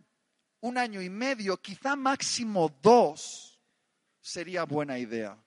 un 0.62 0.78
año 0.78 1.02
y 1.02 1.10
medio, 1.10 1.58
quizá 1.58 1.98
máximo 1.98 2.74
dos, 2.82 3.60
sería 4.22 4.64
buena 4.64 4.98
idea. 4.98 5.38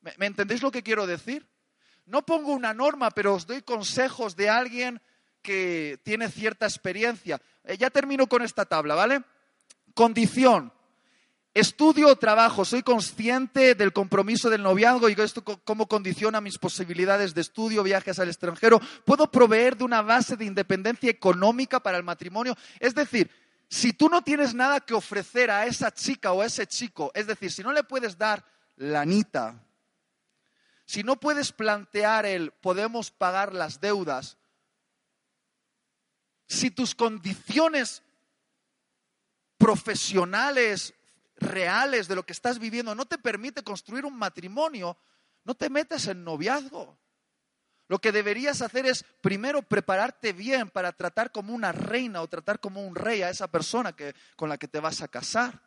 ¿Me, 0.00 0.26
entendéis 0.26 0.60
lo 0.60 0.72
que 0.72 0.82
quiero 0.82 1.06
decir? 1.06 1.48
No 2.04 2.26
pongo 2.26 2.52
una 2.52 2.74
norma, 2.74 3.12
pero 3.12 3.34
os 3.34 3.46
doy 3.46 3.62
consejos 3.62 4.34
de 4.34 4.48
alguien 4.48 5.00
que 5.40 6.00
tiene 6.02 6.28
cierta 6.28 6.66
experiencia. 6.66 7.40
Eh, 7.62 7.78
ya 7.78 7.90
termino 7.90 8.26
con 8.26 8.42
esta 8.42 8.64
tabla, 8.64 8.96
¿vale? 8.96 9.22
Condición. 9.94 10.72
Estudio 11.58 12.06
o 12.06 12.14
trabajo, 12.14 12.64
soy 12.64 12.84
consciente 12.84 13.74
del 13.74 13.92
compromiso 13.92 14.48
del 14.48 14.62
noviazgo 14.62 15.08
y 15.08 15.20
esto 15.20 15.42
cómo 15.42 15.88
condiciona 15.88 16.40
mis 16.40 16.56
posibilidades 16.56 17.34
de 17.34 17.40
estudio, 17.40 17.82
viajes 17.82 18.20
al 18.20 18.28
extranjero. 18.28 18.80
Puedo 19.04 19.28
proveer 19.28 19.76
de 19.76 19.82
una 19.82 20.00
base 20.00 20.36
de 20.36 20.44
independencia 20.44 21.10
económica 21.10 21.80
para 21.80 21.96
el 21.96 22.04
matrimonio. 22.04 22.56
Es 22.78 22.94
decir, 22.94 23.28
si 23.68 23.92
tú 23.92 24.08
no 24.08 24.22
tienes 24.22 24.54
nada 24.54 24.78
que 24.78 24.94
ofrecer 24.94 25.50
a 25.50 25.66
esa 25.66 25.92
chica 25.92 26.30
o 26.30 26.42
a 26.42 26.46
ese 26.46 26.64
chico, 26.68 27.10
es 27.12 27.26
decir, 27.26 27.50
si 27.50 27.64
no 27.64 27.72
le 27.72 27.82
puedes 27.82 28.16
dar 28.16 28.44
la 28.76 29.00
anita, 29.00 29.60
si 30.84 31.02
no 31.02 31.18
puedes 31.18 31.50
plantear 31.50 32.24
el 32.24 32.52
podemos 32.52 33.10
pagar 33.10 33.52
las 33.52 33.80
deudas, 33.80 34.36
si 36.46 36.70
tus 36.70 36.94
condiciones 36.94 38.04
profesionales 39.58 40.94
reales 41.38 42.08
de 42.08 42.14
lo 42.14 42.24
que 42.24 42.32
estás 42.32 42.58
viviendo 42.58 42.94
no 42.94 43.06
te 43.06 43.18
permite 43.18 43.62
construir 43.62 44.04
un 44.04 44.18
matrimonio, 44.18 44.96
no 45.44 45.54
te 45.54 45.70
metes 45.70 46.06
en 46.06 46.24
noviazgo. 46.24 46.98
Lo 47.88 48.00
que 48.00 48.12
deberías 48.12 48.60
hacer 48.60 48.84
es 48.84 49.04
primero 49.22 49.62
prepararte 49.62 50.34
bien 50.34 50.68
para 50.68 50.92
tratar 50.92 51.32
como 51.32 51.54
una 51.54 51.72
reina 51.72 52.20
o 52.20 52.28
tratar 52.28 52.60
como 52.60 52.86
un 52.86 52.94
rey 52.94 53.22
a 53.22 53.30
esa 53.30 53.48
persona 53.48 53.94
que, 53.94 54.14
con 54.36 54.50
la 54.50 54.58
que 54.58 54.68
te 54.68 54.78
vas 54.78 55.00
a 55.00 55.08
casar. 55.08 55.62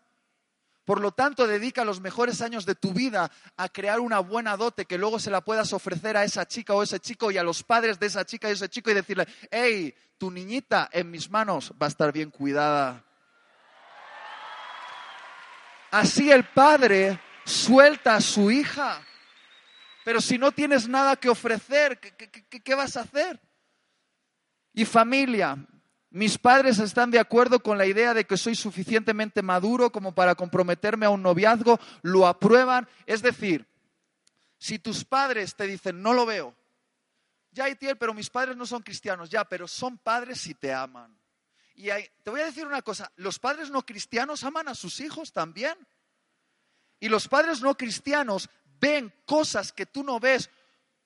Por 0.86 1.02
lo 1.02 1.12
tanto, 1.12 1.48
dedica 1.48 1.86
los 1.86 2.00
mejores 2.00 2.42
años 2.42 2.66
de 2.66 2.76
tu 2.76 2.94
vida 2.94 3.32
a 3.58 3.70
crear 3.70 4.00
una 4.00 4.20
buena 4.20 4.58
dote 4.58 4.86
que 4.86 4.98
luego 4.98 5.20
se 5.20 5.32
la 5.32 5.42
puedas 5.42 5.74
ofrecer 5.74 6.18
a 6.18 6.24
esa 6.24 6.48
chica 6.48 6.74
o 6.74 6.84
ese 6.84 7.00
chico 7.00 7.32
y 7.32 7.38
a 7.38 7.44
los 7.44 7.64
padres 7.64 8.00
de 8.00 8.08
esa 8.08 8.26
chica 8.26 8.50
y 8.50 8.54
ese 8.54 8.70
chico 8.70 8.92
y 8.92 8.96
decirle, 8.96 9.28
hey, 9.50 9.94
tu 10.18 10.30
niñita 10.30 10.90
en 10.92 11.10
mis 11.10 11.30
manos 11.30 11.74
va 11.82 11.88
a 11.88 11.90
estar 11.90 12.12
bien 12.12 12.30
cuidada. 12.30 13.04
Así 15.92 16.32
el 16.32 16.46
padre 16.46 17.20
suelta 17.44 18.16
a 18.16 18.22
su 18.22 18.50
hija. 18.50 19.06
Pero 20.04 20.20
si 20.22 20.38
no 20.38 20.52
tienes 20.52 20.88
nada 20.88 21.16
que 21.16 21.30
ofrecer, 21.30 22.00
¿qué, 22.00 22.76
vas 22.76 22.98
a 22.98 23.02
hacer? 23.02 23.40
Y 24.74 24.86
familia, 24.86 25.58
mis 26.10 26.38
padres 26.38 26.80
están 26.80 27.12
de 27.12 27.20
acuerdo 27.20 27.62
con 27.62 27.78
la 27.78 27.86
idea 27.86 28.14
de 28.14 28.26
que 28.26 28.38
soy 28.38 28.56
suficientemente 28.56 29.42
maduro 29.42 29.92
como 29.92 30.14
para 30.14 30.34
comprometerme 30.34 31.06
a 31.06 31.12
un 31.12 31.22
noviazgo, 31.22 31.80
lo 32.02 32.26
aprueban. 32.26 32.88
Es 33.06 33.22
decir, 33.22 33.68
si 34.58 34.80
tus 34.80 35.06
padres 35.06 35.56
te 35.56 35.68
dicen, 35.68 36.02
no 36.02 36.14
lo 36.14 36.26
veo, 36.26 36.56
ya, 37.52 37.68
Itiel, 37.68 37.98
pero 37.98 38.14
mis 38.14 38.30
padres 38.30 38.56
no 38.56 38.66
son 38.66 38.82
cristianos, 38.82 39.30
ya, 39.30 39.44
pero 39.44 39.68
son 39.68 39.98
padres 39.98 40.48
y 40.48 40.54
te 40.54 40.74
aman. 40.74 41.21
Y 41.76 41.90
te 42.24 42.30
voy 42.30 42.42
a 42.42 42.46
decir 42.46 42.66
una 42.66 42.82
cosa, 42.82 43.12
los 43.16 43.40
padres 43.40 43.70
no 43.70 43.86
cristianos 43.86 44.44
aman 44.44 44.68
a 44.68 44.76
sus 44.76 45.00
hijos 45.00 45.32
también. 45.32 45.76
Y 47.00 47.10
los 47.10 47.28
padres 47.28 47.62
no 47.62 47.76
cristianos 47.76 48.50
ven 48.80 49.14
cosas 49.26 49.72
que 49.72 49.86
tú 49.86 50.04
no 50.04 50.20
ves. 50.20 50.50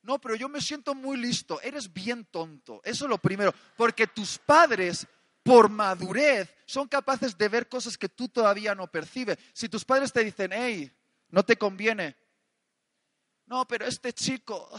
No, 0.02 0.20
pero 0.20 0.36
yo 0.36 0.50
me 0.50 0.62
siento 0.62 0.94
muy 0.94 1.18
listo. 1.18 1.62
Eres 1.62 1.92
bien 1.92 2.26
tonto. 2.26 2.82
Eso 2.84 3.06
es 3.06 3.10
lo 3.10 3.18
primero. 3.18 3.54
Porque 3.76 4.08
tus 4.08 4.38
padres, 4.38 5.08
por 5.42 5.70
madurez, 5.70 6.54
son 6.66 6.88
capaces 6.88 7.38
de 7.38 7.50
ver 7.50 7.70
cosas 7.70 7.98
que 7.98 8.10
tú 8.10 8.28
todavía 8.28 8.76
no 8.76 8.88
percibes. 8.88 9.38
Si 9.54 9.70
tus 9.70 9.86
padres 9.86 10.12
te 10.12 10.24
dicen, 10.24 10.52
hey, 10.54 10.92
no 11.30 11.44
te 11.44 11.58
conviene. 11.58 12.16
No, 13.46 13.68
pero 13.68 13.86
este 13.86 14.14
chico 14.14 14.70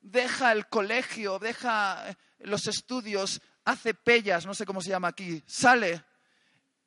deja 0.00 0.52
el 0.52 0.68
colegio, 0.68 1.38
deja 1.38 2.16
los 2.38 2.66
estudios, 2.66 3.40
hace 3.68 3.92
pellas, 3.92 4.46
no 4.46 4.54
sé 4.54 4.64
cómo 4.64 4.80
se 4.80 4.88
llama 4.88 5.08
aquí, 5.08 5.42
sale 5.46 6.02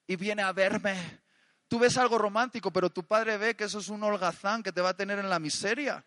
y 0.08 0.16
viene 0.16 0.42
a 0.42 0.52
verme. 0.52 1.22
Tú 1.68 1.78
ves 1.78 1.96
algo 1.98 2.18
romántico, 2.18 2.72
pero 2.74 2.90
tu 2.90 3.04
padre 3.04 3.38
ve 3.38 3.56
que 3.56 3.66
eso 3.66 3.78
es 3.78 3.88
un 3.90 4.02
holgazán 4.04 4.64
que 4.64 4.72
te 4.72 4.82
va 4.82 4.90
a 4.90 4.98
tener 4.98 5.20
en 5.20 5.30
la 5.30 5.38
miseria. 5.38 6.04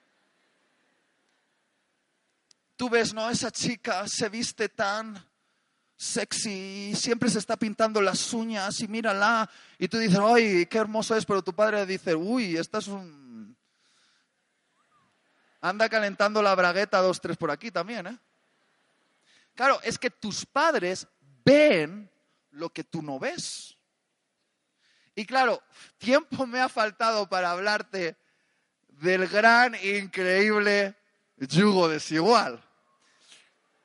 Tú 2.76 2.90
ves, 2.90 3.14
no, 3.14 3.30
esa 3.30 3.52
chica 3.52 4.04
se 4.08 4.28
viste 4.28 4.68
tan 4.68 5.24
sexy 5.96 6.90
y 6.90 6.96
siempre 6.96 7.30
se 7.30 7.38
está 7.38 7.56
pintando 7.56 8.00
las 8.00 8.32
uñas 8.32 8.80
y 8.80 8.88
mírala. 8.88 9.48
Y 9.78 9.86
tú 9.86 9.98
dices, 9.98 10.18
ay, 10.20 10.66
qué 10.66 10.78
hermoso 10.78 11.16
es, 11.16 11.24
pero 11.24 11.40
tu 11.40 11.54
padre 11.54 11.86
dice, 11.86 12.16
uy, 12.16 12.56
esta 12.56 12.78
es 12.78 12.88
un... 12.88 13.56
Anda 15.60 15.88
calentando 15.88 16.42
la 16.42 16.52
bragueta 16.56 16.98
dos, 16.98 17.20
tres 17.20 17.36
por 17.36 17.52
aquí 17.52 17.70
también, 17.70 18.08
¿eh? 18.08 18.18
Claro, 19.54 19.80
es 19.82 19.98
que 19.98 20.10
tus 20.10 20.44
padres 20.44 21.06
ven 21.44 22.10
lo 22.50 22.70
que 22.70 22.84
tú 22.84 23.02
no 23.02 23.18
ves. 23.18 23.76
Y 25.14 25.26
claro, 25.26 25.62
tiempo 25.98 26.46
me 26.46 26.60
ha 26.60 26.68
faltado 26.68 27.28
para 27.28 27.52
hablarte 27.52 28.16
del 28.88 29.28
gran, 29.28 29.76
increíble 29.76 30.96
yugo 31.36 31.88
desigual. 31.88 32.60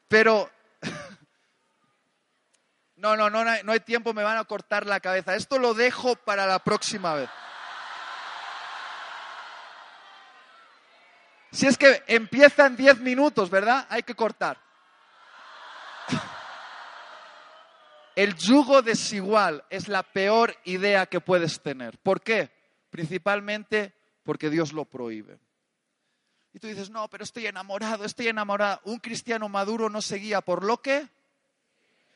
Pero, 0.08 0.50
no, 2.96 3.16
no, 3.16 3.30
no, 3.30 3.46
no 3.64 3.72
hay 3.72 3.80
tiempo, 3.82 4.14
me 4.14 4.24
van 4.24 4.38
a 4.38 4.46
cortar 4.46 4.88
la 4.88 5.00
cabeza. 5.00 5.36
Esto 5.36 5.60
lo 5.60 5.76
dejo 5.76 6.16
para 6.16 6.48
la 6.48 6.60
próxima 6.60 7.14
vez. 7.14 7.30
Si 11.52 11.68
es 11.68 11.78
que 11.78 12.04
empieza 12.08 12.66
en 12.66 12.76
10 12.76 13.00
minutos, 13.00 13.50
¿verdad? 13.50 13.86
Hay 13.90 14.04
que 14.04 14.16
cortar. 14.16 14.69
El 18.16 18.36
yugo 18.36 18.82
desigual 18.82 19.64
es 19.70 19.88
la 19.88 20.04
peor 20.04 20.56
idea 20.66 21.06
que 21.06 21.22
puedes 21.22 21.62
tener. 21.62 21.98
¿Por 22.00 22.22
qué? 22.22 22.52
Principalmente 22.90 23.94
porque 24.24 24.50
Dios 24.50 24.74
lo 24.74 24.86
prohíbe. 24.86 25.40
Y 26.54 26.60
tú 26.60 26.68
dices, 26.68 26.90
no, 26.90 27.08
pero 27.10 27.24
estoy 27.24 27.46
enamorado, 27.48 28.04
estoy 28.04 28.28
enamorado. 28.28 28.82
Un 28.84 28.98
cristiano 28.98 29.48
maduro 29.48 29.90
no 29.90 30.02
seguía 30.02 30.42
por 30.42 30.64
lo 30.64 30.82
que, 30.82 31.08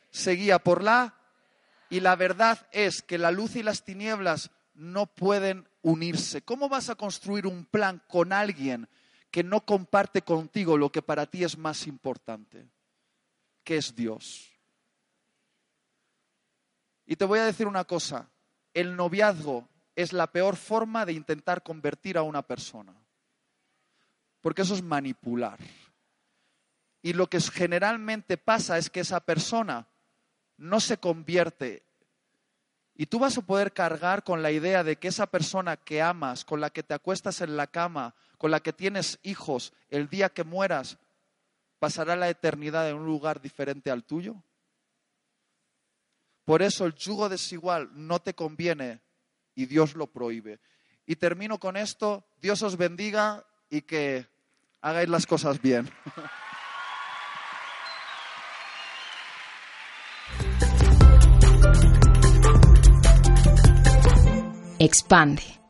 seguía 0.10 0.60
por 0.60 0.84
la... 0.84 1.16
Y 1.90 2.00
la 2.00 2.16
verdad 2.16 2.68
es 2.72 3.02
que 3.02 3.18
la 3.18 3.32
luz 3.32 3.56
y 3.56 3.64
las 3.64 3.84
tinieblas 3.84 4.52
no 4.74 5.06
pueden 5.06 5.70
unirse. 5.84 6.42
¿Cómo 6.42 6.68
vas 6.68 6.90
a 6.90 6.96
construir 6.96 7.46
un 7.46 7.66
plan 7.66 8.02
con 8.08 8.34
alguien 8.34 8.90
que 9.32 9.44
no 9.44 9.62
comparte 9.62 10.24
contigo 10.24 10.78
lo 10.78 10.92
que 10.92 11.02
para 11.02 11.28
ti 11.28 11.44
es 11.44 11.58
más 11.58 11.88
importante? 11.88 12.68
Que 13.64 13.78
es 13.78 13.96
Dios. 13.96 14.52
Y 17.06 17.16
te 17.16 17.26
voy 17.26 17.40
a 17.40 17.46
decir 17.46 17.68
una 17.68 17.84
cosa, 17.84 18.30
el 18.74 18.96
noviazgo 18.96 19.68
es 19.96 20.14
la 20.14 20.28
peor 20.28 20.56
forma 20.56 21.06
de 21.06 21.14
intentar 21.14 21.64
convertir 21.64 22.18
a 22.18 22.24
una 22.24 22.42
persona, 22.42 22.94
porque 24.42 24.64
eso 24.64 24.74
es 24.74 24.82
manipular. 24.82 25.60
Y 27.02 27.14
lo 27.14 27.30
que 27.30 27.40
generalmente 27.42 28.38
pasa 28.38 28.78
es 28.78 28.90
que 28.90 29.02
esa 29.02 29.20
persona 29.20 29.88
no 30.58 30.80
se 30.80 30.98
convierte. 30.98 31.84
Y 32.96 33.08
tú 33.08 33.20
vas 33.20 33.38
a 33.38 33.42
poder 33.42 33.74
cargar 33.74 34.24
con 34.24 34.42
la 34.42 34.52
idea 34.52 34.84
de 34.84 34.96
que 34.96 35.10
esa 35.10 35.28
persona 35.28 35.76
que 35.76 36.02
amas, 36.02 36.46
con 36.46 36.62
la 36.62 36.70
que 36.70 36.84
te 36.84 36.94
acuestas 36.94 37.42
en 37.42 37.58
la 37.58 37.68
cama, 37.68 38.16
con 38.38 38.52
la 38.52 38.62
que 38.62 38.72
tienes 38.72 39.20
hijos, 39.24 39.74
el 39.90 40.08
día 40.08 40.30
que 40.30 40.44
mueras, 40.44 40.98
pasará 41.84 42.16
la 42.16 42.30
eternidad 42.30 42.90
en 42.90 42.96
un 42.96 43.06
lugar 43.06 43.42
diferente 43.42 43.92
al 43.92 44.06
tuyo. 44.06 44.42
Por 46.46 46.62
eso 46.62 46.86
el 46.86 46.96
yugo 46.96 47.28
desigual 47.28 47.90
no 47.92 48.22
te 48.22 48.34
conviene 48.34 49.02
y 49.54 49.66
Dios 49.66 49.94
lo 49.96 50.08
prohíbe. 50.08 50.62
Y 51.06 51.18
termino 51.18 51.60
con 51.60 51.76
esto. 51.76 52.26
Dios 52.38 52.62
os 52.62 52.78
bendiga 52.78 53.46
y 53.70 53.82
que 53.82 54.26
hagáis 54.80 55.10
las 55.10 55.28
cosas 55.28 55.62
bien. 55.62 55.90
Expande 64.80 65.63